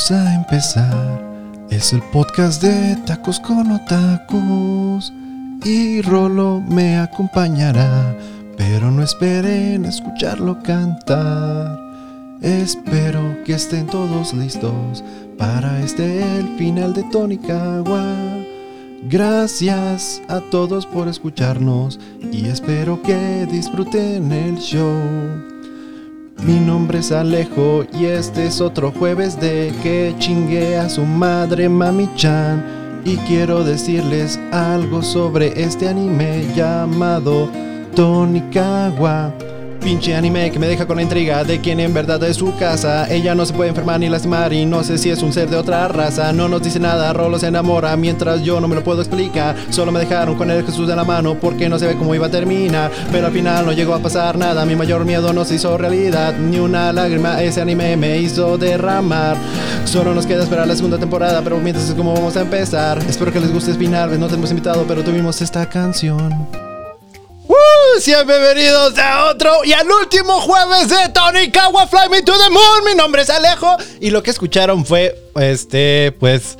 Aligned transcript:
Vamos 0.00 0.26
a 0.26 0.34
empezar. 0.34 1.66
Es 1.68 1.92
el 1.92 2.00
podcast 2.00 2.62
de 2.62 2.96
Tacos 3.04 3.38
con 3.38 3.70
Otakus. 3.70 5.12
Y 5.62 6.00
Rolo 6.00 6.62
me 6.66 6.96
acompañará. 6.96 8.16
Pero 8.56 8.90
no 8.90 9.02
esperen 9.02 9.84
escucharlo 9.84 10.62
cantar. 10.62 11.78
Espero 12.40 13.44
que 13.44 13.52
estén 13.52 13.88
todos 13.88 14.32
listos 14.32 15.04
para 15.36 15.82
este 15.84 16.38
el 16.38 16.48
final 16.56 16.94
de 16.94 17.02
Tonikawa. 17.10 18.16
Gracias 19.02 20.22
a 20.28 20.40
todos 20.50 20.86
por 20.86 21.08
escucharnos 21.08 22.00
y 22.32 22.46
espero 22.46 23.02
que 23.02 23.46
disfruten 23.50 24.32
el 24.32 24.56
show. 24.56 25.59
Mi 26.42 26.58
nombre 26.58 27.00
es 27.00 27.12
Alejo 27.12 27.84
y 27.92 28.06
este 28.06 28.46
es 28.46 28.62
otro 28.62 28.92
jueves 28.92 29.38
de 29.38 29.74
que 29.82 30.14
chingue 30.18 30.78
a 30.78 30.88
su 30.88 31.04
madre 31.04 31.68
Mami-chan. 31.68 33.02
Y 33.04 33.16
quiero 33.18 33.62
decirles 33.62 34.40
algo 34.50 35.02
sobre 35.02 35.62
este 35.62 35.88
anime 35.88 36.46
llamado 36.54 37.50
Tonikawa. 37.94 39.34
Pinche 39.82 40.14
anime 40.14 40.50
que 40.50 40.58
me 40.58 40.68
deja 40.68 40.86
con 40.86 40.96
la 40.96 41.02
intriga 41.02 41.42
de 41.42 41.58
quién 41.60 41.80
en 41.80 41.94
verdad 41.94 42.22
es 42.24 42.36
su 42.36 42.54
casa. 42.56 43.10
Ella 43.10 43.34
no 43.34 43.46
se 43.46 43.54
puede 43.54 43.70
enfermar 43.70 43.98
ni 43.98 44.10
lastimar 44.10 44.52
y 44.52 44.66
no 44.66 44.84
sé 44.84 44.98
si 44.98 45.08
es 45.08 45.22
un 45.22 45.32
ser 45.32 45.48
de 45.48 45.56
otra 45.56 45.88
raza. 45.88 46.32
No 46.34 46.48
nos 46.48 46.62
dice 46.62 46.78
nada, 46.78 47.12
Rolo 47.14 47.38
se 47.38 47.46
enamora 47.46 47.96
mientras 47.96 48.42
yo 48.42 48.60
no 48.60 48.68
me 48.68 48.74
lo 48.74 48.84
puedo 48.84 49.00
explicar. 49.00 49.56
Solo 49.70 49.90
me 49.90 50.00
dejaron 50.00 50.36
con 50.36 50.50
el 50.50 50.64
Jesús 50.66 50.86
de 50.86 50.94
la 50.94 51.04
mano 51.04 51.34
porque 51.34 51.68
no 51.68 51.78
se 51.78 51.86
ve 51.86 51.96
cómo 51.96 52.14
iba 52.14 52.26
a 52.26 52.30
terminar. 52.30 52.90
Pero 53.10 53.28
al 53.28 53.32
final 53.32 53.64
no 53.64 53.72
llegó 53.72 53.94
a 53.94 54.00
pasar 54.00 54.36
nada, 54.36 54.66
mi 54.66 54.76
mayor 54.76 55.04
miedo 55.06 55.32
no 55.32 55.44
se 55.46 55.54
hizo 55.54 55.78
realidad. 55.78 56.36
Ni 56.36 56.58
una 56.58 56.92
lágrima 56.92 57.42
ese 57.42 57.62
anime 57.62 57.96
me 57.96 58.18
hizo 58.18 58.58
derramar. 58.58 59.38
Solo 59.86 60.14
nos 60.14 60.26
queda 60.26 60.42
esperar 60.42 60.68
la 60.68 60.76
segunda 60.76 60.98
temporada, 60.98 61.40
pero 61.42 61.58
mientras 61.58 61.88
es 61.88 61.94
como 61.94 62.12
vamos 62.12 62.36
a 62.36 62.42
empezar. 62.42 62.98
Espero 63.08 63.32
que 63.32 63.40
les 63.40 63.52
guste 63.52 63.70
el 63.70 63.78
final, 63.78 64.20
no 64.20 64.28
te 64.28 64.34
hemos 64.34 64.50
invitado, 64.50 64.84
pero 64.86 65.02
tuvimos 65.02 65.40
esta 65.40 65.66
canción. 65.66 66.69
Sean 68.00 68.26
bienvenidos 68.26 68.98
a 68.98 69.26
otro 69.26 69.50
y 69.64 69.72
al 69.72 69.86
último 69.90 70.40
jueves 70.40 70.88
de 70.88 71.08
Tony 71.12 71.50
Kawa 71.50 71.86
Fly 71.86 72.08
Me 72.10 72.22
to 72.22 72.32
the 72.32 72.50
Moon. 72.50 72.84
Mi 72.86 72.94
nombre 72.94 73.22
es 73.22 73.28
Alejo 73.30 73.76
y 74.00 74.10
lo 74.10 74.22
que 74.22 74.30
escucharon 74.30 74.86
fue, 74.86 75.14
este, 75.38 76.12
pues, 76.18 76.56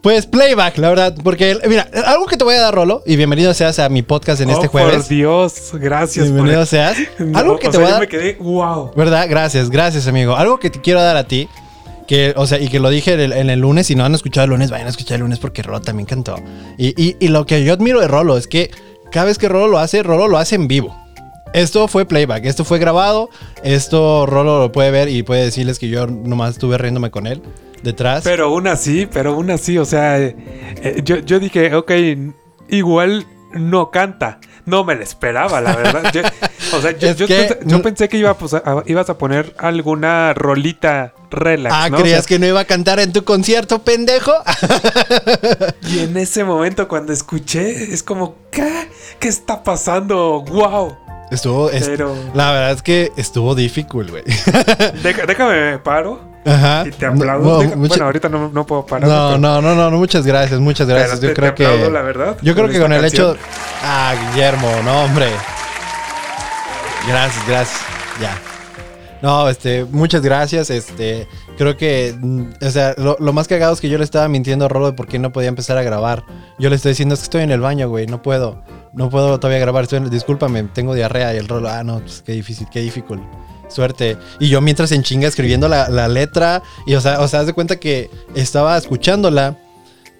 pues 0.00 0.26
playback, 0.26 0.78
la 0.78 0.88
verdad. 0.88 1.14
Porque, 1.22 1.56
mira, 1.68 1.88
algo 2.06 2.26
que 2.26 2.36
te 2.36 2.42
voy 2.42 2.54
a 2.56 2.60
dar, 2.62 2.74
Rolo, 2.74 3.02
y 3.06 3.14
bienvenido 3.14 3.54
seas 3.54 3.78
a 3.78 3.88
mi 3.88 4.02
podcast 4.02 4.40
en 4.40 4.50
este 4.50 4.66
Oh, 4.66 4.70
jueves. 4.70 4.96
Por 4.96 5.08
Dios, 5.08 5.70
gracias. 5.74 6.24
Bienvenido 6.26 6.60
por- 6.60 6.66
seas. 6.66 6.96
No, 7.18 7.38
Algo 7.38 7.58
que 7.58 7.66
te 7.68 7.72
sea, 7.72 7.80
voy 7.80 7.88
a 7.88 7.92
dar. 7.92 8.00
me 8.00 8.08
quedé, 8.08 8.34
wow. 8.40 8.90
¿Verdad? 8.96 9.26
Gracias, 9.28 9.70
gracias, 9.70 10.08
amigo. 10.08 10.34
Algo 10.36 10.58
que 10.58 10.70
te 10.70 10.80
quiero 10.80 11.00
dar 11.00 11.16
a 11.16 11.24
ti. 11.28 11.48
Que, 12.08 12.34
o 12.36 12.46
sea, 12.48 12.58
y 12.58 12.68
que 12.68 12.80
lo 12.80 12.90
dije 12.90 13.12
en 13.12 13.20
el, 13.20 13.32
en 13.32 13.50
el 13.50 13.60
lunes. 13.60 13.86
Si 13.86 13.94
no 13.94 14.04
han 14.04 14.14
escuchado 14.14 14.44
el 14.46 14.50
lunes, 14.50 14.70
vayan 14.72 14.88
a 14.88 14.90
escuchar 14.90 15.14
el 15.16 15.20
lunes 15.22 15.38
porque 15.38 15.62
Rolo 15.62 15.80
también 15.80 16.06
cantó. 16.06 16.34
Y, 16.76 16.88
y- 17.00 17.16
y 17.20 17.28
lo 17.28 17.46
que 17.46 17.62
yo 17.62 17.72
admiro 17.72 18.00
de 18.00 18.08
Rolo 18.08 18.36
es 18.36 18.48
que 18.48 18.70
cada 19.12 19.26
vez 19.26 19.38
que 19.38 19.48
Rolo 19.48 19.68
lo 19.68 19.78
hace, 19.78 20.02
Rolo 20.02 20.26
lo 20.26 20.38
hace 20.38 20.56
en 20.56 20.66
vivo. 20.66 20.96
Esto 21.52 21.86
fue 21.86 22.06
playback, 22.06 22.46
esto 22.46 22.64
fue 22.64 22.78
grabado. 22.78 23.28
Esto 23.62 24.26
Rolo 24.26 24.58
lo 24.58 24.72
puede 24.72 24.90
ver 24.90 25.08
y 25.08 25.22
puede 25.22 25.44
decirles 25.44 25.78
que 25.78 25.88
yo 25.88 26.06
nomás 26.06 26.52
estuve 26.52 26.78
riéndome 26.78 27.10
con 27.10 27.26
él 27.26 27.42
detrás. 27.82 28.24
Pero 28.24 28.46
aún 28.46 28.66
así, 28.66 29.06
pero 29.06 29.32
aún 29.32 29.50
así, 29.50 29.76
o 29.76 29.84
sea, 29.84 30.18
eh, 30.18 30.34
eh, 30.82 31.02
yo, 31.04 31.18
yo 31.18 31.38
dije, 31.38 31.74
ok, 31.74 31.92
igual 32.70 33.26
no 33.52 33.90
canta. 33.90 34.40
No 34.64 34.84
me 34.84 34.94
lo 34.94 35.02
esperaba, 35.02 35.60
la 35.60 35.76
verdad. 35.76 36.12
O 36.72 36.80
sea, 36.80 36.90
yo, 36.98 37.08
Es 37.08 37.16
yo 37.16 37.26
que- 37.26 37.34
pensé, 37.36 37.58
yo 37.64 37.82
pensé 37.82 38.08
que 38.08 38.16
iba, 38.18 38.34
pues, 38.34 38.54
a- 38.54 38.82
ibas 38.86 39.08
a 39.10 39.18
poner 39.18 39.54
alguna 39.58 40.34
rolita 40.34 41.12
relax, 41.30 41.74
ah, 41.76 41.88
¿no? 41.90 41.98
¿creías 41.98 42.20
O 42.20 42.22
sea, 42.22 42.28
que 42.28 42.38
no 42.38 42.46
iba 42.46 42.60
a 42.60 42.64
cantar 42.64 43.00
en 43.00 43.12
tu 43.12 43.24
concierto, 43.24 43.80
pendejo? 43.80 44.32
Y 45.88 46.00
en 46.00 46.16
ese 46.16 46.44
momento 46.44 46.88
cuando 46.88 47.12
escuché, 47.12 47.92
es 47.92 48.02
como, 48.02 48.36
¿qué? 48.50 48.88
¿Qué 49.18 49.28
está 49.28 49.62
pasando? 49.62 50.42
¡Wow! 50.48 50.96
Estuvo, 51.30 51.70
la 52.34 52.52
verdad 52.52 52.72
es 52.72 52.82
que 52.82 53.10
estuvo 53.16 53.54
difícil, 53.54 54.10
güey. 54.10 54.22
Déjame 55.02 55.70
me 55.72 55.78
paro 55.78 56.20
Ajá. 56.44 56.84
y 56.86 56.90
te 56.90 57.06
aplaudo. 57.06 57.44
No, 57.44 57.58
Deja- 57.60 57.76
mucha- 57.76 57.88
Bueno, 57.88 58.04
ahorita 58.04 58.28
no, 58.28 58.50
no 58.52 58.66
puedo 58.66 58.84
parar. 58.84 59.08
No, 59.08 59.38
no, 59.38 59.62
no, 59.62 59.74
no, 59.74 59.90
no, 59.90 59.96
muchas 59.96 60.26
gracias, 60.26 60.60
muchas 60.60 60.86
gracias. 60.86 61.20
Pero 61.20 61.22
yo 61.22 61.28
te- 61.28 61.34
creo 61.34 61.54
te 61.54 61.64
aplaudo, 61.64 61.86
que. 61.86 61.90
la 61.92 62.02
verdad, 62.02 62.36
Yo 62.42 62.52
creo 62.52 62.66
con 62.66 62.74
que 62.74 62.80
con 62.80 62.92
el 62.92 63.04
hecho. 63.06 63.36
Ah, 63.82 64.14
Guillermo, 64.34 64.70
no, 64.84 65.04
hombre. 65.04 65.28
Gracias, 67.06 67.46
gracias. 67.48 67.80
Ya. 68.20 68.38
No, 69.22 69.48
este, 69.48 69.84
muchas 69.84 70.22
gracias. 70.22 70.70
Este, 70.70 71.28
creo 71.56 71.76
que, 71.76 72.14
mm, 72.18 72.42
o 72.60 72.70
sea, 72.70 72.94
lo, 72.98 73.32
más 73.32 73.46
cagado 73.46 73.72
es 73.72 73.80
que 73.80 73.88
yo 73.88 73.96
le 73.98 74.04
estaba 74.04 74.28
mintiendo 74.28 74.64
a 74.64 74.68
Rolo 74.68 74.86
de 74.86 74.92
por 74.92 75.06
qué 75.06 75.18
no 75.18 75.32
podía 75.32 75.48
empezar 75.48 75.78
a 75.78 75.82
grabar. 75.82 76.24
Yo 76.58 76.68
le 76.68 76.76
estoy 76.76 76.90
diciendo, 76.90 77.14
es 77.14 77.20
que 77.20 77.24
estoy 77.24 77.42
en 77.42 77.52
el 77.52 77.60
baño, 77.60 77.88
güey, 77.88 78.06
no 78.06 78.20
puedo. 78.20 78.62
No 78.92 79.10
puedo 79.10 79.38
todavía 79.38 79.60
grabar. 79.60 79.84
Estoy 79.84 79.98
en- 79.98 80.10
discúlpame, 80.10 80.64
tengo 80.64 80.94
diarrea. 80.94 81.34
Y 81.34 81.38
el 81.38 81.48
Rolo, 81.48 81.68
ah, 81.68 81.84
no, 81.84 82.00
pues 82.00 82.22
qué 82.22 82.32
difícil, 82.32 82.66
qué 82.70 82.80
difícil. 82.80 83.20
Suerte. 83.68 84.18
Y 84.38 84.48
yo 84.48 84.60
mientras 84.60 84.92
en 84.92 85.02
chinga 85.02 85.28
escribiendo 85.28 85.68
la, 85.68 85.88
la 85.88 86.08
letra. 86.08 86.62
Y 86.86 86.94
o 86.94 87.00
sea, 87.00 87.20
o 87.20 87.28
sea, 87.28 87.40
haz 87.40 87.46
de 87.46 87.52
cuenta 87.52 87.76
que 87.76 88.10
estaba 88.34 88.76
escuchándola. 88.76 89.56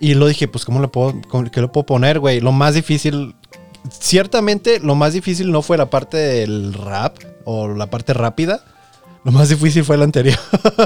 Y 0.01 0.15
lo 0.15 0.27
dije, 0.27 0.49
pues, 0.49 0.65
¿cómo 0.65 0.81
lo 0.81 0.91
puedo, 0.91 1.15
qué 1.53 1.61
lo 1.61 1.71
puedo 1.71 1.87
poner, 1.87 2.19
güey? 2.19 2.41
Lo 2.41 2.51
más 2.51 2.75
difícil, 2.75 3.37
ciertamente, 3.91 4.81
lo 4.81 4.95
más 4.95 5.13
difícil 5.13 5.51
no 5.51 5.63
fue 5.63 5.77
la 5.77 5.91
parte 5.91 6.17
del 6.17 6.73
rap 6.75 7.17
o 7.45 7.69
la 7.69 7.87
parte 7.89 8.13
rápida. 8.15 8.65
Lo 9.25 9.31
más 9.31 9.49
difícil 9.49 9.85
fue 9.85 9.97
la 9.97 10.05
anterior. 10.05 10.37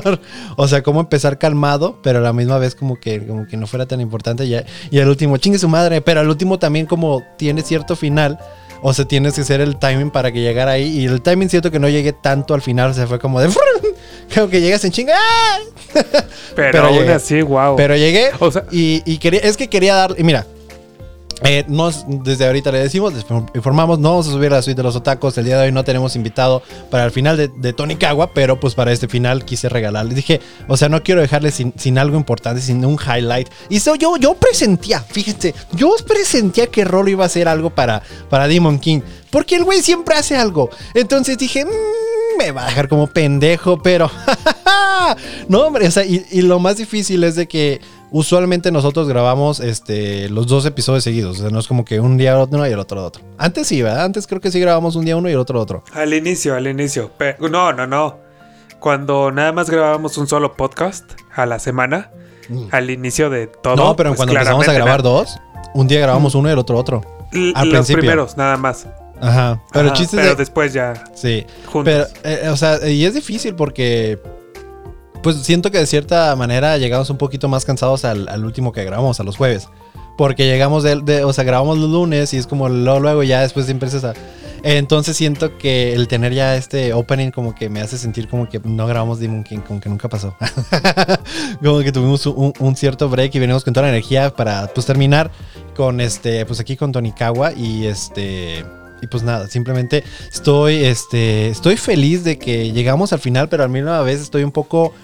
o 0.56 0.68
sea, 0.68 0.82
cómo 0.82 1.00
empezar 1.00 1.38
calmado, 1.38 1.98
pero 2.02 2.18
a 2.18 2.22
la 2.22 2.34
misma 2.34 2.58
vez 2.58 2.74
como 2.74 3.00
que, 3.00 3.26
como 3.26 3.46
que 3.46 3.56
no 3.56 3.66
fuera 3.66 3.86
tan 3.86 4.00
importante. 4.02 4.46
Ya, 4.46 4.64
y 4.90 4.98
el 4.98 5.08
último, 5.08 5.38
chingue 5.38 5.58
su 5.58 5.68
madre. 5.68 6.02
Pero 6.02 6.20
el 6.20 6.28
último 6.28 6.58
también 6.58 6.84
como 6.84 7.22
tiene 7.38 7.62
cierto 7.62 7.96
final. 7.96 8.38
O 8.82 8.92
sea, 8.92 9.06
tienes 9.06 9.32
que 9.32 9.40
hacer 9.40 9.62
el 9.62 9.78
timing 9.78 10.10
para 10.10 10.30
que 10.32 10.42
llegara 10.42 10.72
ahí. 10.72 10.86
Y 10.98 11.06
el 11.06 11.22
timing 11.22 11.48
siento 11.48 11.70
que 11.70 11.78
no 11.78 11.88
llegué 11.88 12.12
tanto 12.12 12.52
al 12.52 12.60
final. 12.60 12.90
O 12.90 12.94
sea, 12.94 13.06
fue 13.06 13.18
como 13.18 13.40
de... 13.40 13.48
Creo 14.28 14.50
que 14.50 14.60
llegas 14.60 14.84
en 14.84 14.92
chinga. 14.92 15.14
¡ah! 15.16 15.58
Pero, 15.94 16.72
Pero 16.72 16.84
aún 16.88 16.98
llegué. 16.98 17.12
así, 17.14 17.40
wow. 17.40 17.74
Pero 17.76 17.96
llegué 17.96 18.30
O 18.38 18.52
sea- 18.52 18.64
y, 18.70 19.02
y 19.06 19.16
quería, 19.16 19.40
es 19.40 19.56
que 19.56 19.68
quería 19.68 19.94
dar, 19.94 20.14
y 20.18 20.22
mira, 20.24 20.46
eh, 21.42 21.64
desde 22.24 22.46
ahorita 22.46 22.72
le 22.72 22.78
decimos, 22.78 23.12
les 23.12 23.24
informamos, 23.54 23.98
no 23.98 24.10
vamos 24.10 24.28
a 24.28 24.32
subir 24.32 24.50
la 24.50 24.62
suite 24.62 24.76
de 24.76 24.82
los 24.82 24.96
otacos, 24.96 25.36
el 25.36 25.44
día 25.44 25.58
de 25.58 25.66
hoy 25.66 25.72
no 25.72 25.84
tenemos 25.84 26.16
invitado 26.16 26.62
para 26.90 27.04
el 27.04 27.10
final 27.10 27.36
de, 27.36 27.72
Tony 27.74 27.96
Kawa, 27.96 28.32
pero 28.32 28.58
pues 28.58 28.74
para 28.74 28.90
este 28.90 29.06
final 29.06 29.44
quise 29.44 29.68
regalarles, 29.68 30.16
dije, 30.16 30.40
o 30.66 30.78
sea, 30.78 30.88
no 30.88 31.02
quiero 31.02 31.20
dejarles 31.20 31.62
sin, 31.76 31.98
algo 31.98 32.16
importante, 32.16 32.62
sin 32.62 32.82
un 32.84 32.98
highlight, 32.98 33.48
y 33.68 33.80
so, 33.80 33.96
yo, 33.96 34.16
yo 34.16 34.34
presentía, 34.34 35.00
fíjense, 35.00 35.54
yo 35.72 35.94
presentía 36.06 36.68
que 36.68 36.84
Rolo 36.84 37.10
iba 37.10 37.24
a 37.24 37.26
hacer 37.26 37.48
algo 37.48 37.68
para, 37.68 38.02
para 38.30 38.48
Demon 38.48 38.78
King, 38.78 39.00
porque 39.30 39.56
el 39.56 39.64
güey 39.64 39.82
siempre 39.82 40.14
hace 40.14 40.36
algo, 40.36 40.70
entonces 40.94 41.36
dije, 41.36 41.66
"Mm, 41.66 42.38
me 42.38 42.50
va 42.50 42.64
a 42.64 42.66
dejar 42.68 42.88
como 42.88 43.06
pendejo, 43.08 43.82
pero... 43.82 44.10
no, 45.48 45.60
hombre, 45.60 45.86
o 45.86 45.90
sea, 45.90 46.04
y 46.04 46.42
lo 46.42 46.58
más 46.58 46.76
difícil 46.76 47.24
es 47.24 47.34
de 47.34 47.46
que 47.46 47.80
usualmente 48.18 48.72
nosotros 48.72 49.08
grabamos 49.08 49.60
este, 49.60 50.28
los 50.28 50.46
dos 50.46 50.64
episodios 50.66 51.04
seguidos. 51.04 51.38
O 51.38 51.42
sea, 51.42 51.50
no 51.50 51.58
es 51.58 51.66
como 51.66 51.84
que 51.84 52.00
un 52.00 52.16
día 52.16 52.36
uno 52.38 52.66
y 52.66 52.72
el 52.72 52.78
otro 52.78 53.04
otro. 53.04 53.22
Antes 53.38 53.66
sí, 53.66 53.82
¿verdad? 53.82 54.04
Antes 54.04 54.26
creo 54.26 54.40
que 54.40 54.50
sí 54.50 54.58
grabamos 54.60 54.96
un 54.96 55.04
día 55.04 55.16
uno 55.16 55.28
y 55.28 55.32
el 55.32 55.38
otro 55.38 55.60
otro. 55.60 55.84
Al 55.92 56.14
inicio, 56.14 56.54
al 56.54 56.66
inicio. 56.66 57.10
Pe- 57.16 57.36
no, 57.40 57.72
no, 57.72 57.86
no. 57.86 58.18
Cuando 58.80 59.30
nada 59.32 59.52
más 59.52 59.68
grabábamos 59.70 60.16
un 60.18 60.26
solo 60.28 60.54
podcast 60.54 61.04
a 61.34 61.46
la 61.46 61.58
semana, 61.58 62.10
al 62.70 62.90
inicio 62.90 63.30
de 63.30 63.46
todo. 63.48 63.74
Mm. 63.74 63.78
no, 63.78 63.96
pero 63.96 64.10
pues, 64.10 64.16
cuando 64.18 64.34
empezamos 64.34 64.68
a 64.68 64.72
grabar 64.72 65.02
dos, 65.02 65.36
un 65.74 65.88
día 65.88 66.00
grabamos 66.00 66.34
uno 66.34 66.48
y 66.48 66.52
el 66.52 66.58
otro 66.58 66.78
otro. 66.78 67.02
L- 67.32 67.52
al 67.54 67.68
los 67.68 67.74
principio. 67.74 68.00
primeros, 68.00 68.36
nada 68.36 68.56
más. 68.56 68.86
Ajá. 69.20 69.62
Pero 69.72 69.86
el 69.86 69.92
Ajá, 69.92 69.96
chiste 69.98 70.16
pero 70.18 70.28
es 70.32 70.36
de... 70.36 70.42
después 70.42 70.72
ya 70.72 71.04
Sí. 71.14 71.44
juntos. 71.66 71.84
Pero, 72.22 72.34
eh, 72.34 72.48
o 72.50 72.56
sea, 72.56 72.86
y 72.88 73.04
es 73.04 73.14
difícil 73.14 73.54
porque. 73.54 74.18
Pues 75.26 75.38
siento 75.38 75.72
que 75.72 75.78
de 75.78 75.86
cierta 75.88 76.36
manera 76.36 76.78
llegamos 76.78 77.10
un 77.10 77.18
poquito 77.18 77.48
más 77.48 77.64
cansados 77.64 78.04
al, 78.04 78.28
al 78.28 78.44
último 78.44 78.70
que 78.70 78.84
grabamos, 78.84 79.18
a 79.18 79.24
los 79.24 79.36
jueves. 79.36 79.68
Porque 80.16 80.46
llegamos 80.46 80.84
de, 80.84 81.24
O 81.24 81.32
sea, 81.32 81.42
grabamos 81.42 81.78
los 81.78 81.90
lunes 81.90 82.32
y 82.32 82.36
es 82.36 82.46
como 82.46 82.68
luego, 82.68 83.00
luego 83.00 83.22
ya 83.24 83.40
después 83.40 83.68
empiezas 83.68 84.04
a. 84.04 84.14
Entonces 84.62 85.16
siento 85.16 85.58
que 85.58 85.94
el 85.94 86.06
tener 86.06 86.32
ya 86.32 86.54
este 86.54 86.92
opening 86.92 87.32
como 87.32 87.56
que 87.56 87.68
me 87.68 87.80
hace 87.80 87.98
sentir 87.98 88.28
como 88.28 88.48
que 88.48 88.60
no 88.62 88.86
grabamos 88.86 89.18
Demon 89.18 89.42
King, 89.42 89.62
como 89.66 89.80
que 89.80 89.88
nunca 89.88 90.08
pasó. 90.08 90.36
como 91.60 91.80
que 91.80 91.90
tuvimos 91.90 92.24
un, 92.26 92.76
cierto 92.76 93.08
break 93.08 93.34
y 93.34 93.40
venimos 93.40 93.64
con 93.64 93.74
toda 93.74 93.86
la 93.86 93.92
energía 93.94 94.32
para 94.32 94.68
pues 94.68 94.86
terminar 94.86 95.32
con 95.74 96.00
este, 96.00 96.46
pues 96.46 96.60
aquí 96.60 96.76
con 96.76 96.92
Tonikawa 96.92 97.52
y 97.52 97.86
este. 97.86 98.64
Y 99.02 99.08
pues 99.08 99.24
nada, 99.24 99.48
simplemente 99.48 100.04
estoy, 100.32 100.84
este, 100.84 101.48
estoy 101.48 101.76
feliz 101.76 102.22
de 102.22 102.38
que 102.38 102.70
llegamos 102.70 103.12
al 103.12 103.18
final, 103.18 103.48
pero 103.48 103.64
a 103.64 103.66
la 103.66 103.72
misma 103.72 104.00
vez 104.02 104.20
estoy 104.20 104.44
un 104.44 104.52
poco 104.52 104.94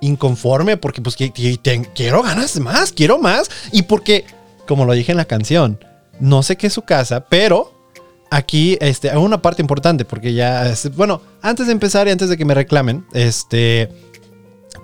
inconforme 0.00 0.76
porque 0.76 1.00
pues 1.02 1.16
que- 1.16 1.32
quiero 1.94 2.22
ganas 2.22 2.58
más, 2.60 2.92
quiero 2.92 3.18
más. 3.18 3.50
Y 3.72 3.82
porque, 3.82 4.24
como 4.66 4.84
lo 4.84 4.92
dije 4.92 5.12
en 5.12 5.18
la 5.18 5.24
canción, 5.26 5.78
no 6.20 6.42
sé 6.42 6.56
qué 6.56 6.66
es 6.68 6.72
su 6.72 6.82
casa, 6.82 7.24
pero 7.28 7.72
aquí 8.30 8.76
este, 8.80 9.10
hay 9.10 9.16
una 9.16 9.42
parte 9.42 9.62
importante 9.62 10.04
porque 10.04 10.32
ya, 10.34 10.72
bueno, 10.94 11.20
antes 11.42 11.66
de 11.66 11.72
empezar 11.72 12.06
y 12.06 12.10
antes 12.10 12.28
de 12.28 12.36
que 12.36 12.44
me 12.44 12.54
reclamen, 12.54 13.04
este, 13.12 13.90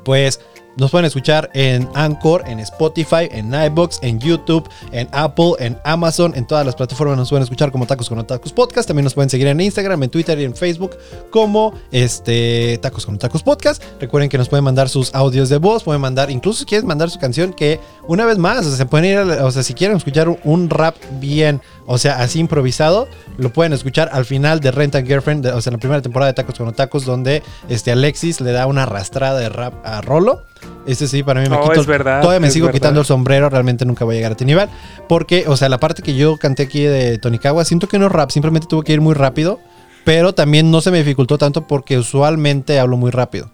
pues 0.05 0.41
nos 0.77 0.91
pueden 0.91 1.07
escuchar 1.07 1.51
en 1.55 1.89
Anchor, 1.95 2.45
en 2.47 2.61
Spotify, 2.61 3.29
en 3.31 3.53
iBox, 3.55 3.99
en 4.03 4.19
YouTube, 4.21 4.69
en 4.93 5.09
Apple, 5.13 5.53
en 5.59 5.79
Amazon, 5.85 6.33
en 6.37 6.47
todas 6.47 6.65
las 6.67 6.75
plataformas 6.75 7.17
nos 7.17 7.31
pueden 7.31 7.43
escuchar 7.45 7.73
como 7.73 7.87
Tacos 7.87 8.09
con 8.09 8.25
Tacos 8.27 8.53
Podcast. 8.53 8.87
También 8.87 9.05
nos 9.05 9.15
pueden 9.15 9.31
seguir 9.31 9.47
en 9.47 9.61
Instagram, 9.61 10.03
en 10.03 10.11
Twitter 10.11 10.39
y 10.39 10.45
en 10.45 10.55
Facebook 10.55 10.97
como 11.31 11.73
este 11.91 12.79
Tacos 12.83 13.07
con 13.07 13.19
Tacos 13.19 13.43
Podcast. 13.43 13.83
Recuerden 14.01 14.29
que 14.29 14.39
nos 14.39 14.49
pueden 14.49 14.65
mandar 14.65 14.89
sus 14.89 15.15
audios 15.15 15.49
de 15.49 15.59
voz, 15.59 15.83
pueden 15.83 16.01
mandar, 16.01 16.31
incluso 16.31 16.61
si 16.61 16.65
quieren 16.67 16.87
mandar 16.87 17.11
su 17.11 17.19
canción, 17.19 17.53
que 17.53 17.81
una 18.07 18.27
vez 18.27 18.39
más, 18.39 18.61
o 18.67 18.69
sea, 18.69 18.77
se 18.77 18.87
pueden 18.87 19.11
ir, 19.11 19.19
a- 19.19 19.45
o 19.47 19.51
sea, 19.51 19.63
si 19.63 19.75
quieren 19.75 19.97
escuchar 19.97 20.29
un, 20.45 20.69
rap 20.71 20.97
bien, 21.21 21.61
o 21.87 21.97
sea, 21.99 22.19
así 22.21 22.39
improvisado, 22.41 23.09
lo 23.39 23.53
pueden 23.53 23.73
escuchar 23.73 24.11
al 24.13 24.25
final 24.25 24.61
de 24.61 24.71
Rent 24.73 24.95
and 24.97 25.07
Girlfriend, 25.07 25.47
o 25.47 25.61
sea, 25.61 25.71
en 25.71 25.75
la 25.75 25.81
primera 25.81 26.03
temporada 26.03 26.31
de 26.33 26.35
Tacos 26.35 26.57
con 26.59 26.73
Tacos, 26.75 27.05
donde 27.05 27.43
este 27.69 27.93
Alexis 27.93 28.41
le 28.41 28.53
da 28.53 28.67
una 28.67 28.83
arrastrada 28.83 29.39
de 29.39 29.49
rap 29.49 29.75
a 29.87 30.01
Rolo. 30.01 30.43
Ese 30.87 31.09
sí, 31.09 31.23
para 31.23 31.41
mí 31.41 31.49
me 31.49 31.57
Oh, 31.57 31.63
quito. 31.69 31.81
es 31.81 31.87
verdad, 31.87 32.21
Todavía 32.23 32.41
me 32.41 32.51
sigo 32.51 32.67
verdad. 32.67 32.77
quitando 32.79 33.01
el 33.01 33.07
sombrero, 33.07 33.49
realmente 33.49 33.85
nunca 33.85 34.05
voy 34.05 34.15
a 34.15 34.19
llegar 34.19 34.31
a 34.33 34.35
este 34.35 34.45
nivel. 34.45 34.69
Porque, 35.09 35.45
o 35.49 35.57
sea, 35.57 35.69
la 35.69 35.79
parte 35.79 36.03
que 36.03 36.15
yo 36.15 36.37
canté 36.39 36.63
aquí 36.65 36.83
de 36.83 37.19
Tonikawa, 37.19 37.65
siento 37.65 37.89
que 37.89 37.99
no 37.99 38.07
es 38.07 38.13
rap, 38.13 38.31
simplemente 38.31 38.67
tuve 38.69 38.85
que 38.85 38.93
ir 38.93 39.01
muy 39.01 39.15
rápido. 39.15 39.59
Pero 40.05 40.33
también 40.35 40.71
no 40.71 40.81
se 40.81 40.93
me 40.93 40.99
dificultó 40.99 41.37
tanto 41.39 41.67
porque 41.67 41.99
usualmente 41.99 42.79
hablo 42.79 42.97
muy 42.97 43.11
rápido. 43.11 43.51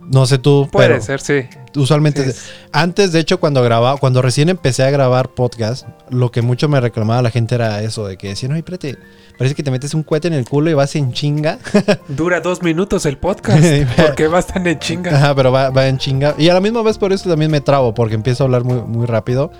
No 0.00 0.26
sé 0.26 0.38
tú, 0.38 0.68
Puede 0.72 0.88
pero 0.88 1.02
ser, 1.02 1.20
sí. 1.20 1.42
usualmente. 1.76 2.32
Sí. 2.32 2.40
Antes, 2.72 3.12
de 3.12 3.20
hecho, 3.20 3.38
cuando 3.38 3.62
grababa, 3.62 3.98
cuando 3.98 4.22
recién 4.22 4.48
empecé 4.48 4.82
a 4.82 4.90
grabar 4.90 5.28
podcast, 5.28 5.86
lo 6.08 6.30
que 6.32 6.40
mucho 6.42 6.68
me 6.68 6.80
reclamaba 6.80 7.20
la 7.22 7.30
gente 7.30 7.54
era 7.56 7.82
eso, 7.82 8.06
de 8.06 8.16
que 8.16 8.28
decían, 8.28 8.52
no, 8.52 8.56
espérate, 8.58 8.96
parece 9.38 9.54
que 9.54 9.62
te 9.62 9.70
metes 9.70 9.94
un 9.94 10.02
cohete 10.02 10.28
en 10.28 10.34
el 10.34 10.44
culo 10.44 10.68
y 10.70 10.74
vas 10.74 10.94
en 10.96 11.12
chinga. 11.12 11.58
Dura 12.08 12.40
dos 12.40 12.62
minutos 12.62 13.06
el 13.06 13.16
podcast. 13.16 13.64
porque 13.96 14.26
vas 14.26 14.46
tan 14.48 14.66
en 14.66 14.78
chinga. 14.78 15.16
Ajá, 15.16 15.34
pero 15.34 15.50
va, 15.52 15.70
va 15.70 15.86
en 15.88 15.96
chinga. 15.96 16.34
Y 16.36 16.48
a 16.50 16.54
la 16.54 16.60
misma 16.60 16.82
vez 16.82 16.98
por 16.98 17.12
eso 17.12 17.30
también 17.30 17.50
me 17.50 17.60
trabo, 17.62 17.94
porque 17.94 18.14
empiezo 18.16 18.42
a 18.42 18.46
hablar 18.46 18.64
muy, 18.64 18.82
muy 18.82 19.06
rápido. 19.06 19.50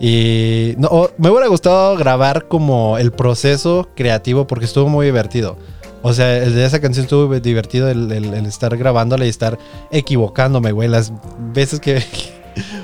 Y 0.00 0.74
no, 0.78 1.10
me 1.18 1.30
hubiera 1.30 1.46
gustado 1.46 1.96
grabar 1.96 2.48
como 2.48 2.98
el 2.98 3.12
proceso 3.12 3.88
creativo 3.94 4.46
porque 4.46 4.64
estuvo 4.64 4.88
muy 4.88 5.06
divertido. 5.06 5.56
O 6.02 6.12
sea, 6.12 6.38
el 6.38 6.54
de 6.54 6.64
esa 6.64 6.80
canción 6.80 7.04
estuvo 7.04 7.32
divertido 7.38 7.88
el, 7.88 8.10
el- 8.10 8.34
el 8.34 8.46
estar 8.46 8.76
grabándola 8.76 9.24
y 9.24 9.28
estar 9.28 9.56
equivocándome, 9.92 10.72
güey. 10.72 10.88
Las 10.88 11.12
veces 11.54 11.78
que... 11.78 12.02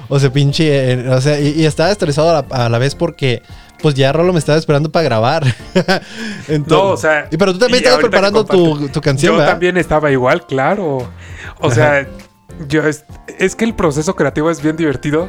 o 0.09 0.21
sea, 0.21 0.33
pinche... 0.33 0.93
eh, 0.93 1.09
o 1.11 1.21
sea, 1.21 1.41
y, 1.41 1.49
y 1.61 1.65
estaba 1.65 1.91
estresado 1.91 2.31
a 2.31 2.33
la, 2.49 2.65
a 2.65 2.69
la 2.69 2.79
vez 2.79 2.95
porque... 2.95 3.43
Pues 3.83 3.95
ya 3.95 4.13
Rolo 4.13 4.33
me 4.33 4.39
estaba 4.39 4.59
esperando 4.59 4.91
para 4.91 5.05
grabar. 5.05 5.45
Entonces- 6.49 6.67
No, 6.69 6.83
o 6.91 6.97
sea, 6.97 7.29
Y 7.31 7.37
pero 7.37 7.53
tú 7.53 7.59
también 7.61 7.83
estabas 7.85 8.01
preparando 8.01 8.45
tu, 8.45 8.89
tu 8.89 9.01
canción, 9.01 9.33
Yo 9.33 9.39
¿verdad? 9.39 9.53
también 9.53 9.77
estaba 9.77 10.11
igual, 10.11 10.47
claro. 10.47 11.09
O 11.61 11.71
sea, 11.71 12.07
yo 12.69 12.83
es, 12.87 13.05
es 13.39 13.55
que 13.55 13.65
el 13.65 13.75
proceso 13.75 14.17
creativo 14.17 14.51
es 14.51 14.61
bien 14.63 14.77
divertido 14.77 15.29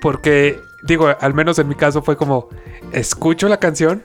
porque, 0.00 0.58
digo, 0.82 1.08
al 1.20 1.34
menos 1.34 1.58
en 1.58 1.68
mi 1.68 1.74
caso 1.74 2.02
fue 2.02 2.16
como, 2.16 2.48
escucho 2.92 3.48
la 3.48 3.58
canción 3.58 4.02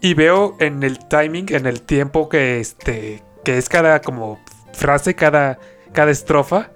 y 0.00 0.14
veo 0.14 0.56
en 0.60 0.82
el 0.82 0.98
timing, 1.08 1.46
en 1.54 1.66
el 1.66 1.82
tiempo 1.82 2.28
que, 2.28 2.60
este, 2.60 3.22
que 3.44 3.58
es 3.58 3.68
cada 3.68 4.00
como 4.00 4.38
frase, 4.72 5.14
cada, 5.14 5.58
cada 5.92 6.10
estrofa, 6.10 6.70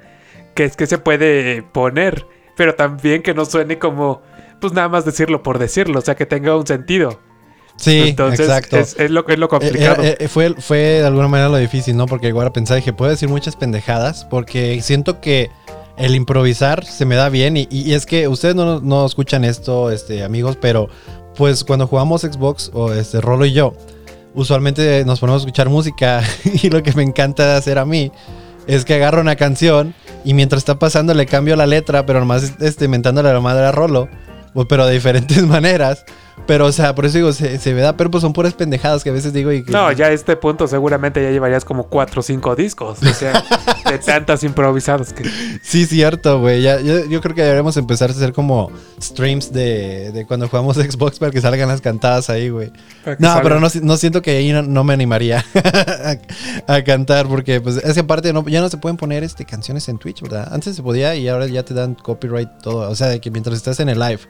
que 0.54 0.64
es 0.64 0.76
que 0.76 0.86
se 0.86 0.98
puede 0.98 1.62
poner, 1.62 2.26
pero 2.56 2.74
también 2.74 3.22
que 3.22 3.34
no 3.34 3.44
suene 3.44 3.78
como, 3.78 4.22
pues 4.60 4.72
nada 4.72 4.88
más 4.88 5.04
decirlo 5.04 5.42
por 5.42 5.58
decirlo, 5.58 5.98
o 5.98 6.02
sea, 6.02 6.14
que 6.16 6.26
tenga 6.26 6.56
un 6.56 6.66
sentido. 6.66 7.20
Sí, 7.76 8.08
Entonces, 8.08 8.40
exacto. 8.40 8.76
Es, 8.76 8.96
es 8.98 9.10
lo, 9.10 9.26
es 9.28 9.38
lo 9.38 9.46
Eh, 9.46 9.48
complicado. 9.48 10.02
eh, 10.02 10.16
eh, 10.18 10.28
fue, 10.28 10.54
fue 10.60 10.78
de 10.78 11.06
alguna 11.06 11.28
manera 11.28 11.48
lo 11.48 11.58
difícil, 11.58 11.96
¿no? 11.96 12.06
Porque 12.06 12.28
igual 12.28 12.50
pensaba 12.50 12.80
que 12.80 12.92
puedo 12.92 13.10
decir 13.10 13.28
muchas 13.28 13.54
pendejadas 13.56 14.24
porque 14.24 14.80
siento 14.82 15.20
que 15.20 15.50
el 15.96 16.14
improvisar 16.16 16.84
se 16.84 17.04
me 17.04 17.14
da 17.14 17.28
bien 17.28 17.56
y, 17.56 17.68
y 17.70 17.94
es 17.94 18.04
que 18.06 18.26
ustedes 18.28 18.54
no, 18.56 18.80
no 18.80 19.06
escuchan 19.06 19.44
esto, 19.44 19.90
este, 19.92 20.24
amigos, 20.24 20.56
pero 20.60 20.88
pues 21.36 21.62
cuando 21.62 21.86
jugamos 21.86 22.22
Xbox 22.22 22.70
o 22.74 22.92
este 22.92 23.20
Rolo 23.20 23.46
y 23.46 23.52
yo, 23.52 23.74
usualmente 24.34 25.04
nos 25.04 25.20
ponemos 25.20 25.42
a 25.42 25.44
escuchar 25.44 25.68
música 25.68 26.22
y 26.62 26.70
lo 26.70 26.82
que 26.82 26.92
me 26.94 27.04
encanta 27.04 27.56
hacer 27.56 27.78
a 27.78 27.84
mí 27.84 28.10
es 28.66 28.84
que 28.84 28.94
agarro 28.94 29.20
una 29.20 29.36
canción 29.36 29.94
y 30.24 30.34
mientras 30.34 30.60
está 30.62 30.78
pasando 30.80 31.14
le 31.14 31.26
cambio 31.26 31.54
la 31.56 31.66
letra, 31.66 32.06
pero 32.06 32.18
nomás 32.20 32.54
este, 32.60 32.88
mentándole 32.88 33.28
a 33.30 33.32
la 33.34 33.40
madre 33.40 33.66
a 33.66 33.72
Rolo, 33.72 34.08
pero 34.66 34.86
de 34.86 34.94
diferentes 34.94 35.42
maneras. 35.46 36.04
Pero, 36.46 36.66
o 36.66 36.72
sea, 36.72 36.94
por 36.94 37.04
eso 37.04 37.18
digo, 37.18 37.32
se, 37.32 37.58
se 37.58 37.74
me 37.74 37.80
da, 37.80 37.96
pero 37.96 38.12
pues 38.12 38.22
son 38.22 38.32
puras 38.32 38.54
pendejadas 38.54 39.02
que 39.02 39.10
a 39.10 39.12
veces 39.12 39.32
digo 39.32 39.50
y 39.52 39.64
que- 39.64 39.72
No, 39.72 39.90
ya 39.90 40.06
a 40.06 40.12
este 40.12 40.36
punto 40.36 40.68
seguramente 40.68 41.20
ya 41.20 41.30
llevarías 41.30 41.64
como 41.64 41.88
cuatro 41.88 42.20
o 42.20 42.22
cinco 42.22 42.54
discos. 42.54 43.02
O 43.02 43.12
sea, 43.12 43.42
de 43.90 43.98
tantas 43.98 44.44
improvisadas 44.44 45.12
que. 45.12 45.28
Sí, 45.62 45.84
cierto, 45.84 46.38
güey. 46.40 46.62
Yo, 46.62 47.04
yo 47.06 47.20
creo 47.20 47.34
que 47.34 47.42
deberíamos 47.42 47.76
empezar 47.76 48.10
a 48.10 48.12
hacer 48.12 48.32
como 48.32 48.70
streams 49.02 49.52
de, 49.52 50.12
de 50.12 50.26
cuando 50.26 50.48
jugamos 50.48 50.76
Xbox 50.76 51.18
para 51.18 51.32
que 51.32 51.40
salgan 51.40 51.68
las 51.68 51.80
cantadas 51.80 52.30
ahí, 52.30 52.50
güey. 52.50 52.70
que 53.04 53.16
No, 53.18 53.40
pero 53.42 53.58
no, 53.58 53.68
si- 53.68 53.80
no 53.80 53.96
siento 53.96 54.22
que 54.22 54.30
ahí 54.36 54.52
no, 54.52 54.62
no 54.62 54.84
me 54.84 54.94
animaría 54.94 55.44
a, 56.66 56.72
a 56.74 56.84
cantar 56.84 57.26
porque, 57.26 57.60
pues, 57.60 57.76
esa 57.78 58.06
parte 58.06 58.32
no, 58.32 58.46
ya 58.48 58.60
no 58.60 58.68
se 58.68 58.76
pueden 58.78 58.96
poner 58.96 59.24
este, 59.24 59.44
canciones 59.44 59.88
en 59.88 59.98
Twitch, 59.98 60.22
¿verdad? 60.22 60.48
Antes 60.52 60.76
se 60.76 60.82
podía 60.84 61.16
y 61.16 61.26
ahora 61.28 61.46
ya 61.46 61.64
te 61.64 61.74
dan 61.74 61.94
copyright 61.96 62.48
todo. 62.62 62.88
O 62.88 62.94
sea, 62.94 63.08
de 63.08 63.20
que 63.20 63.30
mientras 63.32 63.56
estás 63.56 63.80
en 63.80 63.88
el 63.88 63.98
live. 63.98 64.20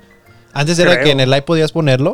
Antes 0.53 0.79
era 0.79 1.01
que 1.01 1.11
en 1.11 1.21
el 1.21 1.31
live 1.31 1.43
podías 1.43 1.73
ponerlo, 1.73 2.13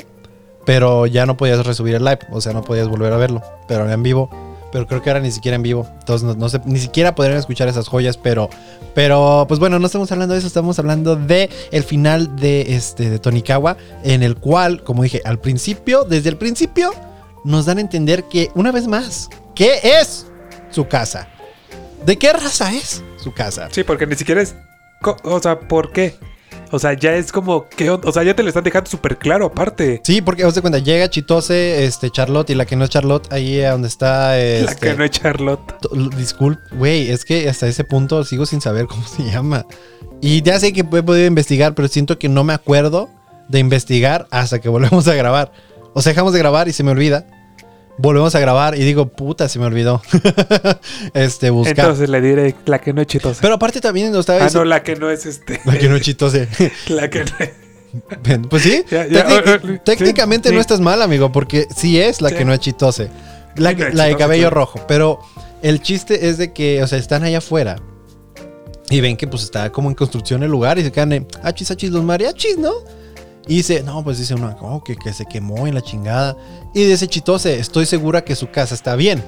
pero 0.64 1.06
ya 1.06 1.26
no 1.26 1.36
podías 1.36 1.64
resubir 1.66 1.94
el 1.94 2.04
live. 2.04 2.20
O 2.30 2.40
sea, 2.40 2.52
no 2.52 2.62
podías 2.62 2.88
volver 2.88 3.12
a 3.12 3.16
verlo. 3.16 3.42
Pero 3.68 3.90
en 3.90 4.02
vivo. 4.02 4.30
Pero 4.72 4.86
creo 4.88 5.02
que 5.02 5.10
ahora 5.10 5.20
ni 5.20 5.30
siquiera 5.30 5.54
en 5.54 5.62
vivo. 5.62 5.86
Entonces, 6.00 6.26
no, 6.26 6.34
no 6.34 6.48
sé, 6.48 6.60
ni 6.64 6.80
siquiera 6.80 7.14
podrían 7.14 7.38
escuchar 7.38 7.68
esas 7.68 7.86
joyas. 7.88 8.16
Pero, 8.16 8.50
pero, 8.94 9.44
pues 9.46 9.60
bueno, 9.60 9.78
no 9.78 9.86
estamos 9.86 10.10
hablando 10.10 10.34
de 10.34 10.38
eso. 10.38 10.48
Estamos 10.48 10.78
hablando 10.78 11.16
de 11.16 11.48
el 11.70 11.84
final 11.84 12.36
de, 12.36 12.74
este, 12.74 13.08
de 13.08 13.18
Tonikawa. 13.18 13.76
En 14.02 14.22
el 14.22 14.36
cual, 14.36 14.82
como 14.82 15.02
dije, 15.02 15.20
al 15.24 15.38
principio, 15.38 16.04
desde 16.04 16.28
el 16.28 16.36
principio, 16.36 16.92
nos 17.44 17.66
dan 17.66 17.78
a 17.78 17.82
entender 17.82 18.24
que, 18.24 18.50
una 18.54 18.72
vez 18.72 18.88
más, 18.88 19.30
¿qué 19.54 19.78
es 19.82 20.26
su 20.70 20.88
casa? 20.88 21.28
¿De 22.04 22.18
qué 22.18 22.32
raza 22.32 22.74
es 22.74 23.02
su 23.22 23.32
casa? 23.32 23.68
Sí, 23.70 23.84
porque 23.84 24.06
ni 24.06 24.16
siquiera 24.16 24.42
es. 24.42 24.54
O 25.22 25.40
sea, 25.40 25.60
¿por 25.60 25.92
qué? 25.92 26.16
O 26.74 26.78
sea, 26.78 26.92
ya 26.94 27.14
es 27.14 27.32
como. 27.32 27.68
¿qué 27.68 27.88
on- 27.90 28.00
O 28.04 28.12
sea, 28.12 28.22
ya 28.22 28.34
te 28.34 28.42
lo 28.42 28.48
están 28.48 28.64
dejando 28.64 28.90
súper 28.90 29.16
claro 29.16 29.46
aparte. 29.46 30.00
Sí, 30.04 30.20
porque 30.20 30.44
os 30.44 30.54
de 30.54 30.60
cuenta, 30.60 30.78
llega 30.78 31.08
Chitose, 31.08 31.84
este, 31.84 32.10
Charlotte 32.10 32.50
y 32.50 32.54
la 32.54 32.66
que 32.66 32.76
no 32.76 32.84
es 32.84 32.90
Charlotte, 32.90 33.32
ahí 33.32 33.60
a 33.62 33.72
donde 33.72 33.88
está. 33.88 34.28
La 34.30 34.38
Este, 34.40 34.88
que 34.88 34.94
no 34.94 35.04
es 35.04 35.10
Charlotte. 35.10 35.60
Disculpe, 36.16 36.62
güey, 36.76 37.10
es 37.10 37.24
que 37.24 37.48
hasta 37.48 37.66
ese 37.66 37.84
punto 37.84 38.24
sigo 38.24 38.44
sin 38.46 38.60
saber 38.60 38.86
cómo 38.88 39.06
se 39.06 39.22
llama. 39.24 39.64
Y 40.20 40.42
ya 40.42 40.58
sé 40.58 40.72
que 40.72 40.80
he 40.80 40.84
podido 40.84 41.26
investigar, 41.26 41.74
pero 41.74 41.88
siento 41.88 42.18
que 42.18 42.28
no 42.28 42.44
me 42.44 42.52
acuerdo 42.54 43.08
de 43.48 43.58
investigar 43.58 44.26
hasta 44.30 44.58
que 44.58 44.68
volvemos 44.68 45.06
a 45.08 45.14
grabar. 45.14 45.52
O 45.92 46.02
sea, 46.02 46.10
dejamos 46.12 46.32
de 46.32 46.38
grabar 46.40 46.66
y 46.68 46.72
se 46.72 46.82
me 46.82 46.90
olvida. 46.90 47.26
Volvemos 47.96 48.34
a 48.34 48.40
grabar 48.40 48.76
y 48.76 48.80
digo, 48.84 49.06
puta, 49.06 49.48
se 49.48 49.58
me 49.58 49.66
olvidó. 49.66 50.02
este, 51.14 51.50
buscar. 51.50 51.78
Entonces 51.78 52.08
le 52.08 52.20
diré 52.20 52.54
la 52.66 52.80
que 52.80 52.92
no 52.92 53.00
es 53.00 53.06
chitosa. 53.06 53.40
pero 53.40 53.54
aparte 53.54 53.80
también 53.80 54.10
nos 54.10 54.20
estaba 54.20 54.44
ah, 54.44 54.48
no, 54.52 54.64
la 54.64 54.82
que 54.82 54.96
no 54.96 55.10
es 55.10 55.26
este. 55.26 55.60
La 55.64 55.78
que 55.78 55.88
no 55.88 55.96
es 55.96 56.02
Chitose. 56.02 56.48
la 56.88 57.08
que 57.08 57.20
no 57.20 57.30
es. 57.38 57.50
Pues 58.50 58.62
sí, 58.64 58.84
Ya, 58.90 59.06
ya, 59.06 59.24
técnic- 59.28 59.46
eh, 59.70 59.74
eh, 59.76 59.80
técnicamente 59.84 60.48
sí, 60.48 60.54
no 60.54 60.60
sí. 60.60 60.62
estás 60.62 60.80
mal, 60.80 61.00
amigo, 61.02 61.30
porque 61.30 61.68
sí 61.76 62.00
es 62.00 62.20
la 62.20 62.30
Sí. 62.30 62.34
que 62.34 62.44
no 62.44 62.52
es 62.52 62.58
chitose. 62.58 63.08
La, 63.56 63.72
no 63.72 63.88
la 63.90 64.04
de 64.06 64.16
cabello 64.16 64.50
rojo. 64.50 64.80
Pero 64.88 65.20
el 65.62 65.80
chiste 65.80 66.28
es 66.28 66.36
de 66.36 66.52
que, 66.52 66.82
o 66.82 66.88
sea, 66.88 66.98
están 66.98 67.22
allá 67.22 67.38
afuera 67.38 67.76
y 68.90 69.00
ven 69.00 69.16
que 69.16 69.28
pues 69.28 69.44
está 69.44 69.70
como 69.70 69.88
en 69.88 69.94
construcción 69.94 70.42
el 70.42 70.50
lugar 70.50 70.78
y 70.78 70.82
se 70.82 70.90
quedan 70.90 71.10
de, 71.10 71.26
achis, 71.44 71.70
achis, 71.70 71.90
los 71.90 72.02
mariachis, 72.02 72.58
¿no? 72.58 72.72
Y 73.46 73.56
dice, 73.56 73.82
no, 73.82 74.02
pues 74.02 74.18
dice 74.18 74.34
uno, 74.34 74.56
oh, 74.60 74.82
que, 74.82 74.96
que 74.96 75.12
se 75.12 75.26
quemó 75.26 75.66
en 75.66 75.74
la 75.74 75.82
chingada. 75.82 76.36
Y 76.74 76.84
dice 76.84 77.06
Chitose, 77.08 77.58
estoy 77.58 77.86
segura 77.86 78.22
que 78.24 78.34
su 78.36 78.50
casa 78.50 78.74
está 78.74 78.96
bien. 78.96 79.22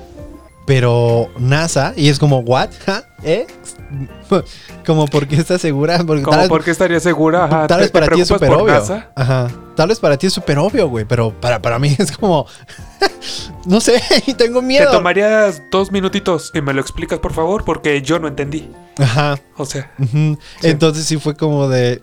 Pero 0.67 1.29
NASA, 1.39 1.93
y 1.97 2.09
es 2.09 2.19
como, 2.19 2.41
¿what? 2.41 2.71
¿Ja? 2.87 3.05
¿Eh? 3.23 3.47
como, 4.87 5.07
¿por 5.07 5.29
qué 5.29 5.37
estás 5.37 5.61
segura? 5.61 5.99
Porque 6.05 6.23
Como, 6.23 6.39
vez- 6.39 6.49
¿por 6.49 6.65
qué 6.65 6.73
estaría 6.73 6.99
segura? 6.99 7.45
Ajá, 7.45 7.67
Tal 7.69 7.79
¿te- 7.79 7.83
vez 7.85 7.91
para 7.93 8.09
ti 8.09 8.21
es 8.21 8.29
súper 8.29 8.51
obvio. 8.51 8.75
NASA? 8.75 9.11
Ajá. 9.15 9.49
Tal 9.77 9.89
vez 9.89 10.01
para 10.01 10.17
ti 10.17 10.27
es 10.27 10.33
súper 10.33 10.59
obvio, 10.59 10.89
güey. 10.89 11.05
Pero 11.05 11.33
para, 11.41 11.61
para 11.63 11.79
mí 11.79 11.95
es 11.99 12.17
como. 12.17 12.47
No 13.67 13.81
sé, 13.81 14.01
y 14.27 14.35
tengo 14.35 14.61
Te 14.61 14.67
miedo. 14.67 14.91
tomarías 14.91 15.63
dos 15.71 15.93
minutitos 15.93 16.51
y 16.55 16.61
me 16.61 16.73
lo 16.73 16.81
explicas, 16.81 17.19
por 17.19 17.33
favor, 17.33 17.65
porque 17.65 18.01
yo 18.03 18.19
no 18.19 18.29
entendí. 18.29 18.71
Ajá. 18.99 19.39
O 19.57 19.67
sea. 19.67 19.93
Entonces 20.63 21.05
sí 21.05 21.19
fue 21.19 21.37
como 21.37 21.69
de. 21.69 22.01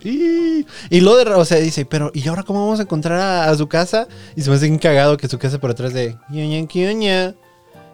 Y 0.89 1.01
lo 1.01 1.15
de. 1.15 1.23
O 1.33 1.45
sea, 1.45 1.57
dice, 1.57 1.85
pero 1.85 2.11
¿y 2.13 2.27
ahora 2.27 2.43
cómo 2.43 2.65
vamos 2.65 2.79
a 2.79 2.83
encontrar 2.83 3.19
a, 3.19 3.49
a 3.49 3.55
su 3.55 3.67
casa? 3.67 4.07
Y 4.35 4.41
se 4.41 4.49
me 4.49 4.57
hace 4.57 4.77
cagado 4.77 5.17
que 5.17 5.27
su 5.27 5.39
casa 5.39 5.59
por 5.59 5.71
atrás 5.71 5.93
de. 5.93 6.15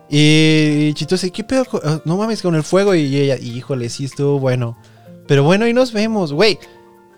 Y 0.10 0.94
Chito 0.96 1.16
dice, 1.16 1.32
¿qué 1.32 1.44
pedo? 1.44 1.64
No 2.04 2.18
mames 2.18 2.42
con 2.42 2.56
el 2.56 2.64
fuego. 2.64 2.96
Y 2.96 3.16
ella, 3.16 3.38
híjole, 3.38 3.90
sí 3.90 4.06
estuvo 4.06 4.40
bueno. 4.40 4.78
Pero 5.28 5.44
bueno, 5.44 5.66
ahí 5.66 5.74
nos 5.74 5.94
vemos, 5.94 6.34
güey. 6.34 6.60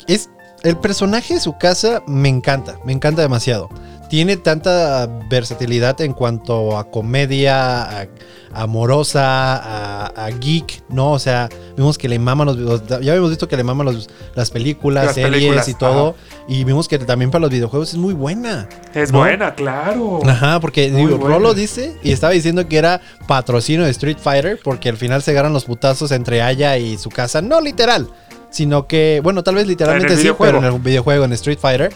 Es. 0.08 0.30
El 0.64 0.78
personaje 0.78 1.34
de 1.34 1.40
su 1.40 1.58
casa 1.58 2.04
me 2.06 2.30
encanta, 2.30 2.78
me 2.86 2.94
encanta 2.94 3.24
demasiado. 3.24 3.70
Tiene 4.12 4.36
tanta 4.36 5.08
versatilidad 5.30 6.02
en 6.02 6.12
cuanto 6.12 6.78
a 6.78 6.92
comedia, 6.92 8.02
a- 8.02 8.08
amorosa, 8.54 9.56
a, 9.56 10.26
a 10.26 10.30
geek, 10.32 10.84
¿no? 10.90 11.14
O 11.14 11.20
sea, 11.20 11.48
vimos 11.78 11.98
que 11.98 12.10
le 12.10 12.20
maman 12.20 12.46
los 12.48 12.58
videos. 12.58 12.84
Ya 12.88 12.98
habíamos 12.98 13.30
visto 13.30 13.48
que 13.48 13.56
le 13.56 13.64
maman 13.64 13.86
los- 13.86 14.10
las 14.36 14.52
películas, 14.52 15.06
Las 15.06 15.16
series 15.16 15.32
películas, 15.32 15.68
y 15.70 15.74
todo. 15.76 16.16
Y 16.50 16.66
vimos 16.66 16.90
que 16.90 17.00
también 17.00 17.32
para 17.32 17.44
los 17.44 17.50
videojuegos 17.52 17.92
es 17.92 17.96
muy 17.96 18.14
buena. 18.14 18.68
Es 18.94 19.14
¿no? 19.14 19.20
buena, 19.20 19.56
claro. 19.56 20.20
Ajá, 20.28 20.60
porque 20.60 20.92
digo. 20.92 21.18
Rolo 21.18 21.54
dice 21.54 21.96
y 22.04 22.12
estaba 22.12 22.34
diciendo 22.34 22.68
que 22.68 22.78
era 22.80 23.00
patrocinio 23.30 23.86
de 23.86 23.92
Street 23.92 24.18
Fighter 24.22 24.60
porque 24.62 24.90
al 24.90 24.98
final 24.98 25.22
se 25.22 25.32
agarran 25.32 25.54
los 25.54 25.64
putazos 25.64 26.12
entre 26.12 26.42
Aya 26.42 26.78
y 26.78 26.98
su 26.98 27.08
casa. 27.10 27.42
No 27.42 27.62
literal, 27.62 28.10
sino 28.50 28.88
que, 28.88 29.22
bueno, 29.24 29.42
tal 29.42 29.56
vez 29.56 29.68
literalmente 29.68 30.18
sí, 30.18 30.30
pero 30.38 30.58
en 30.58 30.66
el 30.66 30.80
videojuego, 30.80 31.24
en 31.24 31.32
Street 31.32 31.60
Fighter. 31.62 31.94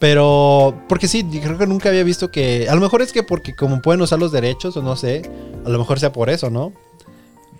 Pero, 0.00 0.82
porque 0.88 1.06
sí, 1.06 1.22
creo 1.24 1.58
que 1.58 1.66
nunca 1.66 1.90
había 1.90 2.02
visto 2.02 2.30
que. 2.30 2.68
A 2.68 2.74
lo 2.74 2.80
mejor 2.80 3.02
es 3.02 3.12
que 3.12 3.22
porque 3.22 3.54
como 3.54 3.82
pueden 3.82 4.00
usar 4.00 4.18
los 4.18 4.32
derechos 4.32 4.76
o 4.76 4.82
no 4.82 4.96
sé, 4.96 5.30
a 5.64 5.68
lo 5.68 5.78
mejor 5.78 6.00
sea 6.00 6.10
por 6.10 6.30
eso, 6.30 6.48
¿no? 6.50 6.72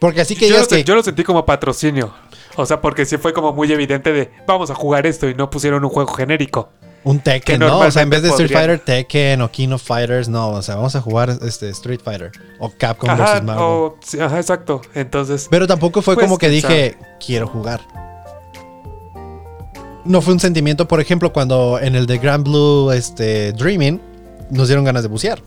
Porque 0.01 0.23
así 0.23 0.35
que 0.35 0.49
yo, 0.49 0.59
lo, 0.59 0.67
que. 0.67 0.83
yo 0.83 0.95
lo 0.95 1.03
sentí 1.03 1.23
como 1.23 1.45
patrocinio. 1.45 2.13
O 2.57 2.65
sea, 2.65 2.81
porque 2.81 3.05
sí 3.05 3.19
fue 3.19 3.35
como 3.35 3.53
muy 3.53 3.71
evidente 3.71 4.13
de 4.13 4.31
vamos 4.47 4.71
a 4.71 4.75
jugar 4.75 5.07
esto 5.07 5.29
y 5.29 5.35
no 5.35 5.51
pusieron 5.51 5.85
un 5.85 5.91
juego 5.91 6.13
genérico. 6.15 6.71
Un 7.05 7.21
Tekken, 7.21 7.61
¿no? 7.61 7.79
O 7.81 7.91
sea, 7.91 8.03
en 8.03 8.11
vez 8.11 8.23
de 8.23 8.29
Street 8.31 8.51
Fighter, 8.51 8.79
Tekken 8.79 9.41
o 9.43 9.51
King 9.51 9.71
of 9.73 9.83
Fighters, 9.83 10.29
no. 10.29 10.51
O 10.51 10.63
sea, 10.63 10.77
vamos 10.77 10.97
a 10.97 11.03
jugar 11.03 11.31
este 11.43 11.69
Street 11.71 12.01
Fighter 12.03 12.33
o 12.59 12.71
Capcom 12.77 13.09
Ajá, 13.11 13.35
vs. 13.35 13.43
Marvel. 13.45 13.65
o- 13.65 13.97
sí, 14.03 14.19
ajá, 14.19 14.39
exacto. 14.39 14.81
Entonces, 14.95 15.47
Pero 15.51 15.67
tampoco 15.67 16.01
fue 16.01 16.15
Pues, 16.15 16.25
como 16.25 16.39
que 16.39 16.49
dije, 16.49 16.97
quiero 17.25 17.47
jugar. 17.47 17.81
No 20.05 20.21
fue 20.23 20.33
un 20.35 20.41
sentimiento, 20.41 20.89
por 20.89 21.01
ejemplo, 21.01 21.33
cuando 21.33 21.79
en 21.81 21.95
el 21.95 22.07
de 22.07 22.19
Grand 22.19 22.45
Blue 22.45 22.91
este, 22.93 23.53
Dreaming 23.53 24.01
nos 24.51 24.69
dieron 24.69 24.85
ganas 24.85 25.03
de 25.03 25.09
bucear. 25.09 25.41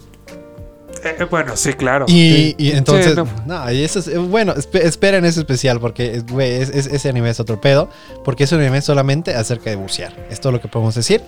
eh, 1.03 1.25
bueno, 1.29 1.57
sí, 1.57 1.73
claro. 1.73 2.05
Y, 2.07 2.11
Sí. 2.11 2.55
y 2.57 2.71
entonces, 2.71 3.13
Sí, 3.13 3.17
no. 3.17 3.27
no, 3.65 3.71
y 3.71 3.83
eso 3.83 3.99
es, 3.99 4.07
eh, 4.07 4.17
bueno, 4.17 4.53
espe- 4.55 4.83
esperen 4.83 5.25
ese 5.25 5.41
especial 5.41 5.79
porque 5.81 6.15
es- 6.15 6.25
güey, 6.25 6.51
es- 6.61 6.69
es- 6.69 6.85
ese 6.87 7.09
anime 7.09 7.29
es 7.29 7.41
otro 7.41 7.59
pedo, 7.59 7.89
porque 8.23 8.45
es 8.45 8.51
un 8.53 8.61
anime 8.61 8.81
solamente 8.81 9.35
acerca 9.35 9.69
de 9.69 9.75
bucear. 9.75 10.13
Es 10.29 10.39
todo 10.39 10.53
lo 10.53 10.61
que 10.61 10.69
podemos 10.69 10.95
decir. 10.95 11.21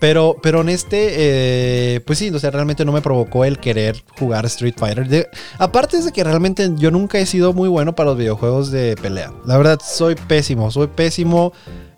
Pero, 0.00 0.36
pero 0.42 0.60
en 0.62 0.68
este, 0.68 1.14
eh, 1.16 2.00
pues 2.04 2.18
sí, 2.18 2.28
o 2.28 2.38
sea, 2.40 2.50
realmente 2.50 2.84
no 2.84 2.90
me 2.92 3.00
provocó 3.00 3.44
el 3.46 3.58
querer 3.58 4.02
jugar 4.18 4.44
Street 4.46 4.74
Fighter. 4.76 5.08
De- 5.08 5.28
aparte 5.58 5.96
es 5.96 6.04
de 6.04 6.12
que 6.12 6.24
realmente 6.24 6.70
yo 6.76 6.90
nunca 6.90 7.18
he 7.18 7.24
sido 7.24 7.52
muy 7.54 7.68
bueno 7.70 7.94
para 7.94 8.10
los 8.10 8.18
videojuegos 8.18 8.70
de 8.72 8.96
pelea. 9.00 9.32
La 9.46 9.56
verdad, 9.56 9.78
soy 9.82 10.14
pésimo, 10.16 10.70
soy 10.72 10.88
pésimo. 10.88 11.52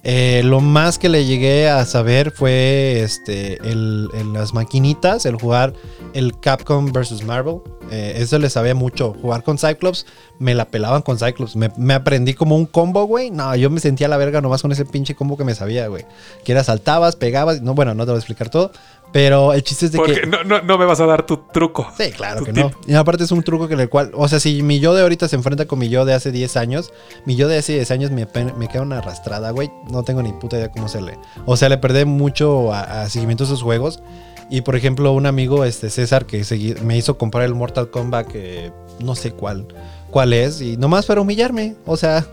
Eh, 0.07 0.43
lo 0.45 0.61
más 0.61 0.99
que 0.99 1.09
le 1.09 1.25
llegué 1.25 1.71
a 1.71 1.87
saber 1.87 2.31
fue 2.31 3.01
este, 3.01 3.57
el, 3.67 4.11
las 4.35 4.53
maquinitas, 4.53 5.25
el 5.25 5.37
jugar 5.37 5.73
el 6.13 6.39
Capcom 6.39 6.93
vs. 6.93 7.25
Marvel. 7.25 7.61
Eh, 7.91 8.15
eso 8.19 8.39
le 8.39 8.51
sabía 8.51 8.75
mucho. 8.75 9.15
Jugar 9.21 9.43
con 9.43 9.57
Cyclops, 9.59 10.05
me 10.39 10.55
la 10.55 10.67
pelaban 10.67 11.01
con 11.01 11.19
Cyclops. 11.19 11.57
Me, 11.57 11.71
me 11.79 11.95
aprendí 11.95 12.35
como 12.35 12.55
un 12.55 12.67
combo, 12.67 13.05
güey. 13.07 13.31
No, 13.31 13.57
yo 13.57 13.71
me 13.71 13.81
sentía 13.81 14.09
la 14.09 14.19
verga 14.19 14.43
nomás 14.43 14.61
con 14.61 14.73
ese 14.73 14.85
pinche 14.85 15.15
combo 15.15 15.39
que 15.39 15.45
me 15.45 15.55
sabía, 15.55 15.89
güey. 15.89 16.05
Que 16.45 16.53
era 16.53 16.63
saltabas, 16.65 17.17
pegabas. 17.17 17.63
No, 17.63 17.75
bueno, 17.75 17.95
no 17.95 18.05
te 18.05 18.11
voy 18.11 18.17
a 18.17 18.21
explicar 18.21 18.51
todo. 18.51 18.73
Pero 19.15 19.53
el 19.53 19.63
chiste 19.63 19.87
es 19.87 19.93
de 19.93 19.99
Porque 19.99 20.23
que. 20.23 20.27
no, 20.27 20.43
no, 20.43 20.61
no 20.61 20.77
me 20.77 20.85
vas 20.85 20.99
a 21.01 21.07
dar 21.07 21.25
tu 21.25 21.37
truco. 21.53 21.87
Sí, 21.97 22.11
claro 22.11 22.45
que 22.45 22.53
tip. 22.53 22.65
no. 22.65 22.71
Y 22.85 22.95
aparte 22.95 23.23
es 23.23 23.31
un 23.31 23.45
truco 23.45 23.69
que 23.69 23.75
el 23.75 23.89
cual, 23.89 24.11
o 24.13 24.27
sea, 24.27 24.41
si 24.41 24.61
mi 24.65 24.81
yo 24.81 24.93
de 24.93 25.03
ahorita 25.03 25.29
se 25.29 25.37
enfrenta 25.37 25.67
con 25.67 25.79
mi 25.79 25.89
yo 25.89 26.05
de 26.05 26.15
hace 26.15 26.33
10 26.33 26.57
años, 26.57 26.93
mi 27.25 27.37
yo 27.37 27.47
de 27.47 27.59
hace 27.59 27.75
10 27.75 27.91
años 27.93 28.11
me, 28.11 28.27
me 28.59 28.67
queda 28.69 28.83
una 28.83 28.99
arrastrada, 28.99 29.53
güey. 29.53 29.71
No 29.89 30.03
tengo 30.03 30.21
ni 30.21 30.33
puta 30.33 30.57
idea 30.57 30.73
cómo 30.73 30.89
se 30.89 31.01
le. 31.01 31.17
O 31.47 31.57
sea, 31.57 31.69
le 31.69 31.79
perdí 31.79 32.05
mucho 32.05 32.73
a, 32.75 33.03
a 33.03 33.09
seguimiento 33.09 33.45
a 33.45 33.47
esos 33.47 33.63
juegos. 33.63 34.03
Y 34.51 34.63
por 34.63 34.75
ejemplo, 34.75 35.13
un 35.13 35.27
amigo, 35.27 35.65
este 35.65 35.91
César, 35.91 36.27
que 36.27 36.41
segui- 36.43 36.79
me 36.81 36.97
hizo 36.99 37.17
comprar 37.17 37.45
el 37.45 37.55
Mortal 37.55 37.91
Kombat, 37.91 38.27
que 38.27 38.73
no 39.01 39.15
sé 39.15 39.31
cuál, 39.31 39.67
cuál 40.11 40.33
es, 40.35 40.61
y 40.61 40.77
nomás 40.77 41.07
para 41.07 41.21
humillarme. 41.23 41.77
O 41.87 41.97
sea, 41.97 42.27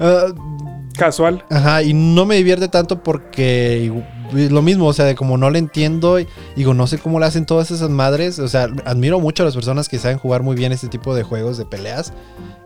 ah, 0.00 0.26
Casual. 0.96 1.44
Ajá, 1.50 1.82
y 1.82 1.92
no 1.92 2.24
me 2.24 2.36
divierte 2.36 2.68
tanto 2.68 3.02
porque 3.02 3.92
lo 4.32 4.62
mismo, 4.62 4.86
o 4.86 4.92
sea, 4.92 5.04
de 5.04 5.14
como 5.14 5.36
no 5.36 5.50
le 5.50 5.58
entiendo, 5.58 6.20
y 6.20 6.26
digo, 6.56 6.74
no 6.74 6.86
sé 6.86 6.98
cómo 6.98 7.20
le 7.20 7.26
hacen 7.26 7.46
todas 7.46 7.70
esas 7.70 7.90
madres, 7.90 8.38
o 8.38 8.48
sea, 8.48 8.68
admiro 8.84 9.20
mucho 9.20 9.42
a 9.42 9.46
las 9.46 9.54
personas 9.54 9.88
que 9.88 9.98
saben 9.98 10.18
jugar 10.18 10.42
muy 10.42 10.56
bien 10.56 10.72
este 10.72 10.88
tipo 10.88 11.14
de 11.14 11.22
juegos 11.22 11.58
de 11.58 11.64
peleas. 11.64 12.12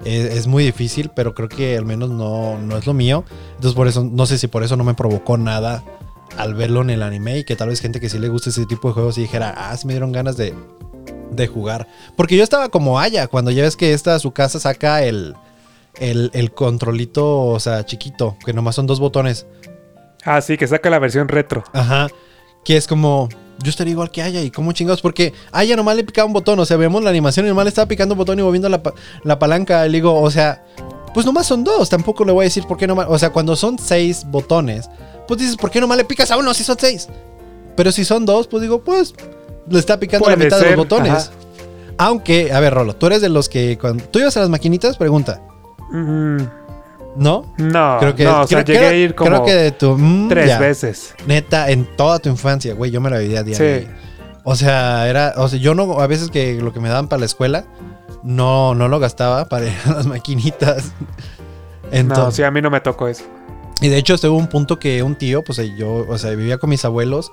Es, 0.05 0.33
es 0.33 0.47
muy 0.47 0.65
difícil, 0.65 1.11
pero 1.15 1.35
creo 1.35 1.49
que 1.49 1.77
al 1.77 1.85
menos 1.85 2.11
no, 2.11 2.59
no 2.59 2.77
es 2.77 2.87
lo 2.87 2.95
mío. 2.95 3.25
Entonces 3.57 3.75
por 3.75 3.89
eso, 3.89 4.05
no 4.05 4.27
sé 4.27 4.39
si 4.39 4.47
por 4.47 4.63
eso 4.63 4.77
no 4.77 4.85
me 4.85 4.95
provocó 4.95 5.37
nada 5.37 5.83
al 6.37 6.55
verlo 6.55 6.83
en 6.83 6.91
el 6.91 7.03
anime 7.03 7.39
y 7.39 7.45
que 7.45 7.57
tal 7.57 7.69
vez 7.69 7.81
gente 7.81 8.01
que 8.01 8.09
sí 8.09 8.19
le 8.19 8.29
gusta 8.29 8.51
ese 8.51 8.67
tipo 8.67 8.89
de 8.89 8.95
juegos 8.95 9.19
y 9.19 9.23
dijera, 9.23 9.55
ah, 9.57 9.77
sí 9.77 9.87
me 9.87 9.95
dieron 9.95 10.13
ganas 10.13 10.37
de, 10.37 10.55
de 11.31 11.47
jugar. 11.47 11.89
Porque 12.17 12.37
yo 12.37 12.45
estaba 12.45 12.69
como 12.69 13.01
Aya, 13.01 13.27
cuando 13.27 13.51
ya 13.51 13.63
ves 13.63 13.77
que 13.77 13.93
esta 13.93 14.19
su 14.19 14.33
casa 14.33 14.61
saca 14.61 15.03
el, 15.03 15.35
el, 15.97 16.31
el 16.35 16.53
controlito, 16.53 17.47
o 17.47 17.61
sea, 17.61 17.85
chiquito, 17.87 18.37
que 18.45 18.53
nomás 18.53 18.75
son 18.75 18.87
dos 18.87 19.01
botones. 19.01 19.47
Ah, 20.25 20.41
sí, 20.41 20.57
que 20.57 20.67
saca 20.67 20.91
la 20.91 20.99
versión 20.99 21.29
retro. 21.29 21.65
Ajá. 21.73 22.09
Que 22.65 22.77
es 22.77 22.87
como. 22.87 23.29
Yo 23.63 23.71
estaría 23.71 23.93
igual 23.93 24.11
que 24.11 24.23
Aya. 24.23 24.41
¿Y 24.43 24.51
cómo 24.51 24.73
chingados? 24.73 25.01
Porque 25.01 25.33
Aya 25.53 25.75
nomás 25.77 25.97
le 25.97 26.05
picaba 26.05 26.27
un 26.27 26.33
botón. 26.33 26.59
O 26.61 26.65
sea, 26.67 26.77
vemos 26.77 27.03
la 27.03 27.11
animación 27.11 27.47
y 27.47 27.49
nomás 27.49 27.65
le 27.65 27.71
estaba 27.71 27.89
picando 27.89 28.15
un 28.15 28.19
botón 28.19 28.39
y 28.39 28.43
moviendo 28.43 28.69
la, 28.69 28.83
pa- 28.83 28.95
la 29.25 29.39
palanca. 29.39 29.87
Y 29.87 29.91
le 29.91 29.99
digo, 29.99 30.21
o 30.21 30.31
sea, 30.31 30.65
pues 31.15 31.25
nomás 31.27 31.47
son 31.47 31.65
dos. 31.65 31.89
Tampoco 31.89 32.25
le 32.25 32.33
voy 32.33 32.45
a 32.45 32.45
decir 32.45 32.65
por 32.67 32.77
qué 32.77 32.87
nomás. 32.87 33.07
O 33.09 33.19
sea, 33.19 33.31
cuando 33.31 33.57
son 33.57 33.79
seis 33.79 34.25
botones, 34.29 34.89
pues 35.27 35.41
dices, 35.41 35.57
¿por 35.57 35.71
qué 35.71 35.81
nomás 35.81 35.99
le 35.99 36.05
picas 36.05 36.31
a 36.31 36.37
uno 36.37 36.53
si 36.55 36.63
son 36.63 36.77
seis? 36.79 37.09
Pero 37.77 37.91
si 37.91 38.05
son 38.05 38.27
dos, 38.27 38.47
pues 38.49 38.61
digo, 38.63 38.83
pues 38.85 39.15
le 39.69 39.79
está 39.79 39.99
picando 39.99 40.29
la 40.29 40.37
mitad 40.37 40.59
de 40.61 40.67
los 40.67 40.77
botones. 40.77 41.13
ajá. 41.13 41.31
Aunque, 42.01 42.53
a 42.53 42.61
ver, 42.61 42.75
Rolo, 42.75 42.95
tú 42.95 43.07
eres 43.07 43.21
de 43.23 43.29
los 43.29 43.49
que. 43.49 43.77
Cuando, 43.79 44.05
¿Tú 44.05 44.19
ibas 44.21 44.37
a 44.37 44.41
las 44.41 44.49
maquinitas? 44.49 44.97
Pregunta. 44.97 45.43
Mm, 45.91 46.39
¿No? 47.17 47.45
no, 47.57 47.97
Creo 47.99 48.15
que, 48.15 48.25
no, 48.25 48.43
o 48.43 48.47
sea, 48.47 48.63
creo- 48.65 48.77
llegué 48.77 48.79
creo- 48.79 48.91
a 48.91 48.95
ir 48.95 49.15
como 49.15 49.31
creo 49.31 49.45
que 49.45 49.55
de 49.55 49.73
tu, 49.73 49.97
mm, 49.99 50.29
tres 50.29 50.47
ya. 50.49 50.59
veces. 50.59 51.15
Neta, 51.27 51.71
en 51.71 51.85
toda 51.97 52.19
tu 52.21 52.29
infancia, 52.29 52.75
güey, 52.75 52.91
yo 52.91 53.01
me 53.01 53.11
la 53.11 53.19
vivía 53.19 53.41
a 53.41 53.43
diario. 53.43 53.81
Sí. 53.81 53.87
O 54.45 54.55
sea, 54.55 55.09
era, 55.09 55.35
o 55.37 55.49
sea, 55.49 55.59
yo 55.59 55.75
no, 55.75 56.01
a 56.01 56.07
veces 56.07 56.31
que 56.31 56.55
lo 56.61 56.73
que 56.73 56.81
me 56.81 56.89
daban 56.89 57.09
para 57.09 57.21
la 57.21 57.27
escuela, 57.27 57.65
no, 58.23 58.75
no 58.75 58.89
lo 58.89 58.99
gastaba 59.01 59.47
para 59.49 59.67
ir 59.67 59.73
a 59.87 59.93
las 59.95 60.07
maquinitas. 60.07 60.93
No, 61.91 61.97
Entonces, 61.97 62.35
sí, 62.37 62.43
a 62.43 62.51
mí 62.51 62.61
no 62.61 62.69
me 62.71 62.81
tocó 62.83 63.09
eso. 63.09 63.25
y 63.81 63.89
de 63.89 63.97
hecho, 63.97 64.13
estuvo 64.15 64.37
un 64.37 64.49
punto 64.49 64.79
que 64.79 65.03
un 65.03 65.15
tío, 65.15 65.43
pues 65.43 65.59
yo, 65.79 66.05
o 66.07 66.19
sea, 66.19 66.33
vivía 66.33 66.59
con 66.59 66.69
mis 66.69 66.85
abuelos 66.85 67.33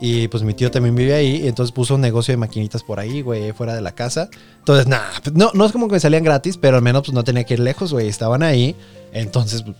y 0.00 0.28
pues 0.28 0.42
mi 0.42 0.54
tío 0.54 0.70
también 0.70 0.94
vivía 0.94 1.16
ahí, 1.16 1.42
y 1.44 1.48
entonces 1.48 1.72
puso 1.72 1.94
un 1.94 2.00
negocio 2.00 2.32
de 2.32 2.36
maquinitas 2.36 2.82
por 2.82 2.98
ahí, 2.98 3.22
güey, 3.22 3.52
fuera 3.52 3.74
de 3.74 3.80
la 3.80 3.92
casa. 3.92 4.28
Entonces, 4.58 4.86
nada, 4.86 5.10
pues, 5.22 5.34
no, 5.34 5.50
no 5.54 5.64
es 5.64 5.72
como 5.72 5.88
que 5.88 5.94
me 5.94 6.00
salían 6.00 6.24
gratis, 6.24 6.56
pero 6.56 6.76
al 6.76 6.82
menos 6.82 7.02
pues 7.02 7.14
no 7.14 7.24
tenía 7.24 7.44
que 7.44 7.54
ir 7.54 7.60
lejos, 7.60 7.92
güey, 7.92 8.08
estaban 8.08 8.42
ahí. 8.42 8.74
Entonces, 9.12 9.62
pues, 9.62 9.76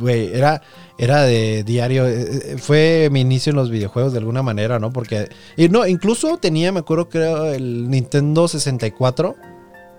güey, 0.00 0.34
era, 0.34 0.62
era 0.98 1.22
de 1.22 1.62
diario, 1.64 2.06
eh, 2.06 2.26
eh, 2.52 2.56
fue 2.58 3.08
mi 3.12 3.20
inicio 3.20 3.50
en 3.50 3.56
los 3.56 3.70
videojuegos 3.70 4.12
de 4.12 4.18
alguna 4.18 4.42
manera, 4.42 4.78
¿no? 4.78 4.92
Porque, 4.92 5.28
y 5.56 5.68
no, 5.68 5.86
incluso 5.86 6.36
tenía, 6.38 6.72
me 6.72 6.80
acuerdo, 6.80 7.08
creo, 7.08 7.46
el 7.46 7.88
Nintendo 7.88 8.48
64, 8.48 9.36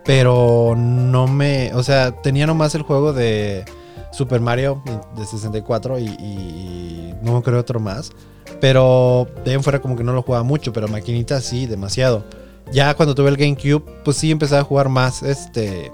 pero 0.03 0.75
no 0.77 1.27
me, 1.27 1.73
o 1.73 1.83
sea, 1.83 2.11
tenía 2.21 2.45
nomás 2.45 2.75
el 2.75 2.81
juego 2.81 3.13
de 3.13 3.63
Super 4.11 4.41
Mario 4.41 4.83
de 5.15 5.25
64 5.25 5.99
y, 5.99 6.05
y 6.05 7.13
no 7.21 7.41
creo 7.41 7.59
otro 7.59 7.79
más. 7.79 8.11
Pero 8.59 9.27
de 9.43 9.51
ahí 9.51 9.55
en 9.55 9.63
fuera 9.63 9.81
como 9.81 9.95
que 9.95 10.03
no 10.03 10.13
lo 10.13 10.21
jugaba 10.21 10.43
mucho, 10.43 10.73
pero 10.73 10.87
maquinitas 10.87 11.43
sí, 11.43 11.65
demasiado. 11.65 12.23
Ya 12.71 12.93
cuando 12.93 13.15
tuve 13.15 13.29
el 13.29 13.37
GameCube, 13.37 13.83
pues 14.03 14.17
sí 14.17 14.31
empecé 14.31 14.57
a 14.57 14.63
jugar 14.63 14.89
más, 14.89 15.23
este, 15.23 15.91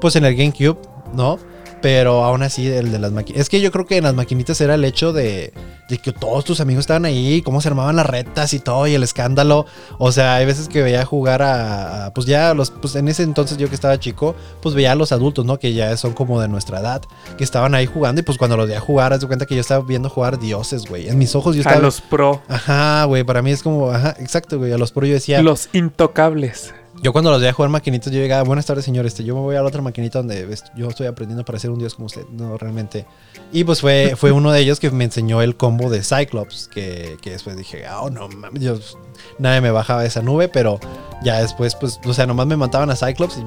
pues 0.00 0.16
en 0.16 0.24
el 0.24 0.36
GameCube, 0.36 0.78
¿no? 1.14 1.38
Pero 1.82 2.24
aún 2.24 2.42
así, 2.42 2.66
el 2.68 2.92
de 2.92 2.98
las 2.98 3.12
maquinitas. 3.12 3.42
Es 3.42 3.48
que 3.48 3.60
yo 3.60 3.70
creo 3.72 3.86
que 3.86 3.96
en 3.96 4.04
las 4.04 4.14
maquinitas 4.14 4.60
era 4.60 4.74
el 4.74 4.84
hecho 4.84 5.12
de, 5.12 5.52
de 5.88 5.98
que 5.98 6.12
todos 6.12 6.44
tus 6.44 6.60
amigos 6.60 6.80
estaban 6.82 7.06
ahí, 7.06 7.40
cómo 7.42 7.60
se 7.62 7.68
armaban 7.68 7.96
las 7.96 8.04
retas 8.06 8.52
y 8.52 8.58
todo, 8.60 8.86
y 8.86 8.94
el 8.94 9.02
escándalo. 9.02 9.64
O 9.98 10.12
sea, 10.12 10.34
hay 10.34 10.44
veces 10.46 10.68
que 10.68 10.82
veía 10.82 11.04
jugar 11.06 11.40
a. 11.42 12.06
a, 12.06 12.12
pues 12.12 12.26
ya 12.26 12.52
los. 12.54 12.70
Pues 12.70 12.96
en 12.96 13.08
ese 13.08 13.22
entonces 13.22 13.56
yo 13.56 13.68
que 13.68 13.74
estaba 13.74 13.98
chico, 13.98 14.34
pues 14.60 14.74
veía 14.74 14.92
a 14.92 14.94
los 14.94 15.12
adultos, 15.12 15.44
¿no? 15.46 15.58
Que 15.58 15.72
ya 15.72 15.96
son 15.96 16.12
como 16.12 16.40
de 16.40 16.48
nuestra 16.48 16.80
edad, 16.80 17.02
que 17.38 17.44
estaban 17.44 17.74
ahí 17.74 17.86
jugando. 17.86 18.20
Y 18.20 18.24
pues 18.24 18.36
cuando 18.36 18.56
los 18.58 18.66
veía 18.68 18.80
jugar, 18.80 19.12
haz 19.12 19.20
de 19.20 19.26
cuenta 19.26 19.46
que 19.46 19.54
yo 19.54 19.60
estaba 19.62 19.82
viendo 19.84 20.10
jugar 20.10 20.38
dioses, 20.38 20.84
güey. 20.86 21.08
En 21.08 21.16
mis 21.18 21.34
ojos 21.34 21.56
yo 21.56 21.60
A 21.60 21.62
estaba. 21.62 21.80
los 21.80 22.00
pro, 22.02 22.42
Ajá, 22.48 23.04
güey. 23.04 23.24
Para 23.24 23.40
mí 23.42 23.50
es 23.52 23.62
como. 23.62 23.90
Ajá, 23.90 24.14
exacto, 24.18 24.58
güey. 24.58 24.72
A 24.72 24.78
los 24.78 24.92
pro 24.92 25.06
yo 25.06 25.14
decía. 25.14 25.40
los 25.42 25.68
intocables. 25.72 26.74
Yo 27.02 27.12
cuando 27.12 27.30
los 27.30 27.40
veía 27.40 27.52
jugar 27.52 27.70
maquinitas, 27.70 28.12
yo 28.12 28.18
llegaba, 28.18 28.42
buenas 28.42 28.66
tardes, 28.66 28.84
señor, 28.84 29.06
este, 29.06 29.24
yo 29.24 29.34
me 29.34 29.40
voy 29.40 29.56
a 29.56 29.62
la 29.62 29.68
otra 29.68 29.80
maquinita 29.80 30.18
donde 30.18 30.46
yo 30.76 30.88
estoy 30.88 31.06
aprendiendo 31.06 31.44
para 31.44 31.58
ser 31.58 31.70
un 31.70 31.78
dios 31.78 31.94
como 31.94 32.06
usted. 32.06 32.26
No, 32.30 32.58
realmente. 32.58 33.06
Y 33.52 33.64
pues 33.64 33.80
fue, 33.80 34.14
fue 34.16 34.32
uno 34.32 34.52
de 34.52 34.60
ellos 34.60 34.80
que 34.80 34.90
me 34.90 35.04
enseñó 35.04 35.40
el 35.40 35.56
combo 35.56 35.88
de 35.88 36.02
Cyclops, 36.02 36.68
que, 36.68 37.16
que 37.22 37.30
después 37.30 37.56
dije, 37.56 37.84
oh, 37.88 38.10
no 38.10 38.28
mames, 38.28 38.96
nadie 39.38 39.60
me 39.60 39.70
bajaba 39.70 40.02
de 40.02 40.08
esa 40.08 40.20
nube, 40.20 40.48
pero 40.48 40.78
ya 41.22 41.40
después, 41.40 41.74
pues, 41.74 42.00
o 42.04 42.12
sea, 42.12 42.26
nomás 42.26 42.46
me 42.46 42.56
mataban 42.56 42.90
a 42.90 42.96
Cyclops 42.96 43.38
y 43.38 43.44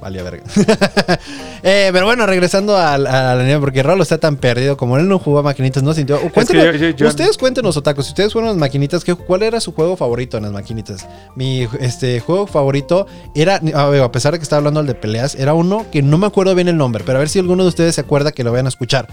valía 0.00 0.22
verga. 0.22 0.42
Eh, 1.62 1.88
pero 1.92 2.06
bueno, 2.06 2.26
regresando 2.26 2.76
al- 2.76 3.06
a, 3.08 3.34
la 3.34 3.60
porque 3.60 3.82
Rolo 3.82 4.02
está 4.04 4.18
tan 4.18 4.36
perdido 4.36 4.76
como 4.76 4.98
él 4.98 5.08
no 5.08 5.18
jugó 5.18 5.40
a 5.40 5.42
maquinitas, 5.42 5.82
no 5.82 5.94
sintió. 5.94 6.20
Cuéntenos- 6.30 6.64
yo- 6.64 6.72
yo- 6.72 6.90
yo- 6.90 7.08
ustedes 7.08 7.36
cuéntenos, 7.36 7.76
Otaku, 7.76 8.02
si 8.02 8.10
ustedes 8.10 8.32
fueron 8.32 8.50
a 8.50 8.52
las 8.52 8.60
maquinitas, 8.60 9.02
¿qué- 9.02 9.16
¿cuál 9.16 9.42
era 9.42 9.58
su 9.60 9.72
juego 9.72 9.96
favorito 9.96 10.36
en 10.36 10.44
las 10.44 10.52
maquinitas? 10.52 11.08
Mi 11.34 11.66
este, 11.80 12.20
juego 12.20 12.46
favorito 12.46 13.06
era, 13.34 13.60
a, 13.74 14.04
a 14.04 14.12
pesar 14.12 14.32
de 14.32 14.38
que 14.38 14.44
estaba 14.44 14.58
hablando 14.58 14.78
del 14.80 14.86
de 14.88 14.94
peleas, 14.94 15.34
era 15.34 15.54
uno 15.54 15.86
que 15.90 16.02
no 16.02 16.18
me 16.18 16.26
acuerdo 16.26 16.54
bien 16.54 16.68
el 16.68 16.76
nombre, 16.76 17.02
pero 17.04 17.18
a 17.18 17.20
ver 17.20 17.28
si 17.28 17.40
alguno 17.40 17.64
de 17.64 17.70
ustedes 17.70 17.96
se 17.96 18.00
acuerda 18.02 18.30
que 18.30 18.44
lo 18.44 18.52
vayan 18.52 18.66
a 18.66 18.68
escuchar. 18.68 19.08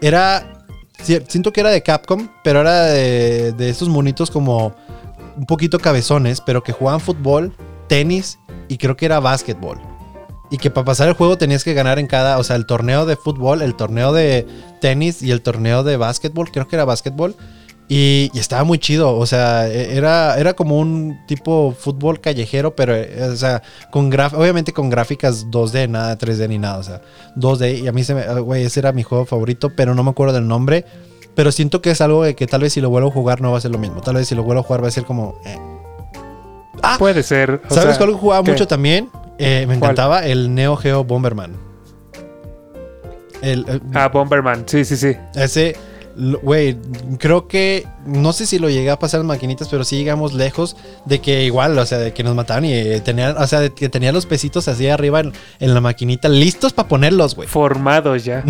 Era, 0.00 0.62
si- 1.02 1.20
siento 1.26 1.52
que 1.52 1.60
era 1.60 1.70
de 1.70 1.82
Capcom, 1.82 2.28
pero 2.44 2.60
era 2.60 2.82
de, 2.84 3.50
de 3.52 3.68
estos 3.68 3.88
monitos 3.88 4.30
como 4.30 4.76
un 5.36 5.46
poquito 5.46 5.80
cabezones, 5.80 6.40
pero 6.40 6.62
que 6.62 6.70
jugaban 6.72 7.00
fútbol, 7.00 7.52
tenis 7.88 8.38
y 8.68 8.78
creo 8.78 8.96
que 8.96 9.06
era 9.06 9.18
básquetbol. 9.18 9.80
Y 10.50 10.58
que 10.58 10.70
para 10.70 10.84
pasar 10.84 11.08
el 11.08 11.14
juego 11.14 11.36
tenías 11.38 11.64
que 11.64 11.74
ganar 11.74 11.98
en 11.98 12.06
cada, 12.06 12.38
o 12.38 12.44
sea, 12.44 12.56
el 12.56 12.66
torneo 12.66 13.04
de 13.06 13.16
fútbol, 13.16 13.62
el 13.62 13.74
torneo 13.74 14.12
de 14.12 14.46
tenis 14.80 15.20
y 15.22 15.30
el 15.32 15.42
torneo 15.42 15.82
de 15.82 15.96
básquetbol, 15.96 16.50
creo 16.52 16.68
que 16.68 16.76
era 16.76 16.84
básquetbol. 16.84 17.34
Y, 17.88 18.30
y 18.34 18.38
estaba 18.40 18.64
muy 18.64 18.78
chido, 18.78 19.16
o 19.16 19.26
sea, 19.26 19.68
e- 19.68 19.96
era, 19.96 20.36
era 20.38 20.54
como 20.54 20.76
un 20.78 21.18
tipo 21.28 21.72
fútbol 21.78 22.20
callejero, 22.20 22.74
pero, 22.74 22.96
eh, 22.96 23.28
o 23.32 23.36
sea, 23.36 23.62
con 23.92 24.10
graf 24.10 24.34
obviamente 24.34 24.72
con 24.72 24.90
gráficas 24.90 25.46
2D, 25.46 25.88
nada 25.88 26.18
3D 26.18 26.48
ni 26.48 26.58
nada, 26.58 26.78
o 26.78 26.82
sea, 26.82 27.00
2D. 27.36 27.82
Y 27.84 27.86
a 27.86 27.92
mí 27.92 28.02
se 28.02 28.14
me, 28.14 28.22
ah, 28.22 28.40
güey, 28.40 28.64
ese 28.64 28.80
era 28.80 28.90
mi 28.92 29.04
juego 29.04 29.24
favorito, 29.24 29.70
pero 29.76 29.94
no 29.94 30.02
me 30.02 30.10
acuerdo 30.10 30.34
del 30.34 30.48
nombre. 30.48 30.84
Pero 31.36 31.52
siento 31.52 31.80
que 31.82 31.90
es 31.90 32.00
algo 32.00 32.24
de 32.24 32.34
que 32.34 32.46
tal 32.48 32.62
vez 32.62 32.72
si 32.72 32.80
lo 32.80 32.88
vuelvo 32.90 33.08
a 33.10 33.12
jugar 33.12 33.40
no 33.40 33.52
va 33.52 33.58
a 33.58 33.60
ser 33.60 33.70
lo 33.70 33.78
mismo. 33.78 34.00
Tal 34.00 34.14
vez 34.16 34.26
si 34.26 34.34
lo 34.34 34.42
vuelvo 34.42 34.62
a 34.62 34.64
jugar 34.64 34.82
va 34.82 34.88
a 34.88 34.90
ser 34.92 35.04
como... 35.04 35.38
eh. 35.44 35.56
Ah, 36.82 36.96
Puede 36.98 37.22
ser. 37.22 37.60
o 37.68 37.74
¿Sabes 37.74 37.96
sea, 37.96 37.98
cuál 38.06 38.14
jugaba 38.16 38.42
¿qué? 38.44 38.50
mucho 38.52 38.66
también? 38.66 39.10
Eh, 39.38 39.60
me 39.68 39.78
¿Cuál? 39.78 39.90
encantaba 39.92 40.26
el 40.26 40.54
Neo 40.54 40.76
Geo 40.76 41.04
Bomberman. 41.04 41.54
El, 43.42 43.64
el- 43.68 43.82
Ah, 43.94 44.08
Bomberman. 44.08 44.64
Sí, 44.66 44.84
sí, 44.84 44.96
sí. 44.96 45.12
ese, 45.34 45.76
güey, 46.42 46.78
creo 47.18 47.46
que, 47.46 47.86
no 48.06 48.32
sé 48.32 48.46
si 48.46 48.58
lo 48.58 48.70
llegué 48.70 48.90
a 48.90 48.98
pasar 48.98 49.20
en 49.20 49.26
maquinitas, 49.26 49.68
pero 49.68 49.84
sí 49.84 49.98
llegamos 49.98 50.32
lejos 50.32 50.74
de 51.04 51.20
que 51.20 51.44
igual, 51.44 51.78
o 51.78 51.84
sea, 51.84 51.98
de 51.98 52.14
que 52.14 52.24
nos 52.24 52.34
mataban 52.34 52.64
y 52.64 52.72
eh, 52.72 53.00
tenían, 53.04 53.36
o 53.36 53.46
sea, 53.46 53.60
de 53.60 53.74
que 53.74 53.90
tenía 53.90 54.10
los 54.10 54.24
pesitos 54.24 54.68
así 54.68 54.88
arriba 54.88 55.20
en, 55.20 55.34
en 55.60 55.74
la 55.74 55.82
maquinita, 55.82 56.30
listos 56.30 56.72
para 56.72 56.88
ponerlos, 56.88 57.34
güey. 57.36 57.46
Formados 57.46 58.24
ya. 58.24 58.42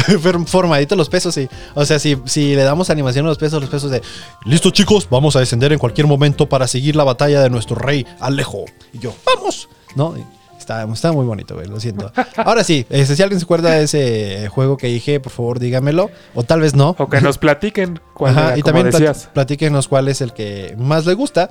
Formaditos 0.46 0.98
los 0.98 1.08
pesos, 1.08 1.34
sí. 1.34 1.48
O 1.74 1.86
sea, 1.86 1.98
si, 1.98 2.18
si 2.26 2.54
le 2.54 2.62
damos 2.64 2.90
animación 2.90 3.24
a 3.24 3.28
los 3.30 3.38
pesos, 3.38 3.62
los 3.62 3.70
pesos 3.70 3.90
de 3.90 4.02
Listo, 4.44 4.68
chicos, 4.70 5.08
vamos 5.10 5.36
a 5.36 5.40
descender 5.40 5.72
en 5.72 5.78
cualquier 5.78 6.06
momento 6.06 6.50
para 6.50 6.68
seguir 6.68 6.96
la 6.96 7.04
batalla 7.04 7.40
de 7.42 7.48
nuestro 7.48 7.76
rey 7.76 8.06
Alejo. 8.20 8.66
Y 8.92 8.98
yo, 8.98 9.14
¡vamos! 9.24 9.70
¿No? 9.96 10.14
Está 10.58 11.12
muy 11.12 11.26
bonito, 11.26 11.54
güey, 11.56 11.66
lo 11.66 11.78
siento. 11.78 12.10
Ahora 12.38 12.64
sí, 12.64 12.86
este, 12.88 13.16
si 13.16 13.22
alguien 13.22 13.38
se 13.38 13.44
acuerda 13.44 13.72
de 13.72 13.82
ese 13.84 14.48
juego 14.48 14.78
que 14.78 14.86
dije, 14.86 15.20
por 15.20 15.30
favor, 15.30 15.58
dígamelo. 15.58 16.10
O 16.34 16.42
tal 16.42 16.60
vez 16.60 16.74
no. 16.74 16.96
O 16.98 17.08
que 17.10 17.20
nos 17.20 17.36
platiquen 17.36 18.00
cuál 18.14 18.32
Ajá, 18.32 18.46
era, 18.48 18.58
y 18.58 18.62
también 18.62 18.90
decías. 18.90 19.28
platíquenos 19.34 19.88
cuál 19.88 20.08
es 20.08 20.22
el 20.22 20.32
que 20.32 20.74
más 20.78 21.04
le 21.04 21.12
gusta. 21.14 21.50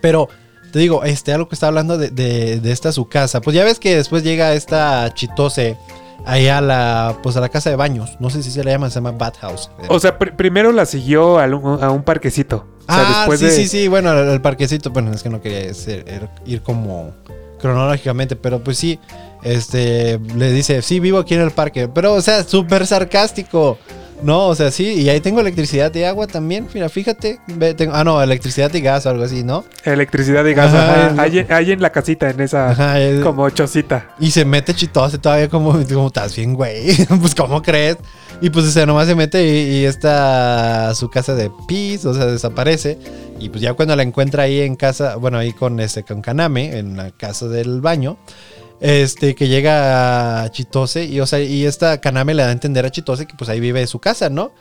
Pero 0.00 0.28
te 0.72 0.78
digo, 0.78 1.04
este, 1.04 1.32
algo 1.34 1.48
que 1.48 1.54
está 1.56 1.66
hablando 1.66 1.98
de, 1.98 2.08
de- 2.10 2.58
de 2.60 2.72
esta 2.72 2.90
su 2.92 3.06
casa. 3.08 3.40
Pues 3.42 3.54
ya 3.54 3.64
ves 3.64 3.78
que 3.78 3.96
después 3.96 4.22
llega 4.22 4.54
esta 4.54 5.12
chitose 5.12 5.76
ahí 6.24 6.48
a 6.48 6.60
la, 6.62 7.18
pues 7.22 7.36
a 7.36 7.40
la 7.40 7.50
casa 7.50 7.68
de 7.70 7.76
baños. 7.76 8.16
No 8.18 8.30
sé 8.30 8.42
si 8.42 8.50
se 8.50 8.64
le 8.64 8.70
llama, 8.70 8.88
se 8.88 8.94
llama 8.96 9.12
Bath 9.12 9.36
House. 9.40 9.70
O 9.88 9.98
sea, 10.00 10.18
pr- 10.18 10.36
primero 10.36 10.72
la 10.72 10.86
siguió 10.86 11.38
a 11.38 11.44
un, 11.46 11.82
a 11.84 11.90
un 11.90 12.02
parquecito. 12.02 12.66
O 12.88 12.92
sea, 12.92 13.04
ah, 13.08 13.18
después 13.28 13.40
sí, 13.40 13.46
de... 13.46 13.52
sí, 13.52 13.66
sí. 13.68 13.88
Bueno, 13.88 14.12
el, 14.18 14.40
parquecito. 14.40 14.90
Bueno, 14.90 15.12
es 15.12 15.22
que 15.22 15.28
no 15.28 15.40
quería 15.40 15.72
ser- 15.74 16.04
er- 16.06 16.28
ir 16.44 16.62
como 16.62 17.12
cronológicamente, 17.60 18.36
pero 18.36 18.62
pues 18.62 18.78
sí. 18.78 18.98
Este 19.42 20.18
le 20.36 20.52
dice, 20.52 20.82
sí, 20.82 20.98
vivo 21.00 21.18
aquí 21.18 21.34
en 21.34 21.40
el 21.42 21.50
parque. 21.50 21.88
Pero, 21.88 22.14
o 22.14 22.20
sea, 22.22 22.42
súper 22.44 22.86
sarcástico. 22.86 23.78
No, 24.22 24.46
o 24.46 24.54
sea, 24.54 24.70
sí, 24.70 24.94
y 24.94 25.08
ahí 25.08 25.20
tengo 25.20 25.40
electricidad 25.40 25.94
y 25.94 26.02
agua 26.04 26.26
también. 26.26 26.66
Mira, 26.72 26.88
fíjate. 26.88 27.38
Ve, 27.48 27.74
tengo- 27.74 27.94
ah, 27.94 28.02
no, 28.02 28.22
electricidad 28.22 28.72
y 28.74 28.80
gas 28.80 29.06
o 29.06 29.10
algo 29.10 29.24
así, 29.24 29.44
¿no? 29.44 29.64
Electricidad 29.84 30.44
y 30.46 30.54
gas. 30.54 30.72
Ajá, 30.72 31.26
en 31.26 31.80
la 31.82 31.90
casita, 31.90 32.30
en 32.30 32.40
esa 32.40 32.70
Ajá, 32.70 32.96
como 33.22 33.48
chocita. 33.50 34.14
Y 34.18 34.30
se 34.30 34.44
mete 34.44 34.74
chitoso 34.74 35.18
todavía 35.20 35.48
como, 35.48 35.72
como 35.92 36.06
estás 36.06 36.34
bien, 36.34 36.54
güey. 36.54 36.96
pues, 37.20 37.34
¿cómo 37.34 37.62
crees? 37.62 37.96
Y 38.40 38.50
pues, 38.50 38.66
o 38.66 38.70
sea, 38.70 38.86
nomás 38.86 39.06
se 39.06 39.14
mete 39.14 39.46
y, 39.46 39.80
y 39.80 39.84
está 39.84 40.94
su 40.94 41.08
casa 41.08 41.34
de 41.34 41.50
pis, 41.68 42.04
o 42.04 42.14
sea, 42.14 42.26
desaparece. 42.26 42.98
Y 43.38 43.50
pues 43.50 43.60
ya 43.60 43.74
cuando 43.74 43.94
la 43.96 44.02
encuentra 44.02 44.44
ahí 44.44 44.60
en 44.60 44.76
casa, 44.76 45.16
bueno, 45.16 45.38
ahí 45.38 45.52
con 45.52 45.78
este, 45.80 46.02
con 46.02 46.22
Kaname, 46.22 46.78
en 46.78 46.96
la 46.96 47.10
casa 47.10 47.48
del 47.48 47.80
baño, 47.82 48.16
este, 48.80 49.34
que 49.34 49.48
llega 49.48 50.42
a 50.42 50.50
Chitose, 50.50 51.04
y 51.04 51.20
o 51.20 51.26
sea, 51.26 51.40
y 51.40 51.64
esta 51.64 52.00
Kaname 52.00 52.34
le 52.34 52.42
da 52.42 52.50
a 52.50 52.52
entender 52.52 52.84
a 52.84 52.90
Chitose 52.90 53.26
que 53.26 53.34
pues 53.34 53.50
ahí 53.50 53.60
vive 53.60 53.86
su 53.86 53.98
casa, 53.98 54.28
¿no? 54.30 54.52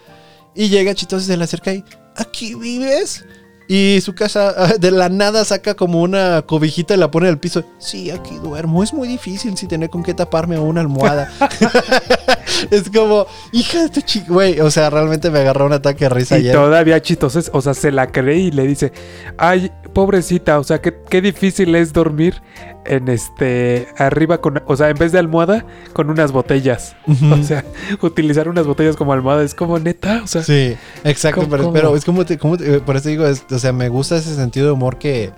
Y 0.54 0.70
llega 0.70 0.96
Chitose, 0.96 1.26
se 1.26 1.38
le 1.38 1.44
acerca 1.44 1.74
y, 1.74 1.84
¿aquí 2.16 2.56
vives? 2.56 3.26
Y 3.68 4.00
su 4.02 4.14
casa 4.14 4.54
de 4.80 4.92
la 4.92 5.10
nada 5.10 5.44
saca 5.44 5.74
como 5.76 6.02
una 6.02 6.44
cobijita 6.44 6.94
y 6.94 6.98
la 6.98 7.12
pone 7.12 7.28
en 7.28 7.34
el 7.34 7.40
piso. 7.40 7.64
Sí, 7.80 8.12
aquí 8.12 8.36
duermo. 8.36 8.84
Es 8.84 8.94
muy 8.94 9.08
difícil 9.08 9.58
si 9.58 9.68
tener 9.68 9.90
con 9.90 10.04
qué 10.04 10.14
taparme 10.14 10.60
una 10.60 10.82
almohada. 10.82 11.32
es 12.72 12.90
como, 12.90 13.26
hija 13.52 13.84
de 13.84 13.90
tu 13.90 14.02
chico, 14.02 14.36
güey. 14.36 14.60
O 14.60 14.70
sea, 14.70 14.90
realmente 14.90 15.30
me 15.32 15.40
agarró 15.40 15.66
un 15.66 15.74
ataque 15.74 16.06
de 16.06 16.10
risa 16.10 16.38
Y 16.38 16.42
ayer. 16.42 16.54
todavía 16.54 17.02
chitoses, 17.02 17.50
o 17.54 17.62
sea, 17.62 17.74
se 17.74 17.92
la 17.92 18.12
cree 18.12 18.38
y 18.38 18.52
le 18.52 18.68
dice, 18.68 18.92
ay, 19.38 19.72
pobrecita, 19.94 20.60
o 20.60 20.64
sea, 20.64 20.82
qué, 20.82 20.92
qué 21.10 21.22
difícil 21.22 21.76
es 21.76 21.94
dormir 21.94 22.42
en 22.86 23.08
este, 23.10 23.88
arriba 23.98 24.40
con, 24.42 24.62
o 24.68 24.76
sea, 24.76 24.90
en 24.90 24.98
vez 24.98 25.12
de 25.12 25.20
almohada, 25.20 25.66
con 25.94 26.10
unas 26.10 26.32
botellas. 26.32 26.96
O 27.32 27.44
sea, 27.44 27.64
utilizar 28.02 28.48
unas 28.50 28.66
botellas 28.68 28.96
como 28.96 29.14
almohada 29.14 29.44
es 29.44 29.56
como 29.56 29.80
neta, 29.80 30.22
o 30.24 30.28
sea, 30.28 30.44
Sí, 30.44 30.76
exacto, 31.04 31.42
¿Cómo- 31.42 31.52
pero, 31.52 31.64
cómo? 31.64 31.74
pero 31.74 31.96
es 31.96 32.06
como, 32.06 32.26
te- 32.26 32.38
como 32.38 32.58
te- 32.58 32.80
por 32.82 32.96
eso 32.98 33.10
digo, 33.10 33.26
es- 33.26 33.46
o 33.52 33.60
sea, 33.60 33.72
me 33.74 33.90
gusta 33.90 34.18
ese 34.18 34.36
sentido 34.36 34.68
de 34.68 34.72
humor 34.74 34.98
que... 34.98 35.32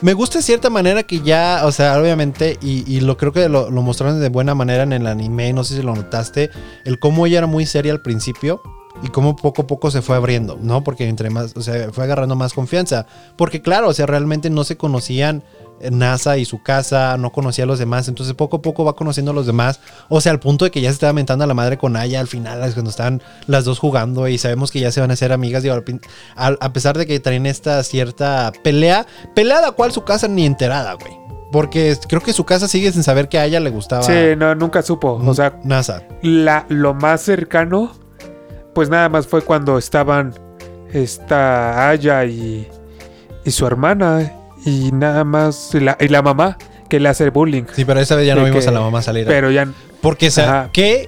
Me 0.00 0.12
gusta 0.12 0.38
de 0.38 0.42
cierta 0.42 0.70
manera 0.70 1.02
que 1.04 1.20
ya, 1.20 1.62
o 1.64 1.72
sea, 1.72 1.98
obviamente, 1.98 2.58
y, 2.60 2.84
y 2.92 3.00
lo 3.00 3.16
creo 3.16 3.32
que 3.32 3.48
lo, 3.48 3.70
lo 3.70 3.80
mostraron 3.80 4.20
de 4.20 4.28
buena 4.28 4.54
manera 4.54 4.82
en 4.82 4.92
el 4.92 5.06
anime, 5.06 5.52
no 5.52 5.62
sé 5.64 5.76
si 5.76 5.82
lo 5.82 5.94
notaste, 5.94 6.50
el 6.84 6.98
cómo 6.98 7.26
ella 7.26 7.38
era 7.38 7.46
muy 7.46 7.64
seria 7.64 7.92
al 7.92 8.02
principio 8.02 8.60
y 9.02 9.08
cómo 9.08 9.36
poco 9.36 9.62
a 9.62 9.66
poco 9.66 9.90
se 9.90 10.02
fue 10.02 10.16
abriendo, 10.16 10.58
¿no? 10.60 10.84
Porque 10.84 11.08
entre 11.08 11.30
más, 11.30 11.56
o 11.56 11.62
sea, 11.62 11.92
fue 11.92 12.04
agarrando 12.04 12.36
más 12.36 12.52
confianza. 12.52 13.06
Porque 13.36 13.60
claro, 13.60 13.88
o 13.88 13.94
sea, 13.94 14.06
realmente 14.06 14.50
no 14.50 14.64
se 14.64 14.76
conocían 14.76 15.42
eh, 15.80 15.90
NASA 15.90 16.38
y 16.38 16.44
su 16.44 16.62
casa, 16.62 17.16
no 17.18 17.32
conocía 17.32 17.64
a 17.64 17.66
los 17.66 17.78
demás, 17.78 18.06
entonces 18.08 18.34
poco 18.34 18.58
a 18.58 18.62
poco 18.62 18.84
va 18.84 18.94
conociendo 18.94 19.32
a 19.32 19.34
los 19.34 19.46
demás, 19.46 19.80
o 20.08 20.20
sea, 20.20 20.30
al 20.32 20.38
punto 20.38 20.64
de 20.64 20.70
que 20.70 20.80
ya 20.80 20.90
se 20.90 20.94
estaba 20.94 21.12
mentando 21.12 21.44
a 21.44 21.48
la 21.48 21.54
madre 21.54 21.78
con 21.78 21.96
Aya 21.96 22.20
al 22.20 22.28
final, 22.28 22.60
cuando 22.72 22.90
están 22.90 23.22
las 23.46 23.64
dos 23.64 23.80
jugando 23.80 24.28
y 24.28 24.38
sabemos 24.38 24.70
que 24.70 24.80
ya 24.80 24.92
se 24.92 25.00
van 25.00 25.10
a 25.10 25.14
hacer 25.14 25.32
amigas, 25.32 25.62
digo, 25.62 25.74
al 26.36 26.58
a, 26.60 26.72
pesar 26.72 26.96
de 26.96 27.06
que 27.06 27.18
traen 27.18 27.46
esta 27.46 27.82
cierta 27.82 28.52
pelea, 28.62 29.06
pelea 29.34 29.60
la 29.60 29.72
cual 29.72 29.92
su 29.92 30.04
casa 30.04 30.28
ni 30.28 30.46
enterada, 30.46 30.94
güey. 30.94 31.24
Porque 31.50 31.96
creo 32.08 32.20
que 32.20 32.32
su 32.32 32.44
casa 32.44 32.66
sigue 32.66 32.90
sin 32.90 33.04
saber 33.04 33.28
que 33.28 33.38
a 33.38 33.44
ella 33.44 33.60
le 33.60 33.70
gustaba 33.70 34.02
sí, 34.02 34.34
no, 34.36 34.56
nunca 34.56 34.82
supo. 34.82 35.22
O 35.24 35.34
sea, 35.34 35.60
NASA. 35.62 36.02
la, 36.20 36.66
lo 36.68 36.94
más 36.94 37.20
cercano, 37.20 37.92
pues 38.74 38.88
nada 38.90 39.08
más 39.08 39.26
fue 39.26 39.42
cuando 39.42 39.78
estaban 39.78 40.34
esta 40.92 41.88
Aya 41.88 42.24
y, 42.24 42.68
y 43.44 43.50
su 43.50 43.66
hermana 43.66 44.32
y 44.64 44.90
nada 44.92 45.24
más, 45.24 45.70
y 45.74 45.80
la, 45.80 45.96
y 46.00 46.08
la 46.08 46.22
mamá 46.22 46.56
que 46.88 47.00
le 47.00 47.08
hace 47.08 47.30
bullying. 47.30 47.64
Sí, 47.74 47.84
pero 47.84 48.00
esa 48.00 48.14
vez 48.16 48.26
ya 48.26 48.34
no 48.34 48.44
vimos 48.44 48.64
que- 48.64 48.68
a 48.70 48.72
la 48.72 48.80
mamá 48.80 49.02
salir. 49.02 49.26
Pero 49.26 49.50
ya, 49.50 49.68
Porque, 50.00 50.30
se. 50.30 50.44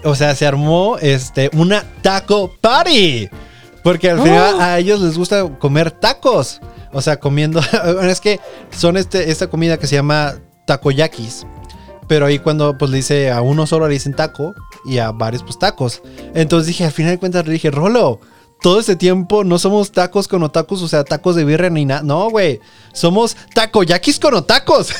O 0.04 0.14
sea, 0.14 0.34
se 0.34 0.46
armó 0.46 0.96
este, 1.00 1.50
una 1.54 1.84
taco 2.02 2.52
party. 2.60 3.28
Porque 3.82 4.10
al 4.10 4.18
¡Oh! 4.18 4.22
final 4.24 4.60
a 4.60 4.78
ellos 4.78 5.00
les 5.00 5.16
gusta 5.16 5.48
comer 5.58 5.90
tacos. 5.92 6.60
O 6.92 7.00
sea, 7.00 7.20
comiendo. 7.20 7.60
es 8.02 8.20
que 8.20 8.40
son 8.70 8.96
este, 8.96 9.30
esta 9.30 9.46
comida 9.48 9.78
que 9.78 9.86
se 9.86 9.94
llama 9.96 10.34
takoyakis. 10.66 11.46
Pero 12.08 12.26
ahí 12.26 12.38
cuando 12.38 12.78
pues 12.78 12.90
le 12.90 12.98
dice 12.98 13.30
a 13.30 13.40
uno 13.42 13.66
solo 13.66 13.86
le 13.88 13.94
dicen 13.94 14.14
taco 14.14 14.54
y 14.84 14.98
a 14.98 15.10
varios 15.12 15.42
pues 15.42 15.58
tacos. 15.58 16.02
Entonces 16.34 16.68
dije, 16.68 16.84
al 16.84 16.92
final 16.92 17.12
de 17.12 17.18
cuentas 17.18 17.46
le 17.46 17.52
dije, 17.52 17.70
Rolo, 17.70 18.20
todo 18.62 18.80
este 18.80 18.96
tiempo 18.96 19.44
no 19.44 19.58
somos 19.58 19.92
tacos 19.92 20.28
con 20.28 20.42
otakus, 20.42 20.82
o 20.82 20.88
sea, 20.88 21.04
tacos 21.04 21.36
de 21.36 21.44
birria 21.44 21.68
ni 21.70 21.84
nada. 21.84 22.02
No, 22.02 22.30
güey. 22.30 22.60
Somos 22.92 23.36
takoyakis 23.54 24.18
con 24.18 24.34
otacos. 24.34 24.90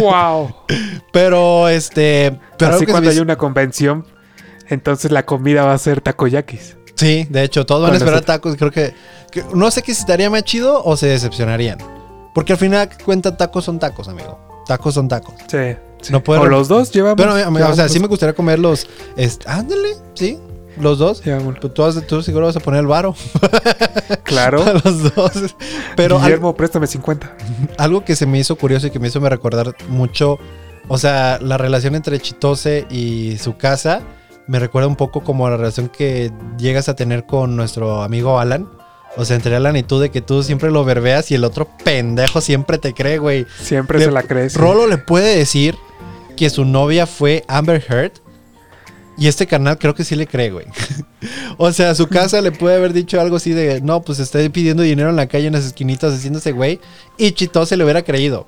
wow. 0.00 0.54
pero 1.12 1.68
este. 1.68 2.38
Pero 2.58 2.76
Así 2.76 2.86
cuando 2.86 3.10
hay 3.10 3.18
una 3.18 3.36
convención, 3.36 4.06
entonces 4.68 5.10
la 5.10 5.24
comida 5.26 5.64
va 5.64 5.72
a 5.74 5.78
ser 5.78 6.00
takoyakis. 6.00 6.76
Sí, 6.94 7.26
de 7.28 7.42
hecho, 7.42 7.66
todos 7.66 7.82
van 7.82 7.92
a 7.92 7.96
esperar 7.96 8.22
tacos. 8.22 8.56
Creo 8.56 8.70
que, 8.70 8.94
que- 9.30 9.44
No 9.54 9.70
sé 9.70 9.82
que 9.82 9.92
si 9.92 10.00
estaría 10.00 10.30
más 10.30 10.44
chido 10.44 10.82
o 10.82 10.96
se 10.96 11.06
decepcionarían. 11.06 11.78
Porque 12.34 12.52
al 12.52 12.58
final 12.58 12.88
cuenta 13.04 13.36
tacos 13.36 13.64
son 13.64 13.78
tacos, 13.78 14.08
amigo. 14.08 14.45
Tacos 14.66 14.94
son 14.94 15.08
tacos. 15.08 15.34
Sí. 15.48 15.58
sí. 16.02 16.12
No 16.12 16.22
puedo- 16.22 16.42
o 16.42 16.46
los 16.46 16.68
dos 16.68 16.90
llevamos. 16.92 17.16
Pero, 17.16 17.32
amigo, 17.32 17.46
o 17.48 17.52
sea, 17.68 17.74
llevamos 17.74 17.92
sí 17.92 18.00
me 18.00 18.06
gustaría 18.08 18.34
comerlos. 18.34 18.86
Este, 19.16 19.48
ándale, 19.48 19.90
sí. 20.14 20.38
Los 20.80 20.98
dos. 20.98 21.22
llevamos- 21.24 21.56
Pues 21.60 21.72
tú, 21.72 22.00
tú 22.02 22.22
seguro 22.22 22.46
vas 22.46 22.56
a 22.56 22.60
poner 22.60 22.80
el 22.80 22.86
varo. 22.86 23.14
Claro. 24.24 24.62
a 24.62 24.72
los 24.84 25.14
dos. 25.14 25.32
Pero 25.96 26.16
al- 26.16 26.22
Guillermo, 26.22 26.54
préstame 26.56 26.86
50. 26.86 27.36
algo 27.78 28.04
que 28.04 28.16
se 28.16 28.26
me 28.26 28.38
hizo 28.38 28.56
curioso 28.56 28.86
y 28.88 28.90
que 28.90 28.98
me 28.98 29.08
hizo 29.08 29.20
me 29.20 29.28
recordar 29.28 29.74
mucho 29.88 30.38
o 30.88 30.98
sea, 30.98 31.38
la 31.40 31.58
relación 31.58 31.94
entre 31.96 32.20
Chitose 32.20 32.86
y 32.90 33.38
su 33.38 33.56
casa 33.56 34.02
me 34.46 34.60
recuerda 34.60 34.86
un 34.86 34.94
poco 34.94 35.24
como 35.24 35.48
la 35.50 35.56
relación 35.56 35.88
que 35.88 36.30
llegas 36.58 36.88
a 36.88 36.94
tener 36.94 37.26
con 37.26 37.56
nuestro 37.56 38.02
amigo 38.02 38.38
Alan. 38.38 38.68
O 39.16 39.24
sea, 39.24 39.36
entre 39.36 39.78
y 39.78 39.82
tú, 39.82 39.98
de 39.98 40.10
que 40.10 40.20
tú 40.20 40.42
siempre 40.42 40.70
lo 40.70 40.84
verbeas 40.84 41.30
y 41.30 41.34
el 41.34 41.44
otro 41.44 41.68
pendejo 41.84 42.40
siempre 42.40 42.78
te 42.78 42.92
cree, 42.92 43.18
güey. 43.18 43.46
Siempre 43.60 43.98
Le- 43.98 44.04
se 44.06 44.10
la 44.10 44.22
crees. 44.22 44.54
Rolo 44.54 44.86
le 44.86 44.98
puede 44.98 45.36
decir 45.36 45.74
que 46.36 46.50
su 46.50 46.64
novia 46.64 47.06
fue 47.06 47.44
Amber 47.48 47.82
Heard. 47.88 48.12
Y 49.18 49.28
este 49.28 49.46
canal 49.46 49.78
creo 49.78 49.94
que 49.94 50.04
sí 50.04 50.14
le 50.14 50.26
cree, 50.26 50.50
güey. 50.50 50.66
o 51.56 51.72
sea, 51.72 51.94
su 51.94 52.06
casa 52.06 52.42
le 52.42 52.52
puede 52.52 52.76
haber 52.76 52.92
dicho 52.92 53.18
algo 53.18 53.36
así 53.36 53.52
de, 53.52 53.80
no, 53.80 54.02
pues 54.02 54.18
está 54.18 54.38
pidiendo 54.50 54.82
dinero 54.82 55.08
en 55.08 55.16
la 55.16 55.26
calle 55.26 55.46
en 55.46 55.54
las 55.54 55.64
esquinitas 55.64 56.12
haciéndose, 56.12 56.52
güey. 56.52 56.80
Y 57.16 57.32
Chitose 57.32 57.78
le 57.78 57.84
hubiera 57.84 58.02
creído. 58.02 58.46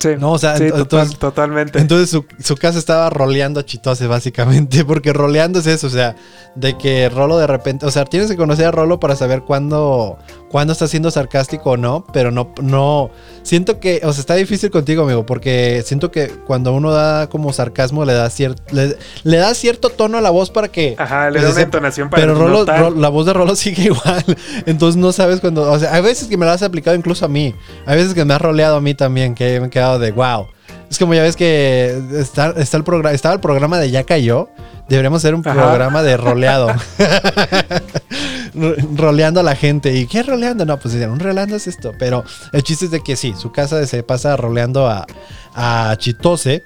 Sí, 0.00 0.08
No, 0.18 0.32
o 0.32 0.38
sea, 0.38 0.56
sí, 0.56 0.70
total- 0.70 1.14
totalmente. 1.18 1.78
Entonces 1.78 2.08
su, 2.08 2.24
su 2.42 2.56
casa 2.56 2.78
estaba 2.78 3.10
roleando 3.10 3.60
a 3.60 3.66
Chitose, 3.66 4.06
básicamente. 4.06 4.82
Porque 4.86 5.12
roleando 5.12 5.58
es 5.58 5.66
eso, 5.66 5.88
o 5.88 5.90
sea, 5.90 6.16
de 6.54 6.76
que 6.78 7.10
Rolo 7.10 7.36
de 7.36 7.46
repente. 7.46 7.84
O 7.84 7.90
sea, 7.90 8.06
tienes 8.06 8.30
que 8.30 8.36
conocer 8.36 8.64
a 8.66 8.70
Rolo 8.70 8.98
para 8.98 9.14
saber 9.14 9.42
cuándo, 9.42 10.18
cuándo 10.50 10.72
está 10.72 10.88
siendo 10.88 11.10
sarcástico 11.10 11.72
o 11.72 11.76
no. 11.76 12.06
Pero 12.14 12.30
no, 12.30 12.54
no. 12.62 13.10
Siento 13.42 13.78
que. 13.78 14.00
O 14.04 14.12
sea, 14.14 14.20
está 14.20 14.34
difícil 14.36 14.70
contigo, 14.70 15.02
amigo. 15.02 15.26
Porque 15.26 15.82
siento 15.84 16.10
que 16.10 16.28
cuando 16.28 16.72
uno 16.72 16.92
da 16.92 17.28
como 17.28 17.52
sarcasmo, 17.52 18.06
le 18.06 18.14
da 18.14 18.30
cierto. 18.30 18.62
Le, 18.72 18.96
le 19.22 19.36
da 19.36 19.52
cierto 19.54 19.90
tono 19.90 20.16
a 20.16 20.22
la 20.22 20.30
voz 20.30 20.50
para 20.50 20.68
que. 20.68 20.94
Ajá, 20.96 21.30
le 21.30 21.40
pues, 21.40 21.44
da 21.44 21.52
una 21.52 21.62
entonación 21.62 22.08
para 22.08 22.22
pero 22.22 22.34
Rolo, 22.34 22.64
la 22.90 23.08
voz 23.10 23.26
de 23.26 23.34
Rolo 23.34 23.54
sigue 23.54 23.84
igual. 23.84 24.24
Entonces 24.64 24.96
no 24.98 25.12
sabes 25.12 25.40
cuando. 25.40 25.70
O 25.70 25.78
sea, 25.78 25.92
hay 25.92 26.00
veces 26.00 26.26
que 26.26 26.38
me 26.38 26.46
lo 26.46 26.52
has 26.52 26.62
aplicado 26.62 26.96
incluso 26.96 27.26
a 27.26 27.28
mí. 27.28 27.54
Hay 27.84 27.96
veces 27.98 28.14
que 28.14 28.24
me 28.24 28.32
has 28.32 28.40
roleado 28.40 28.76
a 28.76 28.80
mí 28.80 28.94
también, 28.94 29.34
que 29.34 29.60
me 29.60 29.66
he 29.66 29.70
quedado 29.70 29.89
de 29.98 30.12
wow. 30.12 30.48
Es 30.90 30.98
como 30.98 31.14
ya 31.14 31.22
ves 31.22 31.36
que 31.36 32.00
está, 32.14 32.50
está 32.56 32.76
el 32.76 32.84
programa, 32.84 33.12
estaba 33.14 33.34
el 33.34 33.40
programa 33.40 33.78
de 33.78 33.90
Ya 33.90 34.04
Cayó. 34.04 34.48
Deberíamos 34.88 35.18
hacer 35.24 35.34
un 35.36 35.42
Ajá. 35.46 35.52
programa 35.54 36.02
de 36.02 36.16
roleado. 36.16 36.68
Ro- 38.54 38.74
roleando 38.96 39.40
a 39.40 39.42
la 39.42 39.54
gente. 39.54 39.94
¿Y 39.94 40.06
qué 40.06 40.22
roleando? 40.22 40.64
No, 40.64 40.78
pues 40.78 40.94
un 40.94 41.20
roleando 41.20 41.56
es 41.56 41.66
esto. 41.66 41.92
Pero 41.98 42.24
el 42.52 42.62
chiste 42.62 42.86
es 42.86 42.90
de 42.90 43.00
que 43.00 43.14
sí, 43.16 43.34
su 43.38 43.52
casa 43.52 43.86
se 43.86 44.02
pasa 44.02 44.36
roleando 44.36 44.88
a, 44.88 45.06
a 45.54 45.94
Chitose. 45.98 46.64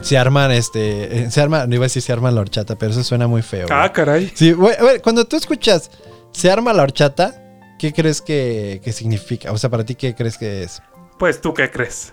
Se 0.00 0.18
arman, 0.18 0.50
este. 0.50 1.20
eh, 1.24 1.30
Se 1.30 1.40
arma, 1.40 1.66
no 1.66 1.74
iba 1.76 1.84
a 1.84 1.86
decir 1.86 2.02
se 2.02 2.12
arma 2.12 2.30
la 2.30 2.40
horchata, 2.40 2.76
pero 2.76 2.90
eso 2.92 3.02
suena 3.04 3.26
muy 3.28 3.42
feo. 3.42 3.66
Ah, 3.70 3.92
caray. 3.92 4.30
Sí, 4.34 4.54
cuando 5.02 5.24
tú 5.24 5.36
escuchas 5.36 5.90
se 6.32 6.50
arma 6.50 6.72
la 6.74 6.82
horchata, 6.82 7.34
¿qué 7.78 7.92
crees 7.92 8.20
que, 8.20 8.80
que 8.84 8.92
significa? 8.92 9.52
O 9.52 9.58
sea, 9.58 9.70
para 9.70 9.84
ti, 9.84 9.94
¿qué 9.94 10.14
crees 10.14 10.36
que 10.36 10.64
es? 10.64 10.82
Pues 11.18 11.40
tú 11.40 11.54
qué 11.54 11.70
crees. 11.70 12.12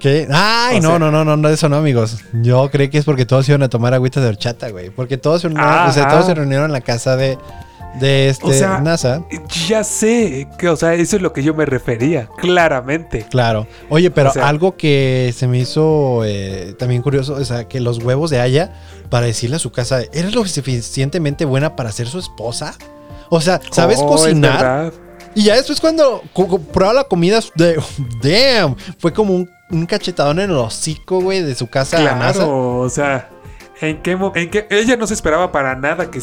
¿Qué? 0.00 0.26
Ay, 0.32 0.78
O 0.78 0.82
no, 0.82 0.88
sea- 0.90 0.98
no, 0.98 1.10
no, 1.12 1.24
no, 1.24 1.36
no, 1.36 1.48
eso 1.48 1.68
no, 1.68 1.76
amigos. 1.76 2.16
Yo 2.32 2.68
creo 2.70 2.90
que 2.90 2.98
es 2.98 3.04
porque 3.04 3.26
todos 3.26 3.48
iban 3.48 3.62
a 3.62 3.68
tomar 3.68 3.94
agüita 3.94 4.20
de 4.20 4.28
horchata, 4.28 4.70
güey. 4.70 4.90
Porque 4.90 5.18
todos 5.18 5.42
se 5.42 5.48
reunieron, 5.48 5.88
o 5.88 5.92
sea, 5.92 6.02
Ajá. 6.04 6.12
todos 6.12 6.26
se 6.26 6.34
reunieron 6.34 6.66
en 6.66 6.72
la 6.72 6.80
casa 6.80 7.16
de, 7.16 7.36
de 8.00 8.28
este 8.30 8.46
O 8.46 8.52
sea- 8.52 8.80
NASA. 8.80 9.22
Ya 9.68 9.84
sé, 9.84 10.48
que, 10.58 10.68
o 10.68 10.76
sea, 10.76 10.94
eso 10.94 11.16
es 11.16 11.22
lo 11.22 11.32
que 11.32 11.42
yo 11.42 11.54
me 11.54 11.66
refería, 11.66 12.28
claramente. 12.38 13.26
Claro. 13.30 13.66
Oye, 13.90 14.10
pero 14.10 14.30
O 14.30 14.32
sea- 14.32 14.48
algo 14.48 14.76
que 14.76 15.34
se 15.36 15.46
me 15.46 15.58
hizo 15.58 16.22
eh, 16.24 16.74
también 16.78 17.02
curioso, 17.02 17.34
o 17.34 17.44
sea, 17.44 17.68
que 17.68 17.78
los 17.80 17.98
huevos 17.98 18.30
de 18.30 18.40
Aya, 18.40 18.72
para 19.10 19.26
decirle 19.26 19.56
a 19.56 19.58
su 19.58 19.70
casa, 19.72 20.00
¿eres 20.12 20.34
lo 20.34 20.44
suficientemente 20.46 21.44
buena 21.44 21.76
para 21.76 21.92
ser 21.92 22.06
su 22.08 22.18
esposa? 22.18 22.74
O 23.28 23.40
sea, 23.40 23.60
¿sabes 23.70 23.98
Oh, 24.00 24.06
cocinar? 24.06 24.92
Y 25.34 25.44
ya 25.44 25.54
después 25.54 25.80
cuando 25.80 26.22
prueba 26.72 26.92
la 26.92 27.04
comida, 27.04 27.38
de, 27.54 27.80
damn, 28.22 28.74
fue 28.98 29.12
como 29.12 29.34
un, 29.34 29.50
un 29.70 29.86
cachetadón 29.86 30.38
en 30.40 30.50
el 30.50 30.56
hocico, 30.56 31.20
güey, 31.20 31.42
de 31.42 31.54
su 31.54 31.68
casa 31.68 31.96
a 31.98 32.14
NASA. 32.16 32.32
Claro, 32.40 32.78
o 32.78 32.88
sea, 32.88 33.28
¿en 33.80 34.02
qué, 34.02 34.12
en 34.34 34.50
qué- 34.50 34.66
ella 34.70 34.96
no 34.96 35.06
se 35.06 35.14
esperaba 35.14 35.52
para 35.52 35.74
nada 35.76 36.10
que, 36.10 36.20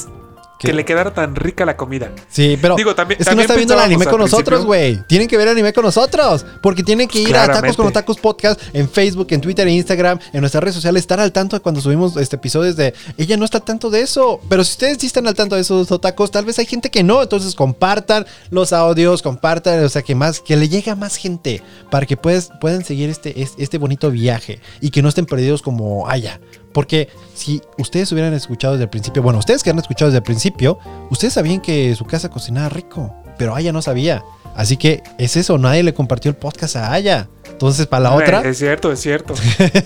¿Qué? 0.60 0.68
que 0.70 0.74
le 0.74 0.86
quedara 0.86 1.14
tan 1.14 1.36
rica 1.36 1.66
la 1.66 1.78
comida. 1.78 2.12
Sí, 2.30 2.58
pero 2.62 2.76
Digo, 2.76 2.96
también- 2.96 3.22
es 3.22 3.28
que 3.28 3.36
no 3.36 3.42
está 3.42 3.56
viendo 3.56 3.74
el 3.76 3.80
anime 3.80 4.06
con 4.06 4.20
nosotros, 4.20 4.66
güey. 4.66 5.00
Tienen 5.08 5.28
que 5.28 5.38
ver 5.38 5.48
anime 5.48 5.72
con 5.74 5.84
nosotros. 5.84 6.46
Porque 6.62 6.84
tienen 6.84 7.08
que 7.08 7.20
ir 7.20 7.36
a 7.36 7.46
Tacos 7.48 7.76
con 7.78 7.88
Otakus 7.88 8.18
Podcast 8.18 8.60
en 8.74 8.90
Facebook, 8.90 9.28
en 9.32 9.42
Twitter, 9.42 9.68
en 9.68 9.76
Instagram, 9.76 10.20
en 10.34 10.40
nuestras 10.42 10.64
redes 10.64 10.76
sociales. 10.76 11.02
Estar 11.02 11.20
al 11.20 11.32
tanto 11.32 11.56
de 11.56 11.62
cuando 11.62 11.80
subimos 11.82 12.18
este 12.18 12.36
episodios 12.38 12.76
de... 12.76 12.94
Ella 13.18 13.38
no 13.38 13.46
está 13.46 13.60
al 13.60 13.64
tanto 13.66 13.90
de 13.90 14.02
eso. 14.02 14.40
Pero 14.50 14.64
si 14.64 14.72
ustedes 14.72 14.98
sí 15.00 15.08
están 15.08 15.28
al 15.28 15.36
tanto 15.36 15.56
de 15.56 15.62
esos 15.62 15.92
otacos, 15.92 16.32
tal 16.32 16.46
vez 16.46 16.58
hay 16.60 16.66
gente 16.66 16.90
que 16.90 17.04
no. 17.04 17.22
Entonces 17.22 17.54
compartan 17.56 18.26
los 18.50 18.74
audios, 18.74 19.22
compartan, 19.22 19.84
o 19.84 19.90
sea, 19.90 20.02
que 20.02 20.16
más, 20.16 20.40
que 20.40 20.56
le 20.56 20.70
llegue 20.70 20.92
a 20.92 20.96
más 20.96 21.16
gente. 21.18 21.62
Para 21.92 22.06
que 22.06 22.18
puedes, 22.18 22.50
puedan 22.60 22.84
seguir 22.84 23.10
este, 23.10 23.42
es- 23.42 23.54
este 23.58 23.78
bonito 23.78 24.10
viaje. 24.12 24.60
Y 24.82 24.90
que 24.90 25.02
no 25.02 25.10
estén 25.10 25.26
perdidos 25.26 25.62
como 25.62 26.08
Aya. 26.10 26.40
Porque 26.74 27.10
si 27.34 27.62
ustedes 27.78 28.12
hubieran 28.12 28.34
escuchado 28.34 28.74
desde 28.74 28.84
el 28.84 28.90
principio, 28.90 29.22
bueno, 29.22 29.40
ustedes 29.40 29.64
que 29.64 29.70
han 29.70 29.80
escuchado 29.80 30.10
desde 30.10 30.20
el 30.20 30.24
principio, 30.24 30.80
ustedes 31.10 31.34
sabían 31.34 31.62
que 31.62 31.94
su 31.96 32.06
casa 32.06 32.30
cocinaba 32.30 32.70
rico, 32.70 33.16
pero 33.38 33.56
Aya 33.56 33.72
no 33.72 33.82
sabía. 33.82 34.24
Así 34.56 34.78
que 34.78 35.04
es 35.18 35.38
eso, 35.38 35.58
nadie 35.58 35.84
le 35.84 35.94
compartió 35.94 36.30
el 36.30 36.38
podcast 36.38 36.76
a 36.78 36.92
Aya. 36.92 37.30
Entonces, 37.50 37.88
para 37.88 38.04
la 38.04 38.14
otra, 38.14 38.42
Es 38.42 38.58
cierto, 38.58 38.92
es 38.92 39.00
cierto. 39.00 39.34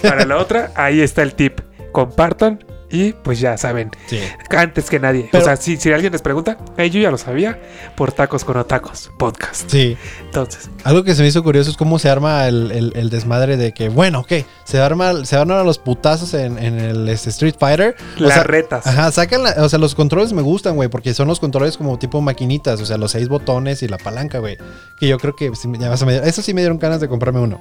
Para 0.02 0.26
la 0.26 0.38
otra, 0.38 0.72
ahí 0.76 1.02
está 1.02 1.22
el 1.22 1.34
tip. 1.34 1.60
Compartan 1.92 2.64
y 2.92 3.14
pues 3.14 3.40
ya 3.40 3.58
saben. 3.58 3.92
Sí. 4.08 4.20
Antes 4.50 4.90
que 4.90 5.00
nadie. 5.00 5.30
Pero- 5.32 5.44
o 5.44 5.46
sea, 5.46 5.56
si, 5.56 5.78
si 5.78 5.92
alguien 5.92 6.12
les 6.12 6.22
pregunta, 6.22 6.58
yo 6.78 7.00
ya 7.00 7.12
lo 7.12 7.18
sabía 7.18 7.60
por 7.96 8.12
Tacos 8.12 8.44
con 8.44 8.58
Otacos 8.58 9.12
podcast. 9.18 9.70
Sí. 9.70 9.98
Entonces, 10.26 10.70
Algo 10.84 11.04
que 11.04 11.16
se 11.16 11.22
me 11.22 11.28
hizo 11.28 11.44
curioso 11.44 11.72
es 11.72 11.78
cómo 11.78 12.00
se 12.00 12.10
arma 12.10 12.48
el, 12.48 12.72
el- 12.72 12.94
el 12.96 13.10
desmadre 13.10 13.58
de 13.58 13.74
que, 13.74 13.90
bueno, 13.90 14.20
ok, 14.22 14.34
se 14.66 14.80
arma, 14.80 15.26
se 15.26 15.36
arman 15.36 15.66
los 15.66 15.78
putazos 15.80 16.34
en, 16.34 16.58
en 16.58 16.80
el 16.80 17.08
este, 17.10 17.30
Street 17.30 17.56
Fighter. 17.60 17.96
O 18.18 18.24
las 18.24 18.34
sea, 18.36 18.44
retas. 18.44 18.86
Ajá, 18.88 19.12
sacan 19.12 19.44
la- 19.44 19.56
o 19.58 19.70
sea, 19.70 19.80
los 19.80 19.96
controles 19.96 20.34
me 20.34 20.42
gustan, 20.42 20.76
güey, 20.76 20.90
porque 20.90 21.14
son 21.14 21.28
los 21.28 21.40
controles 21.40 21.78
como 21.78 21.98
tipo 22.00 22.22
maquinitas, 22.22 22.82
o 22.82 22.86
sea, 22.86 22.98
los 22.98 23.12
seis 23.12 23.28
botones 23.30 23.82
y 23.84 23.88
la 23.88 23.98
palanca, 23.98 24.40
güey. 24.40 24.58
Que 25.00 25.08
yo 25.08 25.18
creo 25.18 25.36
que 25.36 25.52
ya 25.80 25.90
vas 25.90 26.02
a 26.04 26.12
eso 26.12 26.42
sí 26.42 26.54
me 26.54 26.62
dieron 26.62 26.78
ganas 26.80 27.00
de 27.00 27.08
comprarme 27.08 27.40
uno. 27.40 27.60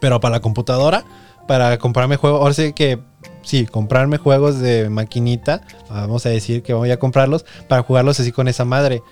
Pero 0.00 0.20
para 0.20 0.36
la 0.36 0.40
computadora, 0.40 1.04
para 1.46 1.78
comprarme 1.78 2.16
juegos, 2.16 2.40
ahora 2.40 2.54
sí 2.54 2.72
que 2.72 2.98
sí, 3.44 3.66
comprarme 3.66 4.18
juegos 4.18 4.58
de 4.58 4.88
maquinita, 4.90 5.62
vamos 5.88 6.26
a 6.26 6.30
decir 6.30 6.62
que 6.62 6.74
voy 6.74 6.90
a 6.90 6.98
comprarlos 6.98 7.44
para 7.68 7.82
jugarlos 7.82 8.18
así 8.20 8.32
con 8.32 8.48
esa 8.48 8.64
madre. 8.64 9.02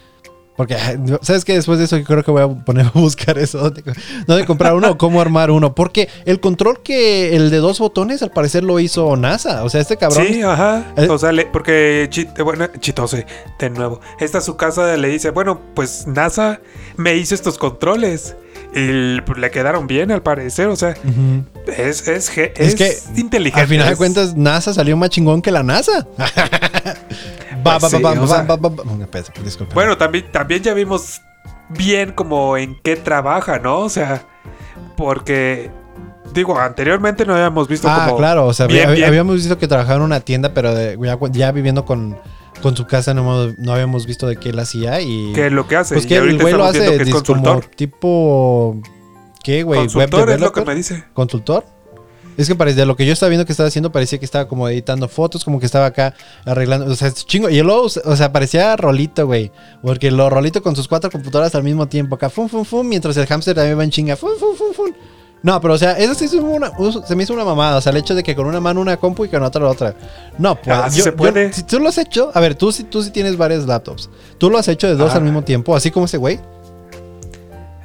Porque, 0.55 0.77
¿sabes 1.23 1.47
qué? 1.47 1.55
Después 1.55 1.79
de 1.79 1.87
eso 1.87 1.97
yo 1.97 2.05
creo 2.05 2.23
que 2.23 2.31
voy 2.31 2.43
a 2.43 2.49
poner 2.49 2.85
a 2.95 2.99
buscar 3.01 3.39
eso. 3.39 3.57
¿Dónde, 3.59 3.83
dónde 4.27 4.45
comprar 4.45 4.75
uno 4.75 4.91
o 4.91 4.99
cómo 4.99 5.23
armar 5.23 5.51
uno? 5.51 5.75
Porque 5.75 6.11
el 6.27 6.41
control 6.41 6.83
que 6.83 7.35
el 7.35 7.51
de 7.51 7.57
dos 7.57 7.79
botones 7.79 8.23
al 8.23 8.33
parecer 8.33 8.63
lo 8.63 8.79
hizo 8.79 9.17
NASA. 9.17 9.65
O 9.65 9.71
sea, 9.71 9.81
este 9.81 9.97
cabrón... 9.97 10.27
Sí, 10.27 10.43
ajá. 10.43 10.93
Eh. 10.99 11.09
O 11.09 11.17
sea, 11.17 11.33
le- 11.33 11.47
porque 11.47 12.05
eh, 12.15 12.43
bueno, 12.43 12.67
Chitose, 12.81 13.25
de 13.59 13.71
nuevo. 13.71 14.01
Esta 14.21 14.43
su 14.43 14.57
casa 14.57 14.95
le 14.99 15.09
dice, 15.09 15.31
bueno, 15.31 15.59
pues 15.75 16.07
NASA 16.07 16.61
me 16.99 17.17
hizo 17.17 17.35
estos 17.35 17.57
controles. 17.57 18.37
Y 18.75 19.21
pues, 19.21 19.39
le 19.39 19.51
quedaron 19.51 19.87
bien 19.87 20.11
al 20.11 20.23
parecer. 20.23 20.69
O 20.69 20.77
sea, 20.77 20.95
es, 21.67 22.09
es, 22.09 22.31
Es 22.39 22.39
es 22.57 22.75
que, 22.75 23.21
inteligente. 23.21 23.61
Al 23.61 23.67
final 23.69 23.89
de 23.91 23.97
cuentas, 23.97 24.35
NASA 24.35 24.73
salió 24.73 24.97
más 24.97 25.11
chingón 25.11 25.43
que 25.43 25.51
la 25.51 25.63
NASA. 25.63 26.07
Bueno, 29.75 29.97
también, 29.99 30.25
también 30.33 30.63
ya 30.63 30.75
vimos 30.75 31.21
bien 31.69 32.13
como 32.13 32.57
en 32.57 32.77
qué 32.83 32.97
trabaja, 32.97 33.59
¿no? 33.59 33.81
O 33.81 33.89
sea, 33.89 34.23
porque 34.97 35.71
digo, 36.35 36.59
anteriormente 36.59 37.25
no 37.27 37.35
habíamos 37.35 37.69
visto 37.69 37.89
ah, 37.91 38.05
como 38.07 38.17
claro, 38.19 38.47
o 38.47 38.55
sea, 38.55 38.67
bien, 38.67 38.85
había- 38.85 38.95
bien. 38.97 39.09
habíamos 39.09 39.37
visto 39.37 39.59
que 39.59 39.69
trabajaba 39.69 39.97
en 39.97 40.03
una 40.03 40.21
tienda, 40.21 40.53
pero 40.55 40.75
de- 40.75 40.99
ya, 41.03 41.17
cu- 41.17 41.31
ya 41.31 41.53
viviendo 41.53 41.85
con, 41.85 42.19
con 42.63 42.77
su 42.77 42.87
casa 42.87 43.13
no, 43.13 43.53
no 43.59 43.73
habíamos 43.73 44.07
visto 44.07 44.27
de 44.27 44.37
qué 44.37 44.51
él 44.51 44.59
hacía 44.59 45.01
y... 45.01 45.33
qué 45.35 45.47
es 45.47 45.53
lo 45.53 45.69
que 45.69 45.77
hace. 45.77 45.95
Pues 45.95 46.07
que 46.07 46.17
el 46.17 46.41
güey 46.41 46.55
lo 46.55 46.65
hace 46.65 46.79
que 46.79 47.03
es 47.03 47.11
como 47.11 47.25
consultor. 47.25 47.67
tipo... 47.77 48.81
¿Qué, 49.43 49.65
güey? 49.65 49.81
¿Web 49.81 50.11
consultor 50.11 50.31
es 50.31 50.41
lo 50.41 50.53
que 50.53 50.65
me 50.65 50.75
dice. 50.75 51.05
¿Consultor? 51.13 51.65
Es 52.37 52.49
que 52.49 52.55
parecía, 52.55 52.87
lo 52.87 52.97
que 52.97 53.05
yo 53.05 53.13
estaba 53.13 53.29
viendo 53.29 53.45
que 53.45 53.53
estaba 53.53 53.69
haciendo 53.69 53.93
parecía 53.93 54.19
que 54.19 54.25
estaba 54.25 54.49
como 54.49 54.67
editando 54.69 55.07
fotos, 55.09 55.45
como 55.45 55.61
que 55.61 55.67
estaba 55.67 55.87
acá 55.87 56.15
arreglando, 56.47 56.91
o 56.91 56.95
sea, 56.95 57.09
es 57.09 57.27
chingo. 57.27 57.51
Y 57.51 57.61
luego, 57.61 57.83
o 57.83 58.17
sea, 58.17 58.33
parecía 58.33 58.75
Rolito, 58.77 59.27
güey. 59.27 59.53
Porque 59.83 60.11
lo 60.11 60.31
Rolito 60.31 60.63
con 60.63 60.75
sus 60.75 60.89
cuatro 60.89 61.11
computadoras 61.11 61.55
al 61.55 61.63
mismo 61.63 61.89
tiempo, 61.89 62.15
acá, 62.15 62.31
fum, 62.31 62.49
fum, 62.49 62.65
fum, 62.65 62.89
mientras 62.89 63.17
el 63.17 63.27
hamster 63.27 63.55
también 63.55 63.79
va 63.79 63.85
en 63.85 63.91
chinga, 63.91 64.17
fum, 64.17 64.31
fum, 64.39 64.57
fum, 64.57 64.73
fum. 64.73 64.93
No, 65.43 65.61
pero 65.61 65.75
o 65.75 65.79
sea, 65.79 65.93
eso 65.99 66.15
sí 66.15 66.27
es 66.27 66.35
una- 66.35 66.71
se 67.05 67.17
me 67.17 67.25
hizo 67.25 67.35
una 67.35 67.45
mamada. 67.45 67.79
O 67.79 67.81
sea, 67.81 67.91
el 67.91 67.99
hecho 67.99 68.15
de 68.15 68.23
que 68.23 68.37
con 68.37 68.47
una 68.47 68.61
mano 68.61 68.81
una 68.81 68.97
compu 68.97 69.25
y 69.25 69.29
con 69.29 69.43
otra 69.43 69.63
la 69.63 69.71
otra. 69.71 69.95
No, 70.39 70.55
pues. 70.55 70.69
Ah, 70.77 70.89
yo- 70.89 71.03
se 71.03 71.11
yo- 71.11 71.17
puede. 71.17 71.53
si 71.53 71.65
tú 71.65 71.81
lo 71.81 71.89
has 71.89 71.99
hecho, 71.99 72.31
a 72.33 72.39
ver, 72.41 72.55
tú, 72.55 72.71
sí- 72.71 72.85
tú 72.85 73.03
sí 73.03 73.11
tienes 73.11 73.37
varias 73.37 73.67
laptops. 73.67 74.09
¿Tú 74.39 74.51
lo 74.51 74.59
has 74.59 74.69
hecho 74.69 74.87
de 74.87 74.95
dos 74.95 75.13
Ah. 75.13 75.17
al 75.17 75.25
mismo 75.25 75.43
tiempo, 75.43 75.75
así 75.75 75.91
como 75.91 76.07
ese 76.07 76.17
güey? 76.19 76.39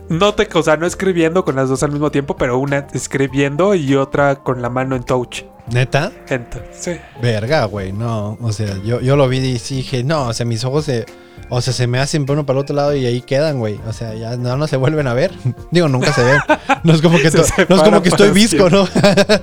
No 0.10 0.34
te, 0.36 0.48
o 0.54 0.64
sea, 0.64 0.78
no 0.78 0.86
escribiendo 0.86 1.44
con 1.44 1.56
las 1.58 1.68
dos 1.68 1.84
al 1.84 1.92
mismo 1.92 2.12
tiempo, 2.12 2.38
pero 2.38 2.58
una 2.60 2.88
escribiendo 2.94 3.76
y 3.76 3.94
otra 3.96 4.36
con 4.38 4.62
la 4.62 4.70
mano 4.70 4.96
en 4.96 5.04
touch. 5.04 5.42
¿Neta? 5.70 6.14
Entonces, 6.30 6.70
sí. 6.80 6.92
Verga, 7.22 7.66
güey, 7.66 7.92
no. 7.92 8.38
O 8.42 8.54
sea, 8.54 8.78
yo, 8.86 9.02
yo 9.02 9.18
lo 9.18 9.28
vi 9.28 9.40
y 9.40 9.58
dije, 9.58 10.04
no, 10.06 10.28
o 10.28 10.34
sea, 10.34 10.46
mis 10.46 10.64
ojos 10.64 10.86
se. 10.86 11.06
O 11.50 11.62
sea, 11.62 11.72
se 11.74 11.88
me 11.88 12.00
hacen 12.00 12.26
por 12.26 12.34
uno 12.36 12.46
para 12.46 12.60
el 12.60 12.64
otro 12.64 12.76
lado 12.76 12.96
y 12.96 13.06
ahí 13.06 13.22
quedan, 13.22 13.60
güey. 13.60 13.80
O 13.88 13.94
sea, 13.94 14.14
ya 14.14 14.36
no, 14.36 14.58
no 14.58 14.68
se 14.68 14.76
vuelven 14.78 15.08
a 15.08 15.14
ver. 15.14 15.32
Digo, 15.72 15.88
nunca 15.88 16.12
se 16.14 16.24
ven. 16.24 16.40
No 16.84 16.94
es 16.94 17.02
como 17.02 17.18
que, 17.18 17.32
to- 17.32 17.44
no 17.70 17.76
es 17.78 17.82
como 17.84 18.02
que 18.02 18.10
estoy 18.10 18.32
visco, 18.32 18.70
¿no? 18.70 18.88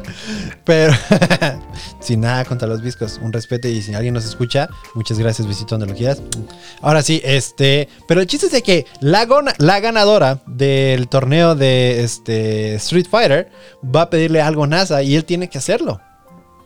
Pero 0.64 0.94
sin 2.00 2.20
nada 2.20 2.44
contra 2.44 2.68
los 2.68 2.82
viscos. 2.82 3.18
Un 3.22 3.32
respeto 3.32 3.68
y 3.68 3.80
si 3.82 3.94
alguien 3.94 4.14
nos 4.14 4.24
escucha, 4.24 4.68
muchas 4.94 5.18
gracias, 5.18 5.46
visito 5.48 5.76
donde 5.78 5.92
lo 5.92 5.94
quieras. 5.98 6.20
Ahora 6.82 7.02
sí, 7.02 7.20
este. 7.24 7.88
Pero 8.06 8.20
el 8.20 8.26
chiste 8.26 8.46
es 8.46 8.52
de 8.52 8.62
que 8.62 8.86
la, 9.00 9.26
gona- 9.26 9.54
la 9.58 9.80
ganadora 9.80 10.40
del 10.46 11.08
torneo 11.08 11.54
de 11.54 12.02
este, 12.04 12.74
Street 12.76 13.06
Fighter 13.10 13.50
va 13.84 14.02
a 14.02 14.10
pedirle 14.10 14.40
algo 14.42 14.64
a 14.64 14.66
NASA 14.66 15.02
y 15.02 15.16
él 15.16 15.24
tiene 15.24 15.48
que 15.48 15.58
hacerlo. 15.58 16.00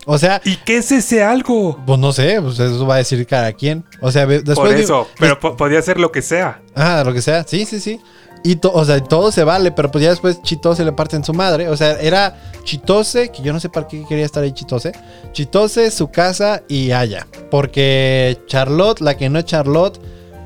O 0.06 0.16
sea, 0.18 0.40
¿Y 0.44 0.56
qué 0.56 0.78
es 0.78 0.90
ese 0.90 1.22
algo? 1.22 1.78
pues 1.86 1.98
no 1.98 2.12
sé, 2.12 2.40
pues 2.40 2.58
eso 2.58 2.86
va 2.86 2.94
a 2.94 2.98
decir 2.98 3.26
cada 3.26 3.52
quien. 3.52 3.84
O 4.00 4.10
sea, 4.10 4.24
después 4.26 4.56
Por 4.58 4.68
de- 4.70 4.80
eso, 4.82 5.06
pero 5.18 5.38
po- 5.38 5.56
podía 5.56 5.82
ser 5.82 5.98
lo 6.00 6.10
que 6.12 6.22
sea. 6.22 6.62
Ah, 6.74 7.02
lo 7.04 7.12
que 7.12 7.20
sea. 7.20 7.44
Sí, 7.46 7.66
sí, 7.66 7.78
sí. 7.80 8.00
Y 8.44 8.56
to- 8.56 8.72
o 8.72 8.84
sea, 8.84 9.02
todo 9.02 9.32
se 9.32 9.44
vale, 9.44 9.72
pero 9.72 9.90
pues 9.90 10.02
ya 10.04 10.10
después 10.10 10.40
Chitose 10.42 10.84
le 10.84 10.92
parte 10.92 11.16
en 11.16 11.24
su 11.24 11.34
madre. 11.34 11.68
O 11.68 11.76
sea, 11.76 12.00
era 12.00 12.40
Chitose, 12.64 13.30
que 13.30 13.42
yo 13.42 13.52
no 13.52 13.60
sé 13.60 13.68
para 13.68 13.86
qué 13.88 14.04
quería 14.08 14.24
estar 14.24 14.42
ahí 14.42 14.52
Chitose. 14.52 14.92
Chitose, 15.32 15.90
su 15.90 16.10
casa 16.10 16.62
y 16.68 16.92
Aya. 16.92 17.26
Porque 17.50 18.38
Charlotte, 18.46 19.00
la 19.00 19.16
que 19.16 19.28
no 19.28 19.40
es 19.40 19.44
Charlotte, 19.44 20.00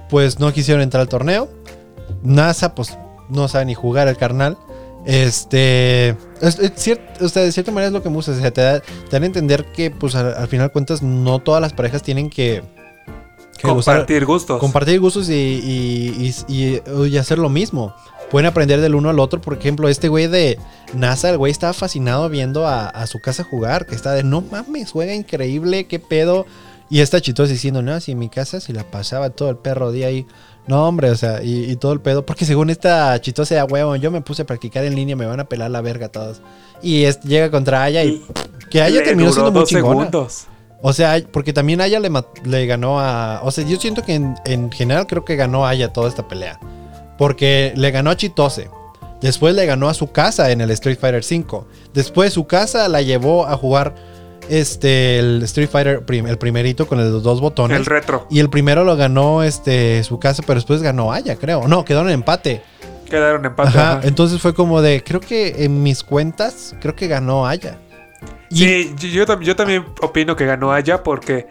pues 0.08 0.40
no 0.40 0.52
quisieron 0.52 0.82
entrar 0.82 1.02
al 1.02 1.08
torneo. 1.08 1.48
NASA, 2.22 2.74
pues 2.74 2.96
no 3.28 3.46
sabe 3.48 3.66
ni 3.66 3.74
jugar 3.74 4.08
el 4.08 4.16
carnal. 4.16 4.56
Este. 5.04 6.10
Es, 6.40 6.58
es 6.58 6.72
cier- 6.76 7.00
o 7.20 7.28
sea, 7.28 7.42
de 7.42 7.52
cierta 7.52 7.72
manera 7.72 7.88
es 7.88 7.92
lo 7.92 8.02
que 8.02 8.08
me 8.08 8.16
gusta. 8.16 8.32
O 8.32 8.34
sea, 8.36 8.50
te, 8.50 8.60
da- 8.60 8.80
te 8.80 9.10
dan 9.10 9.22
a 9.22 9.26
entender 9.26 9.64
que, 9.72 9.90
pues 9.90 10.14
al, 10.14 10.34
al 10.34 10.48
final 10.48 10.68
de 10.68 10.72
cuentas, 10.72 11.02
no 11.02 11.38
todas 11.40 11.60
las 11.60 11.72
parejas 11.72 12.02
tienen 12.02 12.30
que. 12.30 12.62
Compartir 13.60 14.24
gustos. 14.26 14.58
Compartir 14.58 14.98
gustos 15.00 15.28
y, 15.28 15.32
y- 15.34 16.34
y- 16.48 16.80
y- 16.84 17.06
y 17.08 17.16
hacer 17.16 17.38
lo 17.38 17.48
mismo. 17.48 17.94
Pueden 18.30 18.46
aprender 18.46 18.80
del 18.80 18.94
uno 18.94 19.10
al 19.10 19.20
otro. 19.20 19.40
Por 19.40 19.54
ejemplo, 19.58 19.88
este 19.88 20.08
güey 20.08 20.26
de 20.26 20.58
NASA, 20.94 21.30
el 21.30 21.38
güey 21.38 21.52
estaba 21.52 21.72
fascinado 21.74 22.28
viendo 22.28 22.66
a, 22.66 22.86
a 22.88 23.06
su 23.06 23.20
casa 23.20 23.44
jugar. 23.44 23.86
Que 23.86 23.94
está 23.94 24.12
de 24.12 24.24
no 24.24 24.40
mames, 24.40 24.90
juega 24.90 25.14
increíble, 25.14 25.84
qué 25.86 25.98
pedo. 25.98 26.46
Y 26.92 27.00
está 27.00 27.22
chitoso 27.22 27.50
diciendo, 27.50 27.80
no, 27.80 27.98
si 28.00 28.12
en 28.12 28.18
mi 28.18 28.28
casa 28.28 28.60
se 28.60 28.74
la 28.74 28.84
pasaba 28.84 29.30
todo 29.30 29.48
el 29.48 29.56
perro 29.56 29.92
día 29.92 30.08
ahí. 30.08 30.26
No, 30.66 30.86
hombre, 30.86 31.08
o 31.10 31.16
sea, 31.16 31.42
y, 31.42 31.70
y 31.70 31.76
todo 31.76 31.94
el 31.94 32.00
pedo. 32.02 32.26
Porque 32.26 32.44
según 32.44 32.68
esta 32.68 33.18
chitosa 33.22 33.54
de 33.54 33.62
huevo, 33.62 33.96
yo 33.96 34.10
me 34.10 34.20
puse 34.20 34.42
a 34.42 34.44
practicar 34.44 34.84
en 34.84 34.94
línea, 34.94 35.16
me 35.16 35.24
van 35.24 35.40
a 35.40 35.44
pelar 35.44 35.70
la 35.70 35.80
verga 35.80 36.10
todos. 36.10 36.42
Y 36.82 37.04
es- 37.04 37.20
llega 37.22 37.50
contra 37.50 37.82
Aya 37.82 38.04
y 38.04 38.22
que 38.68 38.82
Aya 38.82 39.02
terminó 39.02 39.32
siendo 39.32 39.50
muy 39.52 39.64
chingona. 39.64 40.00
segundos. 40.00 40.44
O 40.82 40.92
sea, 40.92 41.16
porque 41.32 41.54
también 41.54 41.80
Aya 41.80 41.98
le 41.98 42.66
ganó 42.66 43.00
a. 43.00 43.40
O 43.42 43.50
sea, 43.50 43.64
yo 43.66 43.78
siento 43.80 44.02
que 44.02 44.14
en, 44.16 44.34
en 44.44 44.70
general 44.70 45.06
creo 45.06 45.24
que 45.24 45.34
ganó 45.36 45.66
Aya 45.66 45.94
toda 45.94 46.10
esta 46.10 46.28
pelea. 46.28 46.60
Porque 47.16 47.72
le 47.74 47.90
ganó 47.90 48.10
a 48.10 48.16
Chitose. 48.18 48.68
Después 49.22 49.54
le 49.54 49.64
ganó 49.64 49.88
a 49.88 49.94
su 49.94 50.10
casa 50.12 50.50
en 50.50 50.60
el 50.60 50.70
Street 50.72 50.98
Fighter 51.00 51.22
V. 51.24 51.64
Después 51.94 52.32
su 52.32 52.46
casa 52.46 52.86
la 52.88 53.00
llevó 53.00 53.46
a 53.46 53.56
jugar 53.56 53.94
este 54.60 55.18
el 55.18 55.42
Street 55.44 55.68
Fighter 55.70 56.02
el 56.08 56.38
primerito 56.38 56.86
con 56.86 56.98
los 56.98 57.22
dos 57.22 57.40
botones. 57.40 57.76
El 57.78 57.86
retro. 57.86 58.26
y 58.30 58.40
el 58.40 58.50
primero 58.50 58.84
lo 58.84 58.96
ganó 58.96 59.42
este 59.42 60.02
su 60.04 60.18
casa, 60.18 60.42
pero 60.46 60.56
después 60.56 60.82
ganó 60.82 61.12
Aya, 61.12 61.36
creo. 61.36 61.66
No, 61.68 61.84
quedaron 61.84 62.08
en 62.08 62.14
empate. 62.14 62.62
Quedaron 63.08 63.44
empate. 63.44 63.68
Ajá. 63.70 63.92
ajá. 63.98 64.08
Entonces 64.08 64.40
fue 64.40 64.54
como 64.54 64.80
de, 64.82 65.02
creo 65.02 65.20
que 65.20 65.64
en 65.64 65.82
mis 65.82 66.02
cuentas, 66.02 66.74
creo 66.80 66.94
que 66.94 67.08
ganó 67.08 67.46
Aya. 67.46 67.78
Sí, 68.50 68.94
yo, 68.98 69.08
yo 69.08 69.26
tam- 69.26 69.42
yo 69.42 69.56
también 69.56 69.84
opino 70.00 70.36
que 70.36 70.44
ganó 70.46 70.72
Aya 70.72 71.02
porque 71.02 71.46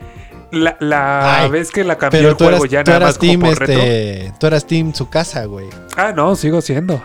la, 0.51 0.77
la 0.79 1.41
Ay, 1.43 1.49
vez 1.49 1.71
que 1.71 1.83
la 1.83 1.97
cambió 1.97 2.19
Pero 2.19 2.29
el 2.31 2.37
tú 2.37 2.43
juego 2.45 2.57
eras, 2.65 2.71
ya 2.71 2.83
tú 2.83 2.91
nada 2.91 2.97
eras 3.05 3.09
más 3.09 3.17
como 3.17 3.39
por 3.49 3.59
retro. 3.59 3.81
este, 3.81 4.33
tú 4.39 4.47
eras 4.47 4.67
team 4.67 4.93
su 4.93 5.09
casa, 5.09 5.45
güey. 5.45 5.67
Ah, 5.97 6.13
no, 6.15 6.35
sigo 6.35 6.61
siendo. 6.61 7.01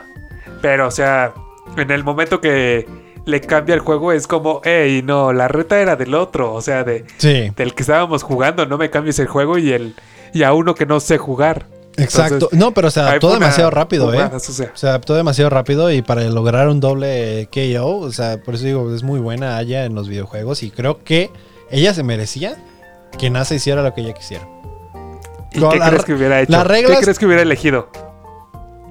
Pero, 0.61 0.89
o 0.89 0.91
sea, 0.91 1.33
en 1.77 1.91
el 1.91 2.03
momento 2.05 2.41
que 2.41 2.87
le 3.27 3.41
cambia 3.43 3.75
el 3.75 3.81
juego 3.81 4.13
es 4.13 4.27
como, 4.27 4.61
hey, 4.65 5.03
no, 5.05 5.33
la 5.35 5.49
reta 5.49 5.79
era 5.81 5.95
del 5.97 6.15
otro, 6.15 6.55
o 6.55 6.63
sea, 6.63 6.83
de, 6.85 7.05
Sí, 7.19 7.51
del 7.57 7.75
que 7.75 7.83
estábamos 7.83 8.23
jugando, 8.23 8.65
no 8.67 8.79
me 8.79 8.89
cambies 8.89 9.19
el 9.19 9.27
juego 9.27 9.59
y 9.59 9.73
el 9.73 9.95
y 10.33 10.43
a 10.45 10.53
uno 10.55 10.75
que 10.75 10.87
no 10.87 11.01
sé 11.01 11.19
jugar. 11.19 11.67
exacto. 11.97 12.35
Entonces, 12.35 12.59
no, 12.59 12.73
pero 12.73 12.91
se 12.91 13.01
adaptó 13.01 13.33
demasiado 13.33 13.71
rápido, 13.71 14.11
eh. 14.13 14.17
jugada 14.17 14.39
sucia. 14.41 14.71
Se 14.75 14.87
adaptó 14.89 15.15
demasiado 15.15 15.51
rápido 15.51 15.91
y 15.91 16.03
para 16.03 16.23
lograr 16.25 16.69
un 16.69 16.79
doble 16.81 17.49
KO, 17.53 17.99
o 17.99 18.13
sea, 18.13 18.41
por 18.43 18.55
eso 18.55 18.65
digo, 18.65 18.95
es 18.95 19.03
muy 19.03 19.19
buena 19.21 19.57
Aya 19.57 19.85
en 19.85 19.95
los 19.95 20.09
videojuegos 20.09 20.63
y 20.63 20.71
creo 20.71 21.03
que 21.05 21.31
ella 21.71 21.93
se 21.95 22.03
merecía 22.03 22.57
que 23.19 23.29
NASA 23.31 23.55
hiciera 23.55 23.83
lo 23.83 23.93
que 23.95 24.03
ella 24.03 24.13
quisiera. 24.15 24.47
¿Y 25.53 25.59
qué 25.61 25.79
la- 25.79 25.89
crees 25.89 26.05
que 26.05 26.15
hubiera 26.15 26.41
hecho? 26.43 26.65
reglas- 26.65 26.99
¿Qué 26.99 27.03
crees 27.05 27.19
que 27.19 27.27
hubiera 27.27 27.43
elegido? 27.43 27.89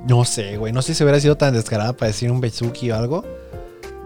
No 0.07 0.25
sé, 0.25 0.57
güey, 0.57 0.73
no 0.73 0.81
sé 0.81 0.93
si 0.93 1.03
hubiera 1.03 1.19
sido 1.19 1.35
tan 1.37 1.53
descarada 1.53 1.93
para 1.93 2.07
decir 2.07 2.31
un 2.31 2.41
Bezuki 2.41 2.91
o 2.91 2.95
algo 2.95 3.23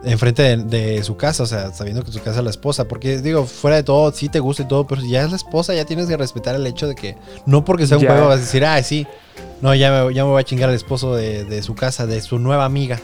enfrente 0.03 0.41
de, 0.43 0.57
de 0.57 1.03
su 1.03 1.17
casa, 1.17 1.43
o 1.43 1.45
sea, 1.45 1.73
sabiendo 1.73 2.03
que 2.03 2.11
su 2.11 2.19
casa 2.21 2.39
es 2.39 2.43
la 2.43 2.49
esposa, 2.49 2.87
porque 2.87 3.19
digo, 3.21 3.45
fuera 3.45 3.75
de 3.77 3.83
todo, 3.83 4.11
sí 4.13 4.29
te 4.29 4.39
gusta 4.39 4.63
y 4.63 4.67
todo, 4.67 4.87
pero 4.87 5.01
si 5.01 5.09
ya 5.09 5.23
es 5.23 5.29
la 5.31 5.35
esposa, 5.35 5.73
ya 5.73 5.85
tienes 5.85 6.07
que 6.07 6.15
respetar 6.17 6.55
el 6.55 6.65
hecho 6.67 6.87
de 6.87 6.95
que 6.95 7.17
no 7.45 7.65
porque 7.65 7.85
sea 7.87 7.97
un 7.97 8.03
Ya. 8.03 8.11
juego 8.11 8.27
vas 8.27 8.37
a 8.37 8.41
decir, 8.41 8.63
ah, 8.65 8.81
sí, 8.81 9.05
no, 9.61 9.75
ya 9.75 9.91
me, 10.05 10.13
ya 10.13 10.23
me 10.23 10.29
voy 10.31 10.39
a 10.41 10.43
chingar 10.45 10.69
al 10.69 10.75
esposo 10.75 11.15
de, 11.15 11.43
de 11.45 11.61
su 11.63 11.75
casa, 11.75 12.05
de 12.05 12.21
su 12.21 12.39
nueva 12.39 12.65
amiga. 12.65 12.99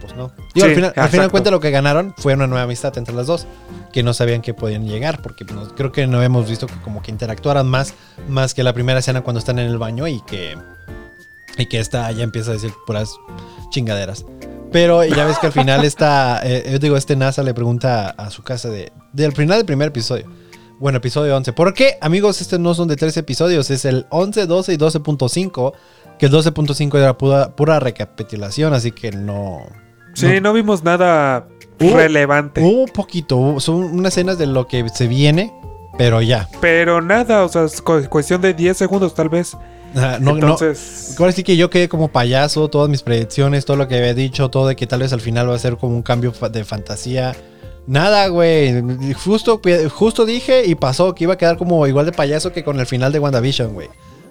Pues 0.00 0.16
no. 0.16 0.32
Digo, 0.54 0.66
al 0.66 0.74
final, 0.74 0.92
al 0.96 1.08
final 1.10 1.26
de 1.26 1.30
cuentas 1.30 1.52
lo 1.52 1.60
que 1.60 1.70
ganaron 1.70 2.14
fue 2.16 2.32
una 2.34 2.46
nueva 2.46 2.64
amistad 2.64 2.96
entre 2.98 3.14
las 3.14 3.26
dos, 3.26 3.46
que 3.92 4.02
no 4.02 4.12
sabían 4.14 4.40
que 4.42 4.54
podían 4.54 4.86
llegar, 4.88 5.20
porque 5.22 5.44
pues, 5.44 5.56
no- 5.60 5.74
creo 5.74 5.92
que 5.92 6.06
no 6.06 6.22
hemos 6.22 6.48
visto 6.48 6.66
que 6.66 6.74
como 6.82 7.02
que 7.02 7.10
interactuaran 7.10 7.68
más, 7.68 7.94
más 8.26 8.54
que 8.54 8.62
la 8.64 8.72
primera 8.72 8.98
escena 9.00 9.20
cuando 9.20 9.38
están 9.38 9.58
en 9.58 9.66
el 9.68 9.76
baño 9.78 10.08
y 10.08 10.20
que, 10.22 10.56
y 11.58 11.66
que 11.66 11.78
esta 11.78 12.10
ya 12.12 12.24
empieza 12.24 12.50
a 12.50 12.54
decir 12.54 12.72
puras 12.86 13.10
chingaderas. 13.70 14.24
Pero 14.72 15.04
ya 15.04 15.24
ves 15.26 15.38
que 15.38 15.46
al 15.46 15.52
final 15.52 15.84
está, 15.84 16.40
eh, 16.44 16.68
yo 16.70 16.78
digo, 16.78 16.96
este 16.96 17.16
NASA 17.16 17.42
le 17.42 17.54
pregunta 17.54 18.10
a, 18.10 18.30
su 18.30 18.42
casa 18.42 18.68
de, 18.68 18.92
del 19.12 19.32
final 19.32 19.58
del 19.58 19.66
primer 19.66 19.88
episodio. 19.88 20.26
Bueno, 20.78 20.98
episodio 20.98 21.36
11. 21.36 21.52
¿Por 21.52 21.74
qué, 21.74 21.98
amigos? 22.00 22.40
Estos 22.40 22.60
no 22.60 22.72
son 22.74 22.88
de 22.88 22.96
tres 22.96 23.16
episodios, 23.16 23.70
es 23.70 23.84
el 23.84 24.06
11, 24.10 24.46
12 24.46 24.72
y 24.72 24.76
12.5. 24.76 25.72
Que 26.18 26.26
el 26.26 26.32
12.5 26.32 26.98
era 26.98 27.16
pura, 27.16 27.56
pura 27.56 27.80
recapitulación, 27.80 28.74
así 28.74 28.92
que 28.92 29.10
no... 29.10 29.60
Sí, 30.14 30.40
no, 30.40 30.52
vimos 30.52 30.84
nada 30.84 31.46
Hubo- 31.78 31.96
relevante. 31.96 32.62
Hubo 32.62 32.86
poquito, 32.86 33.58
son 33.58 33.76
unas 33.84 34.12
escenas 34.12 34.36
de 34.38 34.46
lo 34.46 34.66
que 34.66 34.86
se 34.90 35.06
viene, 35.06 35.52
pero 35.96 36.20
ya. 36.20 36.46
Pero 36.60 37.00
nada, 37.00 37.42
o 37.44 37.48
sea, 37.48 37.64
es 37.64 37.80
cu- 37.80 38.06
cuestión 38.10 38.40
de 38.42 38.52
10 38.52 38.76
segundos 38.76 39.14
tal 39.14 39.30
vez. 39.30 39.56
No, 39.94 40.18
no, 40.18 40.30
Entonces, 40.32 41.16
Ahora 41.18 41.32
sí 41.32 41.42
que 41.42 41.56
yo 41.56 41.70
quedé 41.70 41.88
como 41.88 42.08
payaso, 42.08 42.68
todas 42.68 42.88
mis 42.88 43.02
predicciones, 43.02 43.64
todo 43.64 43.76
lo 43.76 43.88
que 43.88 43.96
había 43.96 44.14
dicho, 44.14 44.48
todo 44.48 44.68
de 44.68 44.76
que 44.76 44.86
tal 44.86 45.00
vez 45.00 45.12
al 45.12 45.20
final 45.20 45.50
va 45.50 45.54
a 45.54 45.58
ser 45.58 45.76
como 45.76 45.96
un 45.96 46.02
cambio 46.02 46.32
de 46.52 46.64
fantasía. 46.64 47.34
Nada, 47.86 48.28
güey. 48.28 48.82
Justo, 49.14 49.60
justo 49.90 50.24
dije 50.26 50.64
y 50.66 50.74
pasó 50.74 51.14
que 51.14 51.24
iba 51.24 51.34
a 51.34 51.38
quedar 51.38 51.56
como 51.56 51.86
igual 51.86 52.06
de 52.06 52.12
payaso 52.12 52.52
que 52.52 52.62
con 52.62 52.78
el 52.78 52.86
final 52.86 53.12
de 53.12 53.18
WandaVision, 53.18 53.74
güey. 53.74 53.88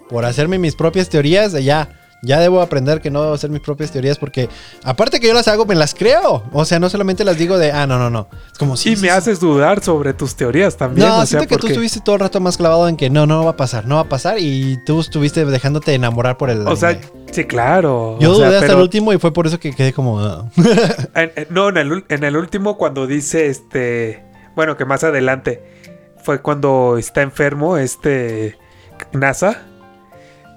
Por 0.10 0.26
hacerme 0.26 0.58
mis 0.58 0.76
propias 0.76 1.10
teorías, 1.10 1.52
ya. 1.54 1.90
Ya 2.22 2.40
debo 2.40 2.62
aprender 2.62 3.00
que 3.00 3.10
no 3.10 3.22
debo 3.22 3.34
hacer 3.34 3.50
mis 3.50 3.62
propias 3.62 3.92
teorías 3.92 4.18
porque, 4.18 4.50
aparte 4.84 5.20
que 5.22 5.28
yo 5.28 5.34
las 5.34 5.48
hago, 5.48 5.66
me 5.66 5.76
las 5.76 5.94
creo. 5.96 6.44
O 6.52 6.66
sea, 6.66 6.78
no 6.80 6.90
solamente 6.90 7.24
las 7.24 7.38
digo 7.38 7.58
de, 7.58 7.72
ah, 7.72 7.88
no, 7.88 7.98
no, 7.98 8.10
no. 8.10 8.28
Es 8.52 8.58
como 8.58 8.76
si. 8.76 8.92
y 8.92 8.96
me 8.98 9.10
haces 9.10 9.40
dudar 9.40 9.82
sobre 9.82 10.14
tus 10.14 10.36
teorías 10.36 10.76
también. 10.76 11.08
No, 11.08 11.14
o 11.16 11.18
sea, 11.20 11.26
siento 11.26 11.48
que 11.48 11.58
tú 11.58 11.68
estuviste 11.68 12.02
todo 12.02 12.16
el 12.16 12.22
rato 12.22 12.40
más 12.42 12.58
clavado 12.58 12.88
en 12.90 12.98
que 12.98 13.10
no, 13.10 13.26
no 13.26 13.44
va 13.46 13.52
a 13.52 13.58
pasar, 13.58 13.86
no 13.86 13.96
va 13.96 14.02
a 14.02 14.10
pasar. 14.10 14.38
Y 14.40 14.78
tú 14.86 15.00
estuviste 15.00 15.46
dejándote 15.46 15.94
enamorar 15.94 16.38
por 16.38 16.50
el. 16.50 16.68
o 16.68 16.76
sea, 16.76 17.00
sí, 17.32 17.46
claro. 17.46 18.18
Yo 18.20 18.32
o 18.32 18.36
sea, 18.36 18.48
dudé 18.48 18.56
hasta 18.58 18.68
pero 18.68 18.80
el 18.80 18.84
último 18.84 19.14
y 19.14 19.18
fue 19.18 19.32
por 19.32 19.48
eso 19.48 19.60
que 19.60 19.74
quedé 19.74 19.94
como. 19.94 20.20
ah. 20.20 20.46
en- 21.16 21.32
en- 21.36 21.48
no, 21.50 21.70
en 21.70 21.78
el, 21.78 22.04
en 22.10 22.24
el 22.24 22.36
último 22.36 22.78
cuando 22.78 23.08
dice 23.08 23.48
este, 23.48 24.26
bueno, 24.56 24.76
que 24.76 24.84
más 24.84 25.06
adelante 25.06 25.64
fue 26.22 26.42
cuando 26.42 26.98
está 26.98 27.22
enfermo 27.22 27.78
este 27.78 28.58
NASA 29.14 29.66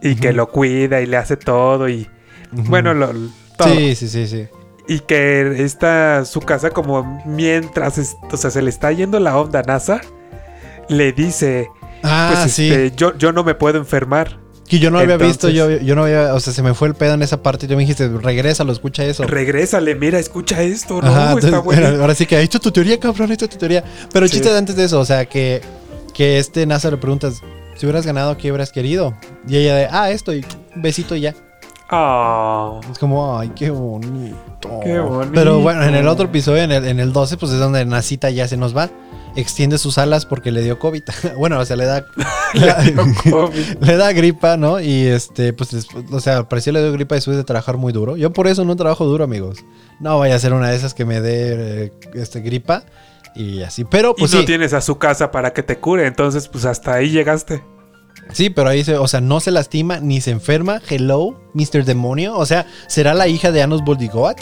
y 0.03 0.17
que 0.17 0.33
lo 0.33 0.49
cuida 0.49 1.01
y 1.01 1.07
le 1.07 1.17
hace 1.17 1.37
todo 1.37 1.89
y 1.89 2.09
bueno, 2.53 2.93
lo, 2.95 3.13
todo. 3.57 3.69
Sí, 3.75 3.95
sí, 3.95 4.09
sí, 4.09 4.27
sí. 4.27 4.47
Y 4.89 4.99
que 5.01 5.63
está 5.63 6.25
su 6.25 6.41
casa 6.41 6.71
como 6.71 7.23
mientras, 7.25 7.99
es- 7.99 8.17
o 8.31 8.37
sea, 8.37 8.51
se 8.51 8.61
le 8.63 8.69
está 8.71 8.91
yendo 8.93 9.21
la 9.21 9.37
onda 9.39 9.61
a 9.61 9.63
NASA, 9.63 10.01
le 10.89 11.13
dice, 11.13 11.69
Ah, 12.03 12.33
pues 12.43 12.53
sí. 12.53 12.69
este, 12.71 12.93
yo, 12.97 13.17
yo 13.17 13.33
no 13.33 13.45
me 13.45 13.55
puedo 13.55 13.79
enfermar. 13.79 14.39
que 14.69 14.79
yo 14.79 14.91
no 14.91 14.99
había 14.99 15.17
visto, 15.19 15.49
yo, 15.51 15.71
yo 15.71 15.95
no 15.95 16.05
había. 16.05 16.35
O 16.35 16.41
sea, 16.41 16.53
se 16.53 16.63
me 16.63 16.73
fue 16.75 16.89
el 16.89 16.95
pedo 16.95 17.13
en 17.15 17.21
esa 17.23 17.43
parte 17.43 17.67
y 17.67 17.69
tú 17.69 17.75
me 17.75 17.81
dijiste, 17.83 18.09
regresa, 18.09 18.65
lo 18.65 18.73
escucha 18.73 19.05
eso. 19.05 19.23
Regrésale, 19.25 19.95
mira, 19.95 20.19
escucha 20.19 20.63
esto, 20.63 21.01
no, 21.03 21.09
Ajá, 21.09 21.35
está 21.39 21.59
bueno. 21.59 21.87
Ahora 22.01 22.15
sí 22.15 22.25
que 22.27 22.37
ahí 22.37 22.45
está 22.45 22.59
tu 22.59 22.71
teoría, 22.73 22.99
cabrón, 22.99 23.29
ahí 23.29 23.33
está 23.35 23.49
tu 23.49 23.59
teoría. 23.59 23.85
Pero 24.13 24.25
el 24.25 24.31
Sí. 24.31 24.37
chiste 24.39 24.51
de 24.51 24.59
antes 24.59 24.75
de 24.75 24.85
eso, 24.85 24.99
o 24.99 25.05
sea, 25.05 25.27
que, 25.27 25.61
que 26.15 26.39
este 26.39 26.65
NASA 26.67 26.91
le 26.91 26.97
preguntas, 26.97 27.41
si 27.83 27.87
hubieras 27.87 28.07
ganado, 28.07 28.37
¿qué 28.37 28.53
hubieras 28.53 28.71
querido? 28.71 29.13
Y 29.49 29.57
ella 29.57 29.75
de, 29.75 29.89
ah, 29.91 30.09
esto, 30.13 30.33
y 30.33 30.47
un 30.77 30.83
besito 30.83 31.17
y 31.17 31.23
ya. 31.23 31.35
Ah, 31.91 32.79
Es 32.89 32.97
como, 32.97 33.37
ay, 33.37 33.51
qué 33.57 33.71
bonito. 33.71 34.37
Qué 34.85 35.01
bonito. 35.01 35.33
Pero 35.35 35.59
bueno, 35.59 35.83
en 35.83 35.97
el 35.97 36.07
otro 36.07 36.27
episodio, 36.27 36.63
en 36.63 36.71
el, 36.71 36.87
en 36.87 37.01
el 37.01 37.13
12, 37.13 37.39
pues 37.39 37.51
es 37.51 37.59
donde 37.59 37.85
Nasita 37.85 38.31
ya 38.31 38.47
se 38.47 38.57
nos 38.57 38.77
va. 38.77 38.89
extiende 39.35 39.79
sus 39.79 39.99
alas 39.99 40.27
porque 40.27 40.53
le 40.53 40.63
dio 40.63 40.79
COVID. 40.79 41.03
bueno, 41.37 41.59
o 41.59 41.65
sea, 41.65 41.75
le 41.75 41.87
da 41.87 42.07
Le 42.55 42.95
COVID. 43.33 43.79
le 43.81 43.97
da 43.97 44.13
gripa, 44.13 44.57
¿no? 44.57 44.79
Y 44.79 45.09
este, 45.09 45.53
pues, 45.53 45.89
o 46.13 46.21
sea, 46.21 46.49
parecía 46.49 46.73
le 46.73 46.83
dio 46.83 46.93
gripa 46.93 47.17
después 47.17 47.37
de 47.37 47.43
trabajar 47.43 47.79
muy 47.79 47.93
duro. 47.93 48.17
Yo 48.17 48.33
por 48.33 48.47
eso 48.47 48.65
no 48.65 48.77
trabajo 48.77 49.07
duro, 49.07 49.25
amigos. 49.25 49.59
No 49.99 50.21
vaya 50.21 50.37
a 50.37 50.39
ser 50.39 50.53
una 50.53 50.71
de 50.71 50.77
esas 50.77 50.95
que 50.95 51.05
me 51.05 51.21
dé 51.21 51.87
eh, 51.87 51.93
este 52.15 52.43
gripa 52.43 52.85
y 53.35 53.63
así. 53.63 53.85
Pero 53.85 54.15
pues. 54.15 54.33
Y 54.33 54.37
no 54.37 54.45
tienes 54.45 54.73
a 54.73 54.81
su 54.81 54.99
casa 54.99 55.31
para 55.31 55.53
que 55.53 55.63
te 55.63 55.79
cure, 55.79 56.07
entonces 56.07 56.49
pues 56.49 56.65
hasta 56.65 56.95
ahí 56.95 57.11
llegaste. 57.11 57.63
Sí, 58.33 58.51
pero 58.51 58.69
ahí 58.69 58.85
se, 58.85 58.97
o 58.97 59.09
sea, 59.09 59.21
no 59.21 59.41
se 59.41 59.51
lastima 59.51 60.01
ni 60.01 60.21
se 60.21 60.31
enferma. 60.31 60.81
Hello, 60.89 61.41
Mr. 61.55 61.85
Demonio. 61.85 62.37
O 62.37 62.47
sea, 62.47 62.67
¿será 62.87 63.15
la 63.15 63.29
hija 63.29 63.53
de 63.53 63.63
Anos 63.63 63.83
Boldigoat? 63.85 64.41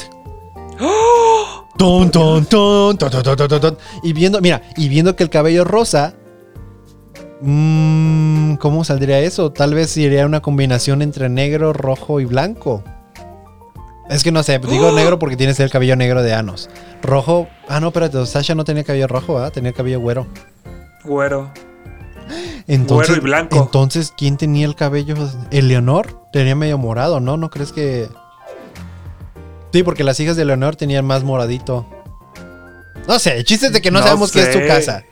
¡Oh! 0.81 1.67
Ton, 1.77 2.11
ton, 2.11 2.45
ton, 2.47 3.79
y 4.03 4.13
viendo, 4.13 4.41
mira, 4.41 4.63
y 4.77 4.89
viendo 4.89 5.17
que 5.17 5.23
el 5.23 5.31
cabello 5.31 5.65
rosa. 5.65 6.15
Mmm, 7.41 8.57
¿Cómo 8.57 8.85
saldría 8.85 9.19
eso? 9.21 9.51
Tal 9.51 9.73
vez 9.73 9.91
sería 9.91 10.27
una 10.27 10.43
combinación 10.43 11.01
entre 11.01 11.31
negro, 11.31 11.73
rojo 11.73 12.21
y 12.21 12.27
blanco. 12.27 12.85
Es 14.11 14.25
que 14.25 14.33
no 14.33 14.43
sé, 14.43 14.59
digo 14.59 14.93
negro 14.95 15.19
porque 15.19 15.37
tienes 15.37 15.59
el 15.61 15.71
cabello 15.71 15.97
negro 15.97 16.23
de 16.23 16.35
Anos. 16.35 16.69
Rojo. 17.01 17.49
Ah, 17.69 17.81
no, 17.81 17.89
espérate, 17.89 18.27
Sasha 18.27 18.55
no 18.55 18.65
tenía 18.65 18.85
cabello 18.85 19.07
rojo, 19.07 19.35
¿verdad? 19.35 19.53
Tenía 19.53 19.73
cabello 19.73 20.01
güero. 20.01 20.27
Güero. 21.05 21.51
Entonces, 22.67 23.09
Güero 23.09 23.23
y 23.23 23.25
blanco. 23.25 23.57
Entonces, 23.57 24.13
¿quién 24.17 24.37
tenía 24.37 24.67
el 24.67 24.75
cabello? 24.75 25.15
¿Eleonor? 25.51 26.29
Tenía 26.33 26.55
medio 26.55 26.77
morado, 26.77 27.21
¿no? 27.21 27.37
¿No 27.37 27.51
crees 27.51 27.73
que.? 27.73 28.09
Sí, 29.73 29.83
porque 29.83 30.05
las 30.05 30.19
hijas 30.21 30.37
de 30.37 30.43
Eleonor 30.43 30.77
tenían 30.77 31.05
más 31.07 31.23
moradito. 31.23 31.87
No 33.09 33.19
sé, 33.19 33.39
el 33.39 33.45
chiste 33.45 33.67
es 33.67 33.73
de 33.73 33.81
que 33.81 33.91
no, 33.91 34.01
sabemos 34.03 34.31
qué 34.31 34.43
es 34.43 34.53
tu 34.53 34.67
casa. 34.67 35.05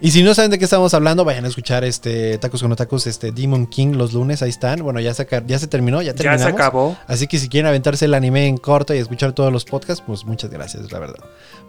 Y 0.00 0.10
si 0.10 0.22
no 0.22 0.34
saben 0.34 0.50
de 0.50 0.58
qué 0.58 0.64
estamos 0.64 0.94
hablando, 0.94 1.24
vayan 1.24 1.44
a 1.44 1.48
escuchar 1.48 1.84
este 1.84 2.38
Tacos 2.38 2.62
con 2.62 2.74
Tacos, 2.74 3.06
este 3.06 3.32
Demon 3.32 3.66
King 3.66 3.94
los 3.94 4.12
lunes, 4.12 4.42
ahí 4.42 4.50
están. 4.50 4.82
Bueno, 4.82 5.00
ya 5.00 5.14
se, 5.14 5.26
ya 5.46 5.58
se 5.58 5.66
terminó, 5.66 6.02
ya 6.02 6.12
ya 6.12 6.14
terminamos. 6.14 6.42
se 6.42 6.48
acabó. 6.50 6.96
Así 7.06 7.26
que 7.26 7.38
si 7.38 7.48
quieren 7.48 7.66
aventarse 7.68 8.04
el 8.04 8.14
anime 8.14 8.46
en 8.46 8.56
corto 8.56 8.94
y 8.94 8.98
escuchar 8.98 9.32
todos 9.32 9.52
los 9.52 9.64
podcasts, 9.64 10.02
pues 10.06 10.24
muchas 10.24 10.50
gracias, 10.50 10.90
la 10.90 10.98
verdad. 10.98 11.24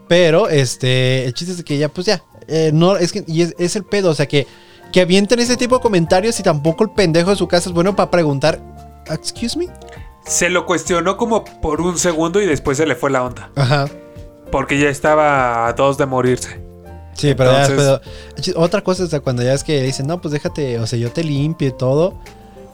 Pero, 0.08 0.50
este, 0.50 1.26
el 1.26 1.34
chiste 1.34 1.54
es 1.54 1.64
que 1.64 1.78
ya, 1.78 1.90
pues 1.90 2.08
ya, 2.08 2.24
eh, 2.48 2.72
no, 2.74 2.98
es 2.98 3.12
que, 3.12 3.24
y 3.28 3.42
es, 3.42 3.56
es 3.58 3.76
el 3.76 3.84
pedo, 3.84 4.10
o 4.10 4.14
sea, 4.14 4.28
que, 4.28 4.48
que 4.92 5.02
avienten 5.02 5.40
ese 5.40 5.58
tipo 5.58 5.78
de 5.78 5.82
comentarios 5.82 6.40
y 6.40 6.44
tampoco 6.44 6.84
el 6.84 6.92
pendejo 6.92 7.30
de 7.32 7.36
su 7.36 7.48
casa 7.48 7.70
es 7.70 7.74
bueno 7.74 7.96
para 7.96 8.12
preguntar, 8.12 8.60
excuse 9.10 9.58
me. 9.58 9.68
Se 10.26 10.50
lo 10.50 10.66
cuestionó 10.66 11.18
como 11.18 11.44
por 11.44 11.82
un 11.82 11.98
segundo 11.98 12.42
y 12.42 12.46
después 12.46 12.78
se 12.78 12.86
le 12.86 12.96
fue 12.96 13.12
la 13.12 13.24
onda. 13.24 13.50
Ajá. 13.56 13.90
Porque 14.52 14.80
ya 14.80 14.90
estaba 14.90 15.68
a 15.68 15.74
dos 15.74 15.98
de 15.98 16.06
morirse. 16.06 16.63
Sí, 17.16 17.34
pero 17.36 17.52
ya 17.52 17.66
Entonces- 17.66 18.00
después- 18.36 18.56
Otra 18.58 18.82
cosa 18.82 19.04
es 19.04 19.20
cuando 19.22 19.44
ya 19.44 19.54
es 19.54 19.64
que 19.64 19.82
dicen, 19.82 20.08
no, 20.08 20.20
pues 20.22 20.32
déjate, 20.32 20.80
o 20.80 20.88
sea, 20.88 20.98
yo 21.00 21.12
te 21.12 21.24
limpio 21.24 21.68
y 21.70 21.72
todo. 21.72 22.16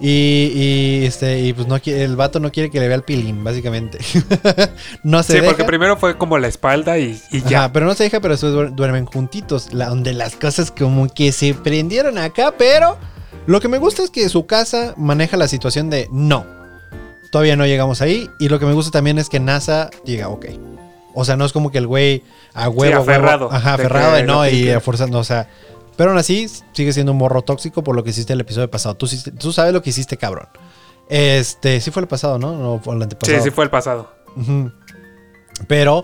Y, 0.02 0.08
y, 0.56 1.06
este, 1.06 1.42
y 1.42 1.52
pues 1.52 1.68
no 1.68 1.78
quiere, 1.82 2.06
el 2.06 2.16
vato 2.16 2.40
no 2.40 2.52
quiere 2.54 2.70
que 2.72 2.80
le 2.80 2.88
vea 2.88 2.96
el 2.96 3.04
pilín, 3.04 3.44
básicamente. 3.44 3.98
no 5.04 5.22
se 5.24 5.34
Sí, 5.34 5.40
deja. 5.40 5.48
porque 5.48 5.66
primero 5.66 5.98
fue 5.98 6.18
como 6.18 6.38
la 6.38 6.48
espalda 6.48 6.98
y, 6.98 7.22
y 7.32 7.42
ya. 7.44 7.66
Ajá, 7.66 7.74
pero 7.74 7.86
no 7.86 7.94
se 7.96 8.04
deja, 8.04 8.22
pero 8.22 8.34
después 8.34 8.54
duer- 8.54 8.74
duermen 8.76 9.06
juntitos. 9.06 9.74
La, 9.74 9.90
donde 9.90 10.14
las 10.14 10.36
cosas 10.38 10.72
como 10.72 11.10
que 11.14 11.32
se 11.34 11.54
prendieron 11.54 12.18
acá, 12.18 12.54
pero 12.58 12.98
lo 13.46 13.60
que 13.60 13.68
me 13.68 13.78
gusta 13.78 14.02
es 14.04 14.10
que 14.10 14.30
su 14.30 14.46
casa 14.46 14.94
maneja 14.96 15.36
la 15.36 15.50
situación 15.50 15.90
de 15.90 16.08
no. 16.14 16.46
Todavía 17.30 17.58
no 17.58 17.66
llegamos 17.66 18.02
ahí. 18.02 18.30
Y 18.40 18.48
lo 18.48 18.58
que 18.58 18.66
me 18.66 18.74
gusta 18.74 18.92
también 18.92 19.20
es 19.20 19.28
que 19.28 19.40
NASA 19.42 19.90
diga, 20.06 20.30
ok. 20.30 20.46
O 21.20 21.26
sea, 21.26 21.36
no 21.36 21.46
es 21.46 21.54
como 21.54 21.72
que 21.72 21.78
el 21.78 21.88
güey 21.88 22.24
a 22.54 22.70
huevo, 22.70 22.98
huevo, 22.98 23.02
aferrado, 23.02 23.50
ajá, 23.52 23.74
aferrado 23.76 24.14
de 24.16 24.24
no 24.24 24.48
y 24.48 24.64
que- 24.66 24.80
forzando, 24.80 25.20
o 25.20 25.24
sea. 25.24 25.50
Pero 25.96 26.12
aún 26.12 26.20
así, 26.20 26.48
sigue 26.72 26.94
siendo 26.94 27.12
un 27.12 27.18
morro 27.18 27.42
tóxico 27.42 27.84
por 27.84 27.94
lo 27.96 28.04
que 28.06 28.12
hiciste 28.12 28.32
el 28.34 28.40
episodio 28.40 28.72
pasado. 28.72 28.96
Tú, 28.96 29.08
tú 29.38 29.52
sabes 29.52 29.74
lo 29.74 29.82
que 29.82 29.90
hiciste, 29.90 30.16
cabrón. 30.16 30.48
Este, 31.10 31.82
sí 31.82 31.92
fue 31.92 32.02
el 32.04 32.08
pasado, 32.08 32.40
¿no? 32.40 32.56
No 32.56 32.80
fue 32.82 32.96
el 32.96 33.02
antepasado. 33.02 33.38
Sí, 33.38 33.44
sí 33.44 33.52
fue 33.52 33.66
el 33.66 33.70
pasado. 33.70 34.10
Pero, 35.68 36.04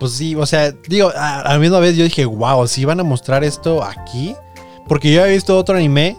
pues 0.00 0.12
sí, 0.12 0.34
o 0.34 0.46
sea, 0.46 0.72
digo, 0.88 1.12
a, 1.14 1.40
a 1.40 1.52
la 1.52 1.58
misma 1.58 1.78
vez 1.78 1.96
yo 1.96 2.04
dije, 2.04 2.24
wow, 2.24 2.66
si 2.66 2.84
van 2.84 3.00
a 3.00 3.04
mostrar 3.04 3.44
esto 3.44 3.84
aquí. 3.84 4.34
Porque 4.88 5.12
yo 5.12 5.24
he 5.24 5.32
visto 5.32 5.56
otro 5.56 5.76
anime 5.76 6.16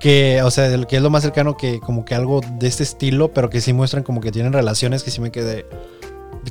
que, 0.00 0.42
o 0.42 0.50
sea, 0.50 0.76
que 0.86 0.96
es 0.96 1.02
lo 1.02 1.10
más 1.10 1.22
cercano 1.22 1.56
que 1.56 1.78
como 1.80 2.04
que 2.04 2.14
algo 2.14 2.40
de 2.58 2.66
este 2.66 2.82
estilo, 2.82 3.32
pero 3.32 3.48
que 3.50 3.60
sí 3.60 3.72
muestran 3.72 4.02
como 4.02 4.20
que 4.20 4.32
tienen 4.32 4.52
relaciones 4.52 5.02
que 5.02 5.10
sí 5.10 5.20
me 5.20 5.30
quedé. 5.30 5.66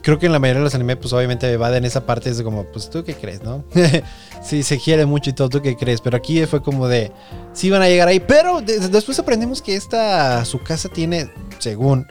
Creo 0.02 0.18
que 0.20 0.26
en 0.28 0.32
la 0.32 0.40
mayoría 0.40 0.60
de 0.60 0.64
los 0.66 0.76
animes, 0.76 0.98
pues 0.98 1.12
obviamente 1.12 1.58
va 1.58 1.76
en 1.76 1.84
esa 1.84 2.06
parte, 2.06 2.30
es 2.30 2.42
como, 2.42 2.64
pues 2.66 2.90
tú 2.90 3.04
qué 3.04 3.14
crees, 3.14 3.44
¿no? 3.44 3.64
sí, 4.42 4.64
se 4.64 4.80
quiere 4.80 5.06
mucho 5.06 5.30
y 5.30 5.34
todo, 5.34 5.50
tú 5.50 5.62
qué 5.62 5.76
crees. 5.76 6.00
Pero 6.02 6.16
aquí 6.18 6.46
fue 6.46 6.62
como 6.64 6.88
de, 6.88 7.12
sí 7.54 7.70
van 7.70 7.82
a 7.82 7.88
llegar 7.88 8.08
ahí. 8.08 8.20
Pero 8.20 8.62
de- 8.62 8.80
después 8.88 9.20
aprendimos 9.20 9.62
que 9.62 9.76
esta, 9.76 10.46
su 10.46 10.60
casa 10.60 10.88
tiene, 10.90 11.30
según, 11.60 12.08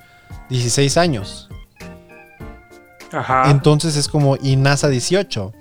16 0.50 0.96
años. 0.98 1.48
Ajá. 3.12 3.50
Entonces 3.50 3.96
es 3.96 4.08
como 4.08 4.36
y 4.36 4.56
NASA 4.56 4.88
18. 4.88 5.52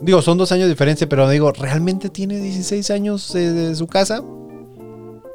Digo, 0.00 0.20
son 0.22 0.36
dos 0.38 0.52
años 0.52 0.64
de 0.64 0.70
diferencia, 0.70 1.08
pero 1.08 1.28
digo, 1.28 1.52
¿realmente 1.52 2.08
tiene 2.08 2.38
16 2.38 2.90
años 2.90 3.34
eh, 3.34 3.50
de 3.50 3.74
su 3.74 3.86
casa? 3.86 4.22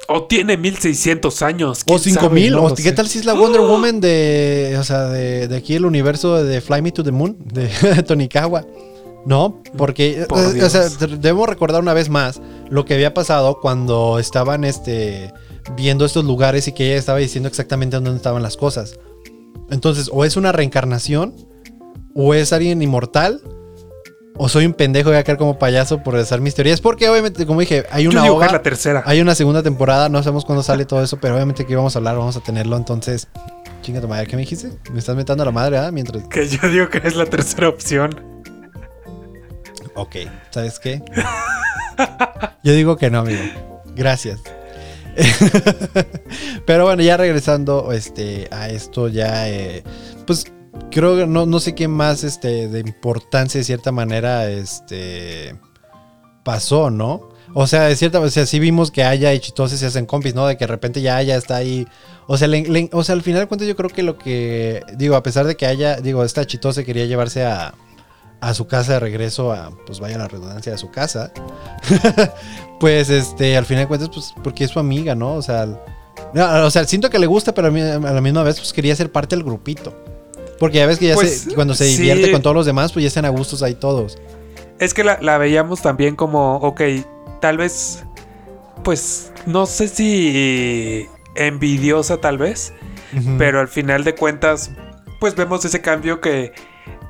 O 0.08 0.24
tiene 0.24 0.56
1600 0.56 1.42
años. 1.42 1.82
¿O 1.86 1.92
quién 1.98 2.00
5000? 2.00 2.42
sabe, 2.44 2.50
no 2.50 2.62
¿O 2.66 2.68
lo 2.70 2.74
qué 2.74 2.82
sé. 2.82 2.92
tal 2.92 3.08
si 3.08 3.18
es 3.20 3.24
la 3.24 3.34
Wonder 3.34 3.60
Woman 3.60 4.00
de, 4.00 4.76
o 4.78 4.84
sea, 4.84 5.04
de, 5.04 5.48
de 5.48 5.56
aquí 5.56 5.74
el 5.74 5.84
universo 5.86 6.42
de 6.42 6.60
Fly 6.60 6.82
Me 6.82 6.92
to 6.92 7.02
the 7.04 7.12
Moon, 7.12 7.36
de 7.52 7.68
Tonikawa? 8.06 8.66
No, 9.24 9.62
porque, 9.78 10.26
Por 10.28 10.56
eh, 10.56 10.64
o 10.64 10.68
sea, 10.68 10.88
debemos 10.88 11.48
recordar 11.48 11.80
una 11.80 11.94
vez 11.94 12.08
más 12.08 12.40
lo 12.68 12.84
que 12.84 12.94
había 12.94 13.14
pasado 13.14 13.60
cuando 13.60 14.18
estaban 14.18 14.64
este, 14.64 15.32
viendo 15.76 16.04
estos 16.04 16.24
lugares 16.24 16.66
y 16.66 16.72
que 16.72 16.86
ella 16.86 16.96
estaba 16.96 17.18
diciendo 17.18 17.48
exactamente 17.48 17.96
dónde 17.96 18.16
estaban 18.16 18.42
las 18.42 18.56
cosas. 18.56 18.98
Entonces, 19.70 20.10
o 20.12 20.24
es 20.24 20.36
una 20.36 20.50
reencarnación, 20.50 21.34
o 22.14 22.34
es 22.34 22.52
alguien 22.52 22.82
inmortal, 22.82 23.40
o 24.36 24.48
soy 24.48 24.66
un 24.66 24.72
pendejo 24.72 25.10
y 25.10 25.12
voy 25.12 25.20
a 25.20 25.24
caer 25.24 25.38
como 25.38 25.58
payaso 25.58 26.02
por 26.02 26.16
hacer 26.16 26.40
mis 26.40 26.54
teorías. 26.54 26.80
Porque 26.80 27.08
obviamente, 27.08 27.46
como 27.46 27.60
dije, 27.60 27.84
hay 27.90 28.04
Yo 28.04 28.10
una 28.10 28.46
es 28.46 28.52
la 28.52 28.62
tercera. 28.62 29.02
hay 29.06 29.20
una 29.20 29.34
segunda 29.34 29.62
temporada, 29.62 30.08
no 30.08 30.22
sabemos 30.22 30.44
cuándo 30.44 30.62
sale 30.62 30.84
todo 30.84 31.02
eso, 31.02 31.18
pero 31.20 31.34
obviamente 31.34 31.64
que 31.64 31.72
íbamos 31.72 31.94
a 31.96 31.98
hablar, 31.98 32.16
vamos 32.16 32.36
a 32.36 32.40
tenerlo. 32.40 32.76
Entonces, 32.76 33.28
chinga 33.82 34.00
tu 34.00 34.08
madre, 34.08 34.26
¿qué 34.26 34.36
me 34.36 34.42
dijiste? 34.42 34.70
Me 34.92 34.98
estás 34.98 35.16
metiendo 35.16 35.42
a 35.42 35.46
la 35.46 35.52
madre, 35.52 35.78
¿ah? 35.78 35.90
Mientras. 35.92 36.24
Que 36.28 36.48
yo 36.48 36.68
digo 36.68 36.88
que 36.88 36.98
es 36.98 37.16
la 37.16 37.26
tercera 37.26 37.68
opción. 37.68 38.32
Ok, 39.94 40.16
¿sabes 40.50 40.78
qué? 40.78 41.02
Yo 42.64 42.72
digo 42.72 42.96
que 42.96 43.10
no, 43.10 43.20
amigo. 43.20 43.42
Gracias. 43.94 44.40
Pero 46.66 46.84
bueno, 46.84 47.02
ya 47.02 47.18
regresando 47.18 47.92
este, 47.92 48.48
a 48.50 48.70
esto, 48.70 49.08
ya, 49.08 49.48
eh, 49.50 49.84
pues 50.26 50.46
creo 50.90 51.16
que 51.16 51.26
no, 51.26 51.46
no 51.46 51.60
sé 51.60 51.74
qué 51.74 51.88
más 51.88 52.24
este, 52.24 52.68
de 52.68 52.80
importancia 52.80 53.58
de 53.58 53.64
cierta 53.64 53.92
manera 53.92 54.48
este, 54.50 55.56
pasó, 56.44 56.90
¿no? 56.90 57.32
O 57.54 57.66
sea, 57.66 57.82
de 57.82 57.96
cierta, 57.96 58.18
o 58.18 58.28
sí 58.30 58.58
vimos 58.58 58.90
que 58.90 59.04
Aya 59.04 59.34
y 59.34 59.40
Chitose 59.40 59.76
se 59.76 59.86
hacen 59.86 60.06
compis, 60.06 60.34
¿no? 60.34 60.46
De 60.46 60.56
que 60.56 60.64
de 60.64 60.72
repente 60.72 61.02
ya 61.02 61.16
Aya 61.16 61.36
está 61.36 61.56
ahí. 61.56 61.86
O 62.26 62.38
sea, 62.38 62.48
o 62.92 63.04
sea, 63.04 63.14
al 63.14 63.22
final 63.22 63.42
de 63.42 63.46
cuentas 63.46 63.68
yo 63.68 63.76
creo 63.76 63.90
que 63.90 64.02
lo 64.02 64.16
que, 64.16 64.82
digo, 64.96 65.16
a 65.16 65.22
pesar 65.22 65.46
de 65.46 65.56
que 65.56 65.66
Aya, 65.66 65.96
digo, 65.96 66.24
esta 66.24 66.46
Chitose 66.46 66.84
quería 66.84 67.04
llevarse 67.04 67.44
a, 67.44 67.74
a 68.40 68.54
su 68.54 68.66
casa 68.66 68.94
de 68.94 69.00
regreso 69.00 69.52
a, 69.52 69.70
pues 69.86 70.00
vaya 70.00 70.16
la 70.16 70.28
redundancia, 70.28 70.74
a 70.74 70.78
su 70.78 70.90
casa. 70.90 71.30
pues, 72.80 73.10
este, 73.10 73.56
al 73.56 73.66
final 73.66 73.84
de 73.84 73.88
cuentas, 73.88 74.08
pues, 74.08 74.32
porque 74.42 74.64
es 74.64 74.70
su 74.70 74.78
amiga, 74.78 75.14
¿no? 75.14 75.34
O 75.34 75.42
sea, 75.42 75.66
o 76.34 76.70
sea, 76.70 76.84
siento 76.84 77.10
que 77.10 77.18
le 77.18 77.26
gusta, 77.26 77.52
pero 77.52 77.68
a, 77.68 77.70
a 77.70 78.12
la 78.12 78.20
misma 78.22 78.44
vez, 78.44 78.58
pues 78.58 78.72
quería 78.72 78.96
ser 78.96 79.12
parte 79.12 79.36
del 79.36 79.44
grupito. 79.44 79.94
Porque 80.62 80.78
ya 80.78 80.86
ves 80.86 81.00
que 81.00 81.08
ya 81.08 81.14
Pues, 81.14 81.40
se, 81.40 81.54
cuando 81.56 81.74
se 81.74 81.88
sí. 81.88 81.96
divierte 81.96 82.30
con 82.30 82.40
todos 82.40 82.54
los 82.54 82.66
demás, 82.66 82.92
pues 82.92 83.02
ya 83.02 83.08
están 83.08 83.24
a 83.24 83.30
gustos 83.30 83.64
ahí 83.64 83.74
todos. 83.74 84.16
Es 84.78 84.94
que 84.94 85.02
la, 85.02 85.18
la 85.20 85.36
veíamos 85.36 85.82
también 85.82 86.14
como, 86.14 86.58
ok, 86.58 86.80
tal 87.40 87.56
vez, 87.56 88.04
pues, 88.84 89.32
no 89.44 89.66
sé 89.66 89.88
si 89.88 91.08
envidiosa 91.34 92.18
tal 92.18 92.38
vez, 92.38 92.72
pero 93.38 93.58
al 93.58 93.66
final 93.66 94.04
de 94.04 94.14
cuentas, 94.14 94.70
pues 95.18 95.34
vemos 95.34 95.64
ese 95.64 95.80
cambio 95.80 96.20
que, 96.20 96.52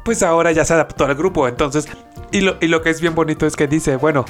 pues 0.02 0.22
ahora 0.22 0.50
ya 0.52 0.64
se 0.64 0.72
adaptó 0.72 1.04
al 1.04 1.14
grupo. 1.14 1.46
Entonces, 1.46 1.86
y 2.30 2.40
lo, 2.40 2.56
y 2.58 2.68
lo 2.68 2.80
que 2.80 2.88
es 2.88 3.02
bien 3.02 3.14
bonito 3.14 3.46
es 3.46 3.54
que 3.54 3.66
dice, 3.66 3.96
bueno, 3.96 4.24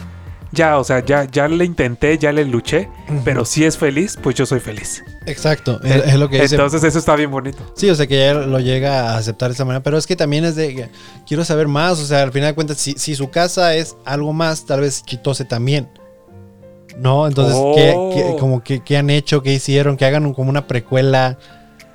ya, 0.52 0.78
o 0.78 0.84
sea, 0.84 1.04
ya, 1.04 1.24
ya 1.24 1.48
le 1.48 1.64
intenté, 1.64 2.18
ya 2.18 2.30
le 2.32 2.44
luché, 2.44 2.88
pero 3.24 3.44
si 3.44 3.64
es 3.64 3.76
feliz, 3.78 4.18
pues 4.22 4.34
yo 4.36 4.46
soy 4.46 4.60
feliz. 4.60 5.02
Exacto, 5.26 5.80
es, 5.82 6.04
es 6.06 6.14
lo 6.16 6.28
que 6.28 6.40
dice. 6.42 6.54
Entonces 6.56 6.84
eso 6.84 6.98
está 6.98 7.16
bien 7.16 7.30
bonito. 7.30 7.58
Sí, 7.76 7.88
o 7.90 7.94
sea 7.94 8.06
que 8.06 8.18
ya 8.18 8.34
lo 8.34 8.58
llega 8.60 9.10
a 9.12 9.16
aceptar 9.18 9.48
de 9.48 9.54
esa 9.54 9.64
manera, 9.64 9.82
pero 9.82 9.96
es 9.98 10.06
que 10.06 10.16
también 10.16 10.44
es 10.44 10.54
de, 10.56 10.88
quiero 11.26 11.44
saber 11.44 11.68
más, 11.68 11.98
o 12.00 12.04
sea, 12.04 12.22
al 12.22 12.32
final 12.32 12.50
de 12.50 12.54
cuentas, 12.54 12.76
si, 12.78 12.92
si 12.98 13.14
su 13.14 13.30
casa 13.30 13.74
es 13.74 13.96
algo 14.04 14.32
más, 14.32 14.66
tal 14.66 14.80
vez 14.80 15.02
Chitose 15.04 15.44
también. 15.44 15.88
¿No? 16.98 17.26
Entonces, 17.26 17.54
¿qué, 17.74 17.94
Oh. 17.96 18.10
qué- 18.14 18.36
como 18.38 18.62
que, 18.62 18.80
qué 18.80 18.98
han 18.98 19.08
hecho? 19.08 19.42
¿Qué 19.42 19.54
hicieron? 19.54 19.96
Que 19.96 20.04
hagan 20.04 20.26
un- 20.26 20.34
como 20.34 20.50
una 20.50 20.66
precuela, 20.66 21.38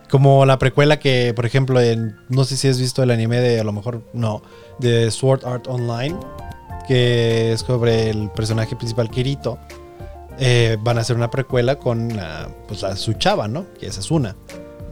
como 0.10 0.44
la 0.48 0.58
precuela 0.58 0.98
que, 0.98 1.34
por 1.36 1.46
ejemplo, 1.46 1.80
en, 1.80 2.16
no 2.30 2.46
sé 2.46 2.58
si 2.58 2.68
has 2.68 2.80
visto 2.80 3.04
el 3.04 3.12
anime 3.12 3.40
de, 3.40 3.60
a 3.60 3.64
lo 3.64 3.74
mejor 3.74 4.02
no, 4.14 4.42
de 4.80 5.12
Sword 5.12 5.46
Art 5.46 5.68
Online, 5.68 6.16
que 6.88 7.54
es 7.54 7.62
sobre 7.62 8.10
el 8.10 8.30
personaje 8.30 8.76
principal 8.76 9.10
Kirito, 9.10 9.58
eh, 10.40 10.78
van 10.82 10.98
a 10.98 11.02
hacer 11.02 11.16
una 11.16 11.30
precuela 11.30 11.78
con 11.78 12.16
la, 12.16 12.48
pues, 12.68 12.82
la, 12.82 12.96
su 12.96 13.14
chava, 13.14 13.48
¿no? 13.48 13.66
Que 13.80 13.88
es 13.88 13.98
Asuna. 13.98 14.36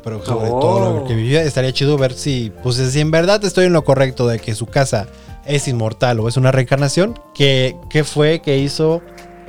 Pero 0.04 0.24
sobre 0.24 0.50
Oh. 0.52 0.60
todo 0.60 1.00
lo 1.00 1.08
que 1.08 1.16
vivía, 1.16 1.42
estaría 1.44 1.72
chido 1.74 1.98
ver 1.98 2.14
si, 2.14 2.52
pues 2.62 2.76
si 2.76 3.00
en 3.00 3.10
verdad 3.12 3.44
estoy 3.44 3.66
en 3.66 3.74
lo 3.74 3.84
correcto 3.84 4.28
de 4.28 4.40
que 4.40 4.54
su 4.54 4.68
casa 4.68 5.08
es 5.46 5.68
inmortal 5.68 6.20
o 6.20 6.28
es 6.28 6.38
una 6.38 6.52
reencarnación, 6.52 7.20
¿qué, 7.34 7.76
qué 7.90 8.04
fue, 8.04 8.40
qué 8.44 8.58
hizo, 8.60 9.02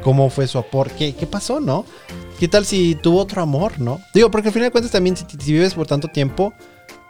cómo 0.03 0.30
fue 0.30 0.47
su 0.47 0.59
aporte, 0.59 0.94
qué, 0.99 1.14
qué 1.14 1.26
pasó, 1.26 1.61
¿no? 1.61 1.84
¿Qué 2.38 2.49
tal 2.49 2.64
si 2.66 2.94
tuvo 2.94 3.20
otro 3.20 3.42
amor, 3.42 3.78
no? 3.80 4.01
Digo, 4.14 4.30
porque 4.30 4.49
al 4.49 4.53
final 4.55 4.68
de 4.68 4.72
cuentas 4.72 4.92
también 4.92 5.16
si, 5.16 5.24
si 5.38 5.53
vives 5.53 5.74
por 5.74 5.86
tanto 5.86 6.09
tiempo, 6.09 6.53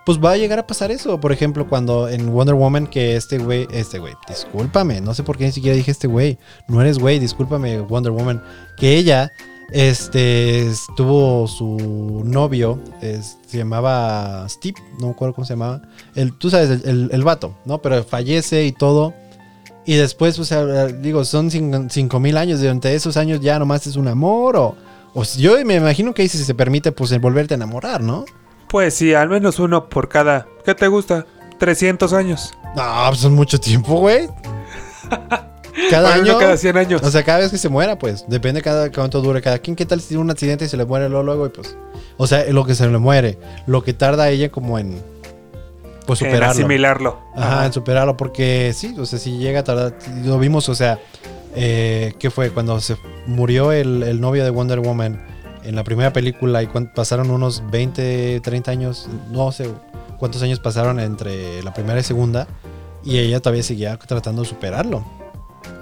pues 0.07 0.19
va 0.19 0.31
a 0.33 0.37
llegar 0.39 0.59
a 0.61 0.67
pasar 0.67 0.91
eso. 0.91 1.21
Por 1.21 1.33
ejemplo, 1.33 1.69
cuando 1.69 2.09
en 2.09 2.33
Wonder 2.33 2.55
Woman 2.55 2.87
que 2.87 3.17
este 3.17 3.37
güey, 3.39 3.67
este 3.73 3.99
güey, 3.99 4.15
discúlpame, 4.29 5.01
no 5.03 5.13
sé 5.13 5.23
por 5.25 5.37
qué 5.37 5.45
ni 5.47 5.53
siquiera 5.53 5.77
dije 5.77 5.91
este 5.91 6.07
güey, 6.07 6.39
no 6.69 6.81
eres 6.81 6.99
güey, 6.99 7.19
discúlpame 7.19 7.81
Wonder 7.81 8.13
Woman, 8.13 8.43
que 8.79 8.97
ella, 8.97 9.33
este, 9.73 10.71
tuvo 10.97 11.47
su 11.49 12.23
novio, 12.25 12.79
es- 13.03 13.37
se 13.47 13.59
llamaba 13.59 14.49
Steve, 14.49 14.81
no 15.01 15.07
me 15.09 15.13
acuerdo 15.13 15.35
cómo 15.35 15.45
se 15.45 15.55
llamaba, 15.55 15.83
el, 16.15 16.33
tú 16.39 16.49
sabes, 16.51 16.85
el, 16.85 17.11
el, 17.13 17.25
vato, 17.25 17.57
¿no? 17.65 17.83
Pero 17.83 18.03
fallece 18.05 18.65
y 18.65 18.73
todo. 18.73 19.13
Y 19.85 19.95
después, 19.95 20.39
o 20.39 20.45
sea, 20.45 20.87
digo, 20.87 21.25
son 21.25 21.51
cin- 21.51 21.89
cinco 21.91 22.19
mil 22.21 22.37
años, 22.37 22.61
durante 22.61 22.95
esos 22.95 23.17
años 23.17 23.41
ya 23.41 23.59
nomás 23.59 23.87
es 23.87 23.97
un 23.97 24.09
amor 24.09 24.57
o... 24.57 24.77
O 25.19 25.23
yo 25.39 25.57
me 25.65 25.77
imagino 25.77 26.13
que 26.13 26.29
si 26.29 26.37
se 26.37 26.55
permite, 26.55 26.93
pues 26.93 27.19
volverte 27.19 27.55
a 27.55 27.57
enamorar, 27.57 28.03
¿no? 28.03 28.27
Pues 28.69 28.95
sí, 28.95 29.15
al 29.15 29.29
menos 29.29 29.59
uno 29.59 29.89
por 29.89 30.09
cada. 30.09 30.47
¿Qué 30.65 30.75
te 30.75 30.89
gusta? 30.89 31.27
300 31.59 32.13
años. 32.13 32.55
No, 32.77 33.05
pues 33.09 33.21
son 33.21 33.35
mucho 33.35 33.59
tiempo, 33.59 34.01
güey. 34.01 34.29
Cada 35.91 36.15
año. 36.15 36.39
cada 36.39 36.57
100 36.57 36.77
años. 36.79 37.03
O 37.03 37.11
sea, 37.11 37.23
cada 37.23 37.41
vez 37.41 37.51
que 37.51 37.59
se 37.59 37.69
muera, 37.69 37.99
pues. 37.99 38.25
Depende 38.29 38.63
cada 38.63 38.91
cuánto 38.91 39.21
dure 39.21 39.43
cada 39.43 39.59
quien. 39.59 39.77
¿Qué 39.77 39.85
tal 39.85 40.01
si 40.01 40.09
tiene 40.09 40.23
un 40.23 40.31
accidente 40.31 40.65
y 40.65 40.69
se 40.69 40.77
le 40.77 40.87
muere 40.87 41.09
luego, 41.09 41.23
luego 41.23 41.47
y 41.47 41.51
pues. 41.51 41.77
O 42.17 42.27
sea, 42.27 42.51
lo 42.51 42.65
que 42.65 42.75
se 42.75 42.89
le 42.89 42.99
muere. 42.99 43.39
Lo 43.67 43.85
que 43.85 43.93
tarda 43.93 44.31
ella 44.31 44.51
como 44.51 44.79
en. 44.79 45.03
Pues 46.07 46.23
en 46.23 46.29
superarlo. 46.29 46.53
asimilarlo. 46.53 47.21
Ajá, 47.37 47.67
en 47.67 47.73
superarlo. 47.73 48.17
Porque 48.17 48.73
sí, 48.75 48.95
o 48.99 49.05
sea, 49.05 49.19
si 49.19 49.39
llega 49.39 49.61
a 49.61 49.65
tardar. 49.65 49.95
Lo 50.25 50.39
vimos, 50.39 50.69
o 50.69 50.75
sea. 50.75 50.99
Eh, 51.55 52.15
¿Qué 52.19 52.31
fue? 52.31 52.51
Cuando 52.51 52.81
se 52.81 52.97
murió 53.27 53.71
el, 53.71 54.03
el 54.03 54.21
novio 54.21 54.45
de 54.45 54.51
Wonder 54.51 54.81
Woman 54.81 55.36
en 55.67 55.77
la 55.77 55.85
primera 55.85 56.13
película 56.13 56.63
y 56.63 56.69
pasaron 56.95 57.31
unos 57.31 57.63
20, 57.71 58.41
30 58.41 58.71
años. 58.71 59.09
No 59.31 59.53
sé 59.53 59.71
cuántos 60.19 60.43
años 60.43 60.61
pasaron 60.61 61.01
entre 61.01 61.63
la 61.63 61.75
primera 61.75 62.01
y 62.01 62.03
segunda. 62.03 62.47
Y 63.05 63.19
ella 63.19 63.41
todavía 63.41 63.63
seguía 63.63 63.97
tratando 63.99 64.43
de 64.43 64.49
superarlo. 64.49 65.05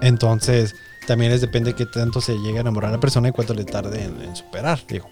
Entonces, 0.00 0.74
también 1.06 1.32
es 1.32 1.40
depende 1.40 1.70
de 1.70 1.76
qué 1.76 1.86
tanto 1.86 2.20
se 2.20 2.34
llega 2.38 2.58
a 2.58 2.60
enamorar 2.60 2.90
a 2.90 2.94
la 2.94 3.00
persona 3.00 3.28
y 3.28 3.32
cuánto 3.32 3.54
le 3.54 3.64
tarde 3.64 4.04
en, 4.04 4.20
en 4.22 4.36
superar. 4.36 4.80
Digo, 4.88 5.08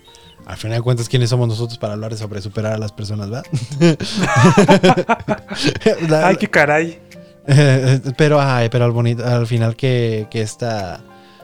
al 0.46 0.56
final 0.56 0.78
de 0.78 0.82
cuentas, 0.82 1.08
¿quiénes 1.08 1.30
somos 1.30 1.48
nosotros 1.48 1.78
para 1.78 1.94
hablar 1.94 2.16
sobre 2.16 2.40
superar 2.40 2.74
a 2.74 2.78
las 2.78 2.92
personas, 2.92 3.30
verdad? 3.30 3.44
Ay, 6.24 6.36
qué 6.36 6.48
caray. 6.48 7.00
pero, 8.16 8.40
ay, 8.40 8.68
pero 8.70 8.84
al, 8.84 8.92
bonito, 8.92 9.24
al 9.24 9.46
final 9.46 9.74
que, 9.74 10.28
que 10.30 10.42
esta 10.42 11.00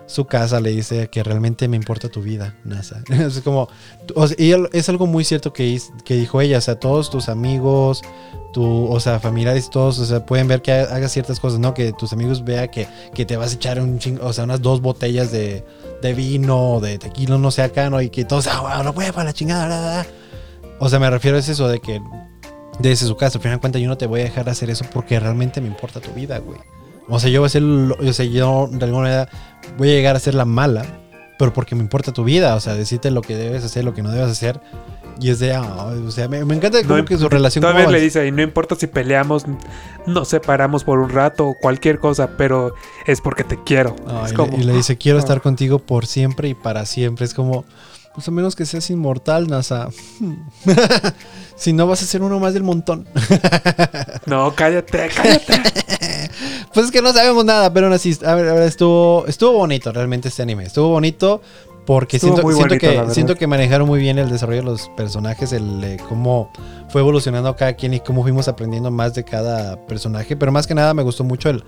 su 0.09 0.25
casa 0.25 0.59
le 0.61 0.71
dice 0.71 1.09
que 1.09 1.23
realmente 1.23 1.69
me 1.69 1.77
importa 1.77 2.09
tu 2.09 2.23
vida, 2.23 2.57
NASA. 2.65 3.03
es 3.09 3.41
como, 3.43 3.69
y 4.37 4.53
es 4.73 4.89
algo 4.89 5.07
muy 5.07 5.23
cierto 5.25 5.53
que, 5.53 5.81
que 6.05 6.15
dijo 6.17 6.41
ella, 6.41 6.59
o 6.59 6.61
sea, 6.61 6.81
todos 6.81 7.11
tus 7.11 7.29
amigos, 7.29 8.03
tu, 8.53 8.87
o 8.91 8.99
sea, 9.01 9.21
familiares, 9.21 9.71
todos, 9.71 9.99
o 9.99 10.05
sea, 10.07 10.25
pueden 10.27 10.49
ver 10.49 10.63
que 10.63 10.73
ha- 10.73 10.95
hagas 10.95 11.13
ciertas 11.13 11.39
cosas, 11.39 11.61
¿no? 11.61 11.75
Que 11.75 11.93
tus 11.93 12.13
amigos 12.13 12.43
vean 12.45 12.69
que, 12.71 12.89
que 13.15 13.25
te 13.27 13.37
vas 13.37 13.53
a 13.53 13.55
echar 13.57 13.81
un 13.81 13.99
chingo, 13.99 14.27
o 14.27 14.33
sea, 14.33 14.45
unas 14.45 14.63
dos 14.63 14.81
botellas 14.81 15.31
de, 15.31 15.65
de 16.03 16.15
vino, 16.15 16.81
de 16.81 16.99
tequila, 16.99 17.39
no 17.39 17.51
sé 17.51 17.63
acá, 17.63 17.91
¿no? 17.91 18.01
Y 18.01 18.09
que 18.11 18.25
todos, 18.25 18.47
ah, 18.47 18.61
wow, 18.63 18.83
no 18.83 18.91
huevo, 18.91 19.23
la 19.23 19.33
chingada, 19.33 19.67
bla". 19.67 20.07
O 20.81 20.89
sea, 20.89 20.99
me 20.99 21.11
refiero 21.11 21.37
a 21.37 21.41
eso 21.41 21.69
de 21.69 21.81
que 21.81 22.01
desde 22.79 23.07
su 23.07 23.17
casa, 23.17 23.39
al 23.39 23.43
final 23.43 23.59
de 23.59 23.61
cuentas, 23.61 23.83
yo 23.83 23.89
no 23.89 23.99
te 23.99 24.07
voy 24.07 24.21
a 24.21 24.25
dejar 24.25 24.49
hacer 24.49 24.71
eso 24.71 24.85
porque 24.93 25.19
realmente 25.21 25.61
me 25.61 25.67
importa 25.67 26.01
tu 26.01 26.13
vida, 26.13 26.39
güey. 26.39 26.59
O 27.09 27.19
sea, 27.19 27.31
yo 27.31 27.41
voy 27.41 27.47
a 27.47 27.51
ser, 27.51 27.63
o 27.63 28.13
sea, 28.13 28.27
yo 28.27 28.69
de 28.71 28.85
alguna 28.85 29.03
manera 29.05 29.29
voy 29.77 29.91
a 29.91 29.93
llegar 29.93 30.17
a 30.17 30.19
ser 30.21 30.35
la 30.35 30.45
mala, 30.45 30.85
pero 31.39 31.53
porque 31.53 31.75
me 31.75 31.83
importa 31.83 32.13
tu 32.13 32.25
vida, 32.25 32.55
o 32.55 32.61
sea, 32.61 32.75
decirte 32.75 33.11
lo 33.11 33.23
que 33.23 33.37
debes 33.37 33.65
hacer, 33.65 33.85
lo 33.85 33.95
que 33.95 34.03
no 34.03 34.11
debes 34.11 34.31
hacer. 34.31 34.61
Y 35.21 35.31
es 35.31 35.41
de, 35.41 35.57
o 35.57 36.11
sea, 36.13 36.29
me, 36.29 36.45
me 36.45 36.55
encanta 36.55 36.81
como 36.83 36.97
No 36.97 37.05
que 37.05 37.17
su 37.19 37.29
relación 37.29 37.63
Todavía 37.63 37.87
como- 37.87 37.97
le 37.97 38.01
dice, 38.01 38.25
y 38.27 38.31
no 38.31 38.41
importa 38.41 38.77
si 38.77 38.87
peleamos, 38.87 39.47
nos 40.07 40.29
separamos 40.29 40.85
por 40.85 41.01
un 41.01 41.11
rato 41.11 41.49
o 41.49 41.55
cualquier 41.55 41.99
cosa, 41.99 42.37
pero 42.37 42.73
es 43.05 43.21
porque 43.21 43.43
te 43.43 43.61
quiero. 43.65 43.97
Ah, 44.07 44.23
es 44.27 44.33
y, 44.33 44.35
como, 44.37 44.57
le, 44.57 44.63
y 44.63 44.67
le 44.67 44.73
dice, 44.75 44.97
quiero 44.97 45.19
ah. 45.19 45.21
estar 45.21 45.41
contigo 45.41 45.81
por 45.81 46.07
siempre 46.07 46.49
y 46.49 46.55
para 46.55 46.87
siempre. 46.87 47.25
Es 47.25 47.35
como, 47.35 47.65
pues 48.19 48.27
a 48.27 48.33
menos 48.33 48.57
que 48.57 48.67
seas 48.67 48.91
inmortal, 48.91 49.47
NASA. 49.47 49.91
si 51.57 51.73
no, 51.73 51.87
vas 51.87 52.03
a 52.03 52.05
ser 52.05 52.21
uno 52.21 52.41
más 52.41 52.53
del 52.53 52.65
montón. 52.65 53.07
No, 54.27 54.53
cállate, 54.57 55.09
cállate. 55.15 55.63
Pues 56.75 56.87
es 56.87 56.93
que 56.93 57.01
no 57.01 57.13
sabemos 57.13 57.45
nada, 57.45 57.73
pero 57.73 57.87
aún 57.87 57.95
así, 57.95 58.17
a 58.27 58.35
ver, 58.35 58.49
a 58.49 58.55
ver, 58.55 58.65
estuvo, 58.65 59.25
estuvo 59.29 59.53
bonito 59.53 59.93
realmente 59.93 60.29
este 60.29 60.43
anime. 60.43 60.65
Estuvo 60.65 60.89
bonito 60.89 61.41
porque 61.87 62.17
Estuvo 62.17 62.35
siento, 62.35 62.59
bonito, 62.59 62.79
que, 62.79 63.15
siento 63.15 63.37
que 63.37 63.47
manejaron 63.47 63.87
muy 63.87 64.01
bien 64.01 64.19
el 64.19 64.29
desarrollo 64.31 64.63
de 64.63 64.67
los 64.67 64.89
personajes, 64.97 65.53
el 65.53 65.83
eh, 65.85 65.97
cómo 66.09 66.51
fue 66.89 67.03
evolucionando 67.03 67.55
cada 67.55 67.75
quien 67.75 67.95
y 67.95 68.01
cómo 68.01 68.23
fuimos 68.23 68.49
aprendiendo 68.49 68.91
más 68.91 69.15
de 69.15 69.23
cada 69.23 69.87
personaje. 69.87 70.37
Pero 70.37 70.51
más 70.51 70.67
que 70.67 70.75
nada 70.75 70.93
me 70.93 71.05
gustó 71.05 71.23
mucho 71.23 71.51
el, 71.51 71.63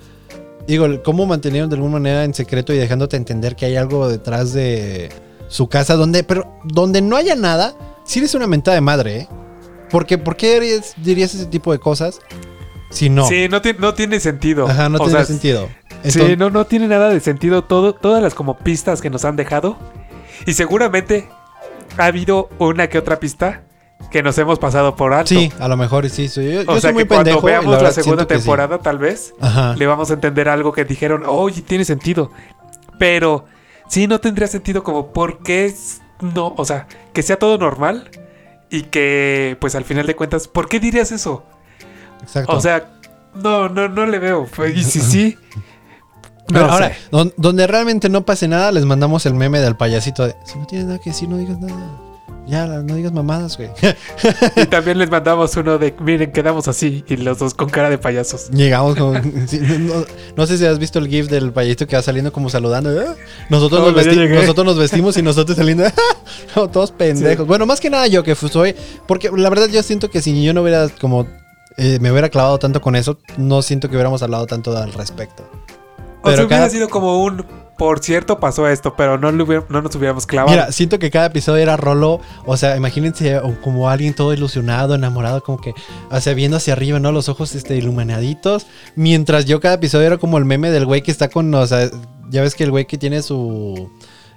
digo, 0.67 0.85
el 0.85 1.01
cómo 1.03 1.27
mantenieron 1.27 1.71
de 1.71 1.77
alguna 1.77 1.93
manera 1.93 2.25
en 2.25 2.35
secreto 2.35 2.73
y 2.73 2.79
dejándote 2.79 3.17
entender 3.17 3.55
que 3.55 3.67
hay 3.67 3.77
algo 3.77 4.09
detrás 4.09 4.53
de 4.53 5.11
su 5.51 5.69
casa 5.69 5.97
donde, 5.97 6.25
pero 6.25 6.59
donde 6.65 7.03
no 7.03 7.17
haya 7.17 7.35
nada, 7.35 7.75
sí 8.05 8.21
eres 8.21 8.35
una 8.35 8.47
mentada 8.47 8.77
de 8.77 8.81
madre, 8.81 9.17
¿eh? 9.19 9.29
Porque, 9.91 10.17
¿por 10.17 10.37
qué 10.37 10.61
dirías, 10.61 10.95
dirías 10.97 11.35
ese 11.35 11.47
tipo 11.47 11.73
de 11.73 11.79
cosas 11.81 12.21
si 12.91 13.11
no? 13.11 13.27
Sí, 13.27 13.49
no, 13.51 13.61
ti- 13.61 13.75
no 13.79 13.93
tiene 13.95 14.21
sentido. 14.21 14.69
Ajá, 14.69 14.89
no 14.89 14.97
O 14.97 15.01
tiene 15.01 15.13
sea, 15.13 15.25
sentido. 15.25 15.69
Sí, 16.05 16.37
no, 16.39 16.49
no 16.49 16.65
tiene 16.65 16.87
nada 16.89 17.09
de 17.11 17.21
sentido 17.21 17.65
todo, 17.65 17.93
todas 17.95 18.23
las 18.23 18.35
como 18.35 18.57
pistas 18.57 19.01
que 19.03 19.11
nos 19.11 19.25
han 19.25 19.35
dejado. 19.37 19.77
Y 20.47 20.53
seguramente 20.55 21.29
ha 21.99 22.05
habido 22.07 22.49
una 22.59 22.89
que 22.89 22.99
otra 22.99 23.19
pista 23.21 23.65
que 24.11 24.23
nos 24.23 24.39
hemos 24.39 24.59
pasado 24.61 24.95
por 24.97 25.13
alto. 25.13 25.29
Sí, 25.29 25.53
a 25.59 25.67
lo 25.69 25.77
mejor 25.77 26.09
sí. 26.09 26.29
Yo, 26.29 26.41
yo 26.43 26.61
O 26.69 26.73
sea 26.75 26.81
soy 26.81 26.93
muy 26.95 27.03
que 27.03 27.09
cuando 27.09 27.25
pendejo. 27.25 27.47
veamos 27.47 27.83
la, 27.83 27.91
segunda 27.93 28.23
sí. 28.23 28.29
temporada, 28.29 28.79
tal 28.79 28.99
vez, 28.99 29.35
Ajá. 29.41 29.75
le 29.77 29.87
vamos 29.87 30.11
a 30.11 30.15
entender 30.15 30.49
algo 30.49 30.73
que 30.73 30.85
dijeron, 30.85 31.25
oye, 31.27 31.61
tiene 31.63 31.85
sentido. 31.85 32.31
Pero 32.99 33.45
sí 33.91 34.07
no 34.07 34.21
tendría 34.21 34.47
sentido 34.47 34.83
como 34.83 35.13
por 35.13 35.43
qué 35.43 35.75
no, 36.21 36.55
o 36.57 36.65
sea, 36.65 36.87
que 37.13 37.23
sea 37.23 37.39
todo 37.39 37.59
normal 37.59 38.11
y 38.71 38.85
que 38.85 39.57
pues 39.61 39.75
al 39.75 39.85
final 39.85 40.07
de 40.07 40.15
cuentas, 40.15 40.49
¿por 40.49 40.69
qué 40.69 40.79
dirías 40.79 41.13
eso? 41.13 41.45
Exacto. 42.23 42.57
O 42.57 42.61
sea, 42.61 42.93
no, 43.35 43.69
no, 43.69 43.89
no 43.89 44.07
le 44.07 44.19
veo. 44.19 44.47
Y 44.75 44.85
si 44.85 45.01
sí, 45.01 45.39
Pero 46.47 46.67
no 46.67 46.73
ahora, 46.73 46.93
donde 47.37 47.67
realmente 47.67 48.09
no 48.09 48.25
pase 48.25 48.47
nada, 48.47 48.71
les 48.71 48.85
mandamos 48.85 49.27
el 49.27 49.35
meme 49.35 49.61
del 49.61 49.77
payasito 49.77 50.27
de 50.27 50.37
si 50.45 50.59
no 50.59 50.67
tienes 50.67 50.87
nada 50.87 51.01
que 51.01 51.11
decir, 51.11 51.29
no 51.29 51.37
digas 51.37 51.59
nada. 51.59 52.10
Ya, 52.47 52.67
no 52.67 52.97
digas 52.97 53.13
mamadas, 53.13 53.57
güey. 53.57 53.71
Y 54.57 54.67
también 54.67 54.99
les 54.99 55.09
mandamos 55.09 55.57
uno 55.57 55.79
de, 55.79 55.95
miren, 56.01 56.33
quedamos 56.33 56.67
así 56.67 57.05
y 57.07 57.17
los 57.17 57.39
dos 57.39 57.55
con 57.55 57.69
cara 57.69 57.89
de 57.89 57.97
payasos. 57.97 58.51
Llegamos 58.51 58.97
con. 58.97 59.47
sí, 59.49 59.61
no, 59.61 60.05
no 60.37 60.47
sé 60.47 60.59
si 60.59 60.67
has 60.67 60.81
visto 60.81 60.99
el 60.99 61.07
GIF 61.07 61.29
del 61.29 61.53
payasito 61.53 61.87
que 61.87 61.95
va 61.95 62.03
saliendo 62.03 62.33
como 62.33 62.51
saludando. 62.51 62.91
¿eh? 63.01 63.07
Nosotros, 63.51 63.81
No, 63.81 63.93
nos 63.93 64.31
nosotros 64.31 64.67
nos 64.67 64.79
vestimos 64.79 65.17
y 65.17 65.23
nosotros 65.23 65.57
saliendo. 65.57 65.85
no, 66.57 66.69
todos 66.69 66.91
pendejos. 66.91 67.45
Sí. 67.45 67.49
Bueno, 67.49 67.67
más 67.67 67.79
que 67.81 67.89
nada 67.89 68.09
yo 68.09 68.25
que 68.25 68.35
soy. 68.35 68.75
Porque 69.07 69.31
la 69.33 69.49
verdad 69.49 69.69
yo 69.69 69.81
siento 69.85 70.11
que 70.11 70.21
si 70.21 70.43
yo 70.43 70.53
no 70.53 70.63
hubiera 70.63 70.89
como. 70.89 71.29
eh, 71.77 71.99
me 72.01 72.11
hubiera 72.11 72.31
clavado 72.31 72.59
tanto 72.59 72.81
con 72.81 72.97
eso, 72.97 73.19
no 73.37 73.63
siento 73.63 73.89
que 73.89 73.95
hubiéramos 73.95 74.25
hablado 74.25 74.47
tanto 74.49 74.77
al 74.77 74.93
respecto. 74.93 75.45
o 76.23 76.29
sea, 76.29 76.37
Pero 76.37 76.47
hubiera 76.47 76.69
sido 76.69 76.89
como 76.89 77.23
un, 77.23 77.47
por 77.81 78.01
cierto, 78.01 78.39
pasó 78.39 78.69
esto, 78.69 78.95
pero 78.95 79.17
no, 79.17 79.33
no 79.33 79.81
nos 79.81 79.97
hubiéramos 79.97 80.27
clavado. 80.27 80.55
Mira, 80.55 80.71
siento 80.71 80.99
que 80.99 81.11
cada 81.11 81.29
episodio 81.29 81.63
era 81.63 81.79
Rolo, 81.79 82.21
o 82.45 82.59
sea, 82.59 82.77
imagínense 82.77 83.41
como 83.63 83.89
alguien 83.89 84.13
todo 84.13 84.35
ilusionado, 84.35 84.95
enamorado, 84.95 85.43
como 85.43 85.59
que, 85.59 85.73
o 86.11 86.21
sea, 86.21 86.35
viendo 86.35 86.59
hacia 86.59 86.75
arriba, 86.75 87.01
¿no? 87.01 87.11
Los 87.11 87.31
ojos 87.31 87.55
este, 87.55 87.79
iluminaditos. 87.79 88.67
Mientras 88.97 89.47
yo 89.47 89.61
cada 89.61 89.77
episodio 89.77 90.09
era 90.09 90.19
como 90.19 90.37
el 90.37 90.45
meme 90.45 90.71
del 90.71 90.85
güey 90.85 91.01
que 91.01 91.11
está 91.11 91.31
con, 91.31 91.55
o 91.55 91.67
sea, 91.67 91.89
ya 92.29 92.43
ves 92.43 92.55
que 92.55 92.65
el 92.65 92.71
güey 92.71 92.85
que 92.85 92.99
tiene 92.99 93.23
su, 93.23 93.91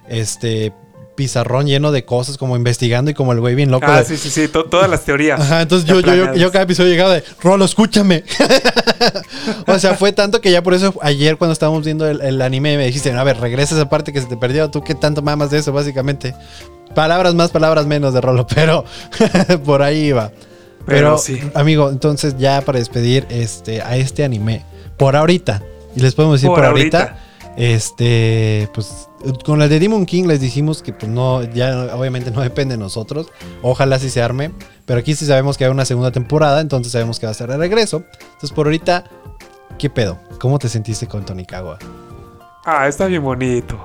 este, 0.08 0.72
pizarrón 1.14 1.66
lleno 1.66 1.92
de 1.92 2.04
cosas, 2.04 2.36
como 2.38 2.56
investigando 2.56 3.10
y 3.10 3.14
como 3.14 3.32
el 3.32 3.40
güey 3.40 3.54
bien 3.54 3.70
loco. 3.70 3.86
ah, 3.88 3.98
de- 4.00 4.04
sí, 4.04 4.16
sí, 4.16 4.30
sí, 4.30 4.48
to- 4.48 4.64
todas 4.64 4.90
las 4.90 5.04
teorías. 5.04 5.40
Ajá, 5.40 5.62
entonces 5.62 5.88
yo, 5.88 6.00
yo, 6.00 6.14
yo, 6.14 6.34
yo 6.34 6.50
cada 6.52 6.64
episodio 6.64 6.90
llegaba 6.90 7.14
de, 7.14 7.24
Rolo, 7.42 7.64
escúchame. 7.64 8.24
o 9.66 9.78
sea, 9.78 9.94
fue 9.94 10.12
tanto 10.12 10.40
que 10.40 10.50
ya 10.50 10.62
por 10.62 10.74
eso 10.74 10.94
ayer 11.02 11.36
cuando 11.36 11.52
estábamos 11.52 11.84
viendo 11.84 12.08
el, 12.08 12.20
el 12.20 12.42
anime 12.42 12.76
me 12.76 12.86
dijiste, 12.86 13.12
a 13.12 13.24
ver, 13.24 13.38
regresa 13.40 13.74
esa 13.74 13.88
parte 13.88 14.12
que 14.12 14.20
se 14.20 14.26
te 14.26 14.36
perdió. 14.36 14.70
¿Tú 14.70 14.82
qué 14.82 14.94
tanto 14.94 15.22
mamas 15.22 15.50
de 15.50 15.58
eso, 15.58 15.72
básicamente? 15.72 16.34
Palabras 16.94 17.34
más, 17.34 17.50
palabras 17.50 17.86
menos 17.86 18.14
de 18.14 18.20
Rolo, 18.20 18.46
pero 18.54 18.84
por 19.64 19.82
ahí 19.82 20.06
iba. 20.06 20.30
Pero, 20.86 21.16
Pero 21.16 21.18
sí. 21.18 21.40
amigo, 21.54 21.88
entonces 21.90 22.36
ya 22.38 22.60
para 22.60 22.78
despedir 22.78 23.26
este, 23.30 23.80
a 23.80 23.96
este 23.96 24.22
anime, 24.22 24.64
por 24.98 25.16
ahorita, 25.16 25.62
Y 25.96 26.00
les 26.00 26.14
podemos 26.14 26.36
decir 26.40 26.48
Por 26.48 26.58
por, 26.58 26.66
ahorita, 26.66 26.98
ahorita. 26.98 27.18
este, 27.56 28.68
pues 28.74 29.08
con 29.44 29.58
la 29.58 29.68
de 29.68 29.78
Demon 29.80 30.06
King 30.06 30.24
les 30.24 30.40
dijimos 30.40 30.82
que 30.82 30.92
pues 30.92 31.10
no, 31.10 31.42
ya 31.42 31.94
obviamente 31.96 32.30
no 32.30 32.40
depende 32.40 32.74
de 32.74 32.78
nosotros. 32.78 33.28
Ojalá 33.62 33.98
sí 33.98 34.10
se 34.10 34.22
arme. 34.22 34.50
Pero 34.86 35.00
aquí 35.00 35.14
sí 35.14 35.26
sabemos 35.26 35.56
que 35.56 35.64
hay 35.64 35.70
una 35.70 35.84
segunda 35.84 36.10
temporada, 36.10 36.60
entonces 36.60 36.92
sabemos 36.92 37.18
que 37.18 37.26
va 37.26 37.32
a 37.32 37.34
ser 37.34 37.48
de 37.48 37.56
regreso. 37.56 38.04
Entonces 38.22 38.52
por 38.52 38.66
ahorita, 38.66 39.04
¿qué 39.78 39.88
pedo? 39.90 40.18
¿Cómo 40.40 40.58
te 40.58 40.68
sentiste 40.68 41.06
con 41.06 41.24
Tonikawa? 41.24 41.78
Ah, 42.66 42.86
está 42.88 43.06
bien 43.06 43.22
bonito. 43.22 43.78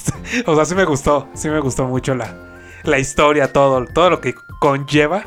o 0.46 0.54
sea, 0.54 0.64
sí 0.64 0.74
me 0.74 0.84
gustó. 0.84 1.28
Sí 1.34 1.48
me 1.48 1.60
gustó 1.60 1.86
mucho 1.86 2.14
la, 2.14 2.34
la 2.84 2.98
historia, 2.98 3.52
todo, 3.52 3.84
todo 3.94 4.10
lo 4.10 4.20
que 4.20 4.34
conlleva 4.60 5.24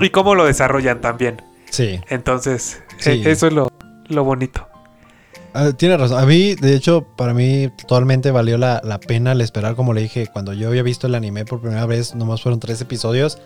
y 0.00 0.10
cómo 0.10 0.34
lo 0.34 0.44
desarrollan 0.44 1.00
también. 1.00 1.42
Sí. 1.70 2.00
Entonces, 2.08 2.82
Sí. 2.98 3.10
eh, 3.10 3.22
eso 3.30 3.46
es 3.48 3.52
lo, 3.52 3.68
lo 4.08 4.24
bonito. 4.24 4.66
Ah, 5.58 5.72
tiene 5.72 5.96
razón. 5.96 6.22
A 6.22 6.26
mí, 6.26 6.54
de 6.54 6.74
hecho, 6.74 7.06
para 7.16 7.32
mí 7.32 7.70
totalmente 7.78 8.30
valió 8.30 8.58
la, 8.58 8.82
la 8.84 9.00
pena 9.00 9.32
el 9.32 9.40
esperar, 9.40 9.74
como 9.74 9.94
le 9.94 10.02
dije, 10.02 10.26
cuando 10.30 10.52
yo 10.52 10.68
había 10.68 10.82
visto 10.82 11.06
el 11.06 11.14
anime 11.14 11.46
por 11.46 11.62
primera 11.62 11.86
vez, 11.86 12.14
nomás 12.14 12.42
fueron 12.42 12.60
tres 12.60 12.78
episodios. 12.82 13.38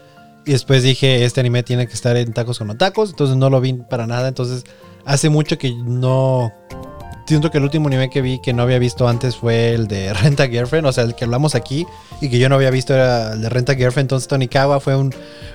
Y 0.44 0.52
después 0.52 0.82
dije, 0.82 1.24
este 1.24 1.38
anime 1.38 1.62
tiene 1.62 1.86
que 1.86 1.92
estar 1.92 2.16
en 2.16 2.32
tacos 2.32 2.58
con 2.58 2.76
tacos, 2.76 3.10
entonces 3.10 3.36
no 3.36 3.48
lo 3.48 3.60
vi 3.60 3.74
para 3.74 4.08
nada. 4.08 4.26
Entonces, 4.26 4.64
hace 5.04 5.28
mucho 5.28 5.56
que 5.56 5.72
no... 5.72 6.52
Siento 7.26 7.52
que 7.52 7.58
el 7.58 7.64
último 7.64 7.86
anime 7.86 8.10
que 8.10 8.22
vi 8.22 8.40
que 8.40 8.52
no 8.52 8.62
había 8.62 8.80
visto 8.80 9.06
antes 9.06 9.36
fue 9.36 9.72
el 9.72 9.86
de 9.86 10.12
Renta 10.22 10.48
Girlfriend, 10.48 10.88
o 10.88 10.92
sea, 10.92 11.04
el 11.04 11.14
que 11.14 11.24
hablamos 11.24 11.54
aquí 11.54 11.86
y 12.20 12.28
que 12.28 12.40
yo 12.40 12.48
no 12.48 12.56
había 12.56 12.70
visto 12.70 12.92
era 12.92 13.34
el 13.34 13.42
de 13.42 13.48
Renta 13.50 13.76
Girlfriend. 13.76 14.06
Entonces, 14.06 14.26
Tonikawa 14.26 14.80
fue 14.80 14.96
un... 14.96 15.14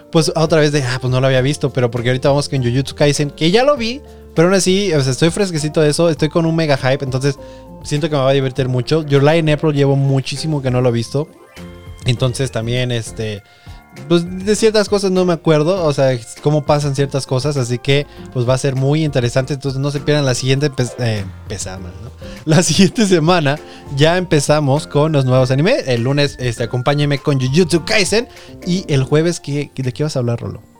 Pues 0.09 0.31
otra 0.37 0.61
vez 0.61 0.71
de, 0.71 0.83
ah, 0.83 0.99
pues 1.01 1.11
no 1.11 1.19
lo 1.19 1.27
había 1.27 1.41
visto, 1.41 1.73
pero 1.73 1.91
porque 1.91 2.09
ahorita 2.09 2.29
vamos 2.29 2.47
con 2.47 2.63
Jujutsu 2.63 2.95
Kaisen, 2.95 3.31
que 3.31 3.51
ya 3.51 3.63
lo 3.65 3.75
vi, 3.75 4.01
pero 4.35 4.49
aún 4.49 4.55
así, 4.55 4.93
o 4.93 5.01
sea, 5.01 5.11
estoy 5.11 5.29
fresquecito 5.29 5.81
de 5.81 5.89
eso, 5.89 6.09
estoy 6.09 6.29
con 6.29 6.45
un 6.45 6.55
mega 6.55 6.77
hype, 6.77 7.03
entonces 7.03 7.39
siento 7.83 8.09
que 8.09 8.15
me 8.15 8.21
va 8.21 8.29
a 8.29 8.33
divertir 8.33 8.67
mucho. 8.67 9.05
Your 9.05 9.23
Lie 9.23 9.37
in 9.37 9.49
April 9.49 9.73
llevo 9.73 9.95
muchísimo 9.95 10.61
que 10.61 10.71
no 10.71 10.81
lo 10.81 10.89
he 10.89 10.91
visto. 10.91 11.27
Entonces 12.05 12.51
también, 12.51 12.91
este, 12.91 13.41
pues 14.07 14.45
de 14.45 14.55
ciertas 14.55 14.89
cosas 14.89 15.11
no 15.11 15.25
me 15.25 15.33
acuerdo, 15.33 15.83
o 15.83 15.93
sea, 15.93 16.17
cómo 16.43 16.65
pasan 16.65 16.95
ciertas 16.95 17.25
cosas, 17.25 17.57
así 17.57 17.79
que 17.79 18.05
pues 18.33 18.47
va 18.47 18.53
a 18.53 18.57
ser 18.57 18.75
muy 18.75 19.03
interesante, 19.03 19.53
entonces 19.53 19.79
no 19.79 19.89
se 19.89 19.99
pierdan 19.99 20.25
la 20.25 20.35
siguiente 20.35 20.69
eh, 20.99 21.23
¿no? 21.49 22.11
La 22.45 22.61
siguiente 22.61 23.07
semana 23.07 23.57
ya 23.95 24.17
empezamos 24.17 24.85
con 24.85 25.13
los 25.13 25.25
nuevos 25.25 25.49
animes. 25.49 25.87
El 25.87 26.03
lunes, 26.03 26.35
este, 26.39 26.63
acompáñeme 26.63 27.17
con 27.17 27.39
Jujutsu 27.39 27.85
Kaisen 27.85 28.27
y 28.67 28.85
el 28.87 29.03
jueves, 29.03 29.39
¿qué, 29.39 29.71
¿de 29.73 29.91
qué 29.91 30.03
vas 30.03 30.15
a 30.15 30.19
hablar, 30.19 30.39
Rolo? 30.39 30.74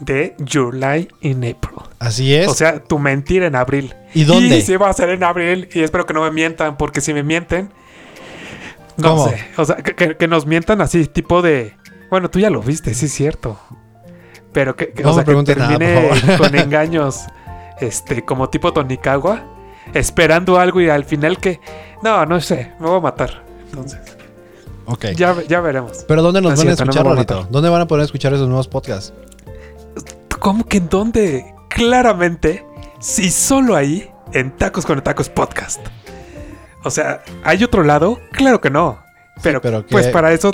De 0.00 0.36
July 0.50 1.08
in 1.22 1.38
April. 1.38 1.74
Así 1.98 2.34
es. 2.34 2.46
O 2.48 2.54
sea, 2.54 2.82
tu 2.82 2.98
mentira 2.98 3.46
en 3.46 3.56
abril. 3.56 3.94
¿Y 4.14 4.24
dónde? 4.24 4.58
Y 4.58 4.62
sí 4.62 4.76
va 4.76 4.88
a 4.88 4.92
ser 4.92 5.08
en 5.10 5.24
abril. 5.24 5.68
Y 5.72 5.80
espero 5.80 6.06
que 6.06 6.14
no 6.14 6.22
me 6.22 6.30
mientan, 6.30 6.76
porque 6.76 7.00
si 7.00 7.12
me 7.12 7.22
mienten. 7.22 7.70
No 8.96 9.10
¿Cómo? 9.10 9.28
sé. 9.28 9.44
O 9.56 9.64
sea, 9.64 9.76
que, 9.76 10.28
nos 10.28 10.46
mientan 10.46 10.80
así, 10.80 11.06
tipo 11.06 11.42
de. 11.42 11.74
Bueno, 12.10 12.30
tú 12.30 12.38
ya 12.38 12.50
lo 12.50 12.62
viste, 12.62 12.94
sí 12.94 13.06
es 13.06 13.12
cierto. 13.12 13.58
Pero 14.52 14.76
que, 14.76 14.90
que- 14.92 15.02
No 15.02 15.10
o 15.10 15.12
sea, 15.12 15.20
me 15.20 15.24
que 15.24 15.26
preguntes 15.26 15.56
nada, 15.56 15.70
por 15.78 15.78
termine 15.80 16.36
con 16.38 16.54
engaños. 16.58 17.24
Este, 17.80 18.24
como 18.24 18.48
tipo 18.50 18.72
Tonikawa. 18.72 19.44
Esperando 19.94 20.58
algo 20.58 20.80
y 20.80 20.88
al 20.88 21.04
final 21.04 21.38
que. 21.38 21.60
No, 22.02 22.24
no 22.26 22.40
sé. 22.40 22.72
Me 22.78 22.86
voy 22.86 22.98
a 22.98 23.00
matar. 23.00 23.42
Entonces, 23.70 24.00
ok. 24.86 25.06
ya, 25.16 25.34
ya 25.48 25.60
veremos. 25.60 26.04
Pero 26.06 26.22
¿dónde 26.22 26.40
nos 26.40 26.52
No 26.52 26.56
van 26.56 26.60
a 26.60 26.62
cierto, 26.76 26.84
no 26.84 26.90
escuchar, 26.90 27.12
a 27.12 27.14
matar. 27.14 27.50
¿Dónde 27.50 27.68
van 27.68 27.80
a 27.82 27.86
poder 27.86 28.04
escuchar 28.04 28.32
esos 28.34 28.48
nuevos 28.48 28.68
podcasts? 28.68 29.12
¿Cómo 30.38 30.64
que 30.66 30.78
en 30.78 30.88
dónde? 30.88 31.54
Claramente, 31.68 32.64
si 33.00 33.30
solo 33.30 33.76
ahí, 33.76 34.10
en 34.32 34.50
Tacos 34.56 34.86
con 34.86 35.00
Tacos 35.02 35.28
Podcast. 35.28 35.80
O 36.84 36.90
sea, 36.90 37.22
¿hay 37.44 37.64
otro 37.64 37.82
lado? 37.82 38.20
Claro 38.32 38.60
que 38.60 38.70
no. 38.70 39.00
Pero, 39.42 39.60
pero 39.60 39.84
¿qué- 39.84 39.92
pues 39.92 40.08
para 40.08 40.32
eso 40.32 40.50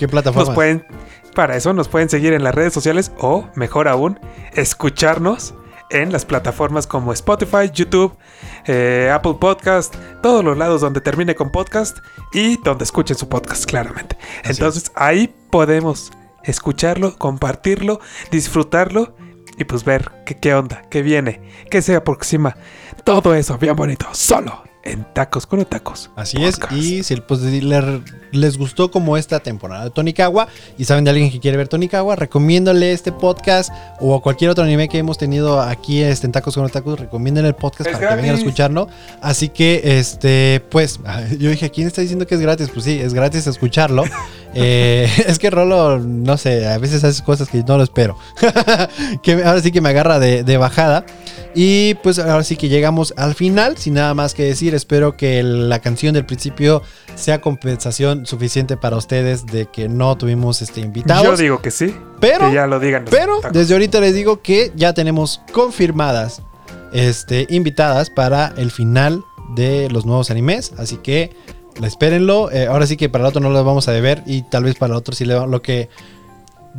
nos 0.47 0.55
pueden, 0.55 0.87
para 1.35 1.57
eso 1.57 1.72
nos 1.72 1.89
pueden 1.89 2.09
seguir 2.09 2.32
en 2.32 2.45
las 2.45 2.55
redes 2.55 2.72
sociales 2.72 3.12
o, 3.18 3.49
mejor 3.55 3.89
aún, 3.89 4.18
escucharnos 4.55 5.55
en 5.91 6.12
las 6.12 6.24
plataformas 6.24 6.87
como 6.87 7.12
Spotify, 7.12 7.70
YouTube, 7.72 8.16
eh, 8.66 9.11
Apple 9.14 9.37
Podcast, 9.39 9.95
todos 10.22 10.43
los 10.45 10.57
lados 10.59 10.80
donde 10.80 11.01
termine 11.01 11.35
con 11.35 11.51
podcast 11.51 11.99
y 12.32 12.57
donde 12.62 12.85
escuchen 12.85 13.16
su 13.16 13.28
podcast, 13.28 13.64
claramente. 13.66 14.16
Así 14.43 14.53
Entonces 14.53 14.91
ahí 14.97 15.32
podemos 15.51 16.11
escucharlo, 16.43 17.16
compartirlo, 17.16 18.01
disfrutarlo 18.30 19.14
y 19.59 19.64
pues 19.64 19.84
ver 19.84 20.11
qué, 20.26 20.36
qué 20.36 20.55
onda, 20.55 20.82
qué 20.90 21.02
viene, 21.02 21.40
qué 21.70 21.82
se 21.82 21.94
aproxima. 21.96 22.57
Todo 23.05 23.34
eso 23.34 23.59
bien 23.59 23.76
bonito, 23.76 24.07
solo 24.12 24.62
en 24.86 25.07
Tacos 25.14 25.46
con 25.46 25.64
Tacos. 25.64 26.11
Así 26.14 26.44
es, 26.44 26.59
y 26.70 27.02
si 27.05 27.16
pues, 27.16 27.40
si 27.40 27.62
le- 27.62 28.02
les 28.32 28.59
gustó 28.59 28.90
como 28.90 29.16
esta 29.16 29.40
temporada 29.40 29.84
de 29.84 29.90
Tonikawa 29.90 30.46
y 30.76 30.84
saben 30.84 31.05
de 31.05 31.11
alguien 31.11 31.30
que 31.30 31.40
quiere 31.40 31.57
ver 31.57 31.68
Tonikawa, 31.68 32.16
recomiéndale 32.16 32.92
este 32.92 33.11
podcast 33.11 33.72
o 33.98 34.20
cualquier 34.20 34.50
otro 34.50 34.62
anime 34.62 34.90
que 34.90 34.98
hemos 34.98 35.16
tenido 35.16 35.59
aquí 35.62 36.02
este, 36.02 36.26
en 36.26 36.32
Tacos 36.32 36.55
con 36.57 36.68
Tacos, 36.68 37.00
recomienden 37.00 37.46
el 37.46 37.55
podcast 37.55 37.88
Es 37.88 37.96
para 37.96 38.11
que 38.11 38.16
vengan 38.16 38.34
a 38.34 38.38
escucharlo. 38.38 38.88
Así 39.22 39.48
que, 39.48 39.98
este, 39.98 40.62
pues, 40.70 41.00
yo 41.38 41.48
dije, 41.48 41.70
¿quién 41.70 41.86
está 41.86 42.02
diciendo 42.02 42.26
que 42.26 42.34
es 42.34 42.42
gratis? 42.42 42.68
Pues 42.70 42.84
sí, 42.84 43.00
es 43.00 43.14
gratis 43.14 43.46
escucharlo. 43.46 44.05
Eh, 44.55 45.09
es 45.26 45.38
que 45.38 45.50
Rolo, 45.50 45.98
no 45.98 46.36
sé, 46.36 46.66
a 46.66 46.78
veces 46.78 47.05
hace 47.05 47.22
cosas 47.22 47.48
que 47.48 47.62
no 47.62 47.76
lo 47.76 47.84
espero. 47.84 48.16
que 49.22 49.32
ahora 49.44 49.61
sí 49.61 49.72
que 49.72 49.80
me 49.80 49.88
agarra 49.90 50.18
de, 50.18 50.42
de 50.44 50.57
bajada. 50.57 51.05
Y 51.55 51.94
pues 51.96 52.18
ahora 52.18 52.42
sí 52.42 52.57
que 52.57 52.68
llegamos 52.68 53.14
al 53.16 53.34
final, 53.34 53.76
sin 53.78 53.94
nada 53.94 54.12
más 54.14 54.34
que 54.34 54.42
decir. 54.42 54.74
Espero 54.74 55.16
que 55.16 55.42
la 55.42 55.78
canción 55.78 56.14
del 56.14 56.26
principio 56.26 56.82
sea 57.14 57.40
compensación 57.40 58.26
suficiente 58.26 58.76
para 58.76 58.96
ustedes 58.96 59.46
de 59.46 59.66
que 59.66 59.88
no 59.88 60.16
tuvimos 60.16 60.62
este 60.62 60.80
Yo 60.80 60.86
invitados. 60.86 61.38
digo 61.38 61.62
que 61.62 61.70
sí, 61.70 61.94
pero, 62.20 62.48
que 62.48 62.55
ya 62.55 62.66
lo 62.66 62.80
digan. 62.80 63.05
pero 63.09 63.40
tacos. 63.40 63.57
desde 63.57 63.74
ahorita 63.74 64.00
les 64.00 64.14
digo 64.14 64.42
que 64.42 64.72
ya 64.74 64.94
tenemos 64.94 65.42
confirmadas 65.52 66.42
este, 66.92 67.46
invitadas 67.50 68.11
para 68.11 68.52
el 68.57 68.70
final 68.70 69.22
de 69.55 69.88
los 69.90 70.07
nuevos 70.07 70.30
animes. 70.30 70.72
Así 70.78 70.96
que 70.96 71.36
espérenlo. 71.82 72.50
Eh, 72.52 72.66
ahora 72.66 72.86
sí 72.86 72.96
que 72.96 73.08
para 73.08 73.24
el 73.24 73.28
otro 73.28 73.40
no 73.40 73.50
lo 73.50 73.64
vamos 73.64 73.88
a 73.88 73.92
deber. 73.92 74.22
Y 74.26 74.42
tal 74.42 74.64
vez 74.64 74.74
para 74.76 74.92
el 74.94 74.98
otro 74.98 75.14
sí 75.14 75.24
le 75.24 75.34
lo 75.46 75.62
que. 75.62 75.88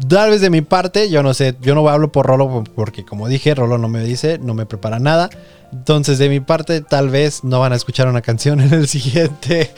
Tal 0.10 0.30
vez 0.30 0.42
de 0.42 0.50
mi 0.50 0.60
parte, 0.62 1.10
yo 1.10 1.24
no 1.24 1.34
sé, 1.34 1.56
yo 1.62 1.74
no 1.74 1.88
hablo 1.88 2.12
por 2.12 2.26
Rolo 2.26 2.66
porque 2.76 3.06
como 3.06 3.30
dije, 3.30 3.56
Rolo 3.56 3.78
no 3.78 3.88
me 3.88 4.04
dice, 4.04 4.40
no 4.40 4.54
me 4.54 4.66
prepara 4.66 5.00
nada. 5.00 5.30
Entonces 5.72 6.18
de 6.18 6.28
mi 6.28 6.42
parte, 6.42 6.82
tal 6.82 7.10
vez 7.10 7.46
no 7.46 7.62
van 7.62 7.72
a 7.72 7.78
escuchar 7.78 8.08
una 8.10 8.22
canción 8.22 8.60
en 8.62 8.74
el 8.74 8.88
siguiente 8.90 9.72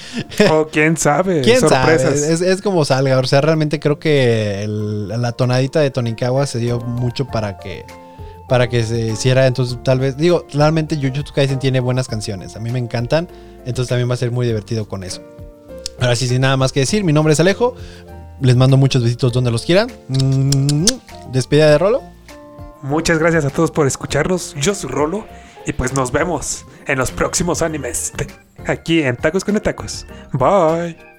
O 0.52 0.68
quién 0.70 0.98
sabe, 0.98 1.42
¿Quién 1.44 1.60
sorpresas. 1.60 2.20
sabe? 2.20 2.34
Es, 2.34 2.42
es 2.42 2.62
como 2.64 2.84
salga. 2.84 3.20
O 3.20 3.24
sea, 3.26 3.42
realmente 3.42 3.80
creo 3.80 4.00
que 4.00 4.64
el- 4.64 5.08
la 5.10 5.34
tonadita 5.34 5.82
de 5.82 5.92
Tonikawa 5.92 6.48
se 6.48 6.58
dio 6.58 6.80
mucho 6.80 7.28
para 7.28 7.58
que 7.60 7.86
para 8.50 8.70
que 8.70 8.84
se 8.84 9.00
hiciera. 9.02 9.46
Entonces, 9.46 9.78
tal 9.84 10.00
vez, 10.00 10.18
digo, 10.18 10.46
realmente 10.54 10.96
Jujutsu 10.96 11.32
Kaisen 11.34 11.60
tiene 11.60 11.80
buenas 11.80 12.08
canciones. 12.08 12.56
A 12.56 12.60
mí 12.60 12.72
me 12.72 12.80
encantan. 12.80 13.28
Entonces 13.68 13.90
también 13.90 14.10
va 14.10 14.14
a 14.14 14.18
ser 14.18 14.32
muy 14.32 14.48
divertido 14.48 14.88
con 14.88 15.04
eso. 15.04 15.22
Ahora 16.00 16.16
sí, 16.16 16.28
sin 16.28 16.42
nada 16.42 16.56
más 16.56 16.72
que 16.72 16.80
decir, 16.80 17.04
mi 17.04 17.12
nombre 17.12 17.34
es 17.34 17.40
Alejo. 17.40 17.76
Les 18.40 18.56
mando 18.56 18.78
muchos 18.78 19.04
besitos 19.04 19.34
donde 19.34 19.52
los 19.52 19.66
quieran. 19.66 19.92
Mm, 20.08 20.86
Despedida 21.34 21.70
de 21.70 21.78
Rolo. 21.78 22.02
Muchas 22.82 23.20
gracias 23.20 23.44
a 23.44 23.50
todos 23.50 23.72
por 23.72 23.86
escucharnos. 23.86 24.56
Yo 24.56 24.74
soy 24.74 24.90
Rolo 24.90 25.26
y 25.66 25.74
pues 25.74 25.94
nos 25.94 26.14
vemos 26.14 26.66
en 26.86 26.98
los 26.98 27.12
próximos 27.12 27.62
animes 27.62 28.14
aquí 28.66 29.02
en 29.02 29.18
Tacos 29.18 29.44
con 29.44 29.60
Tacos. 29.60 30.06
Bye. 30.32 31.17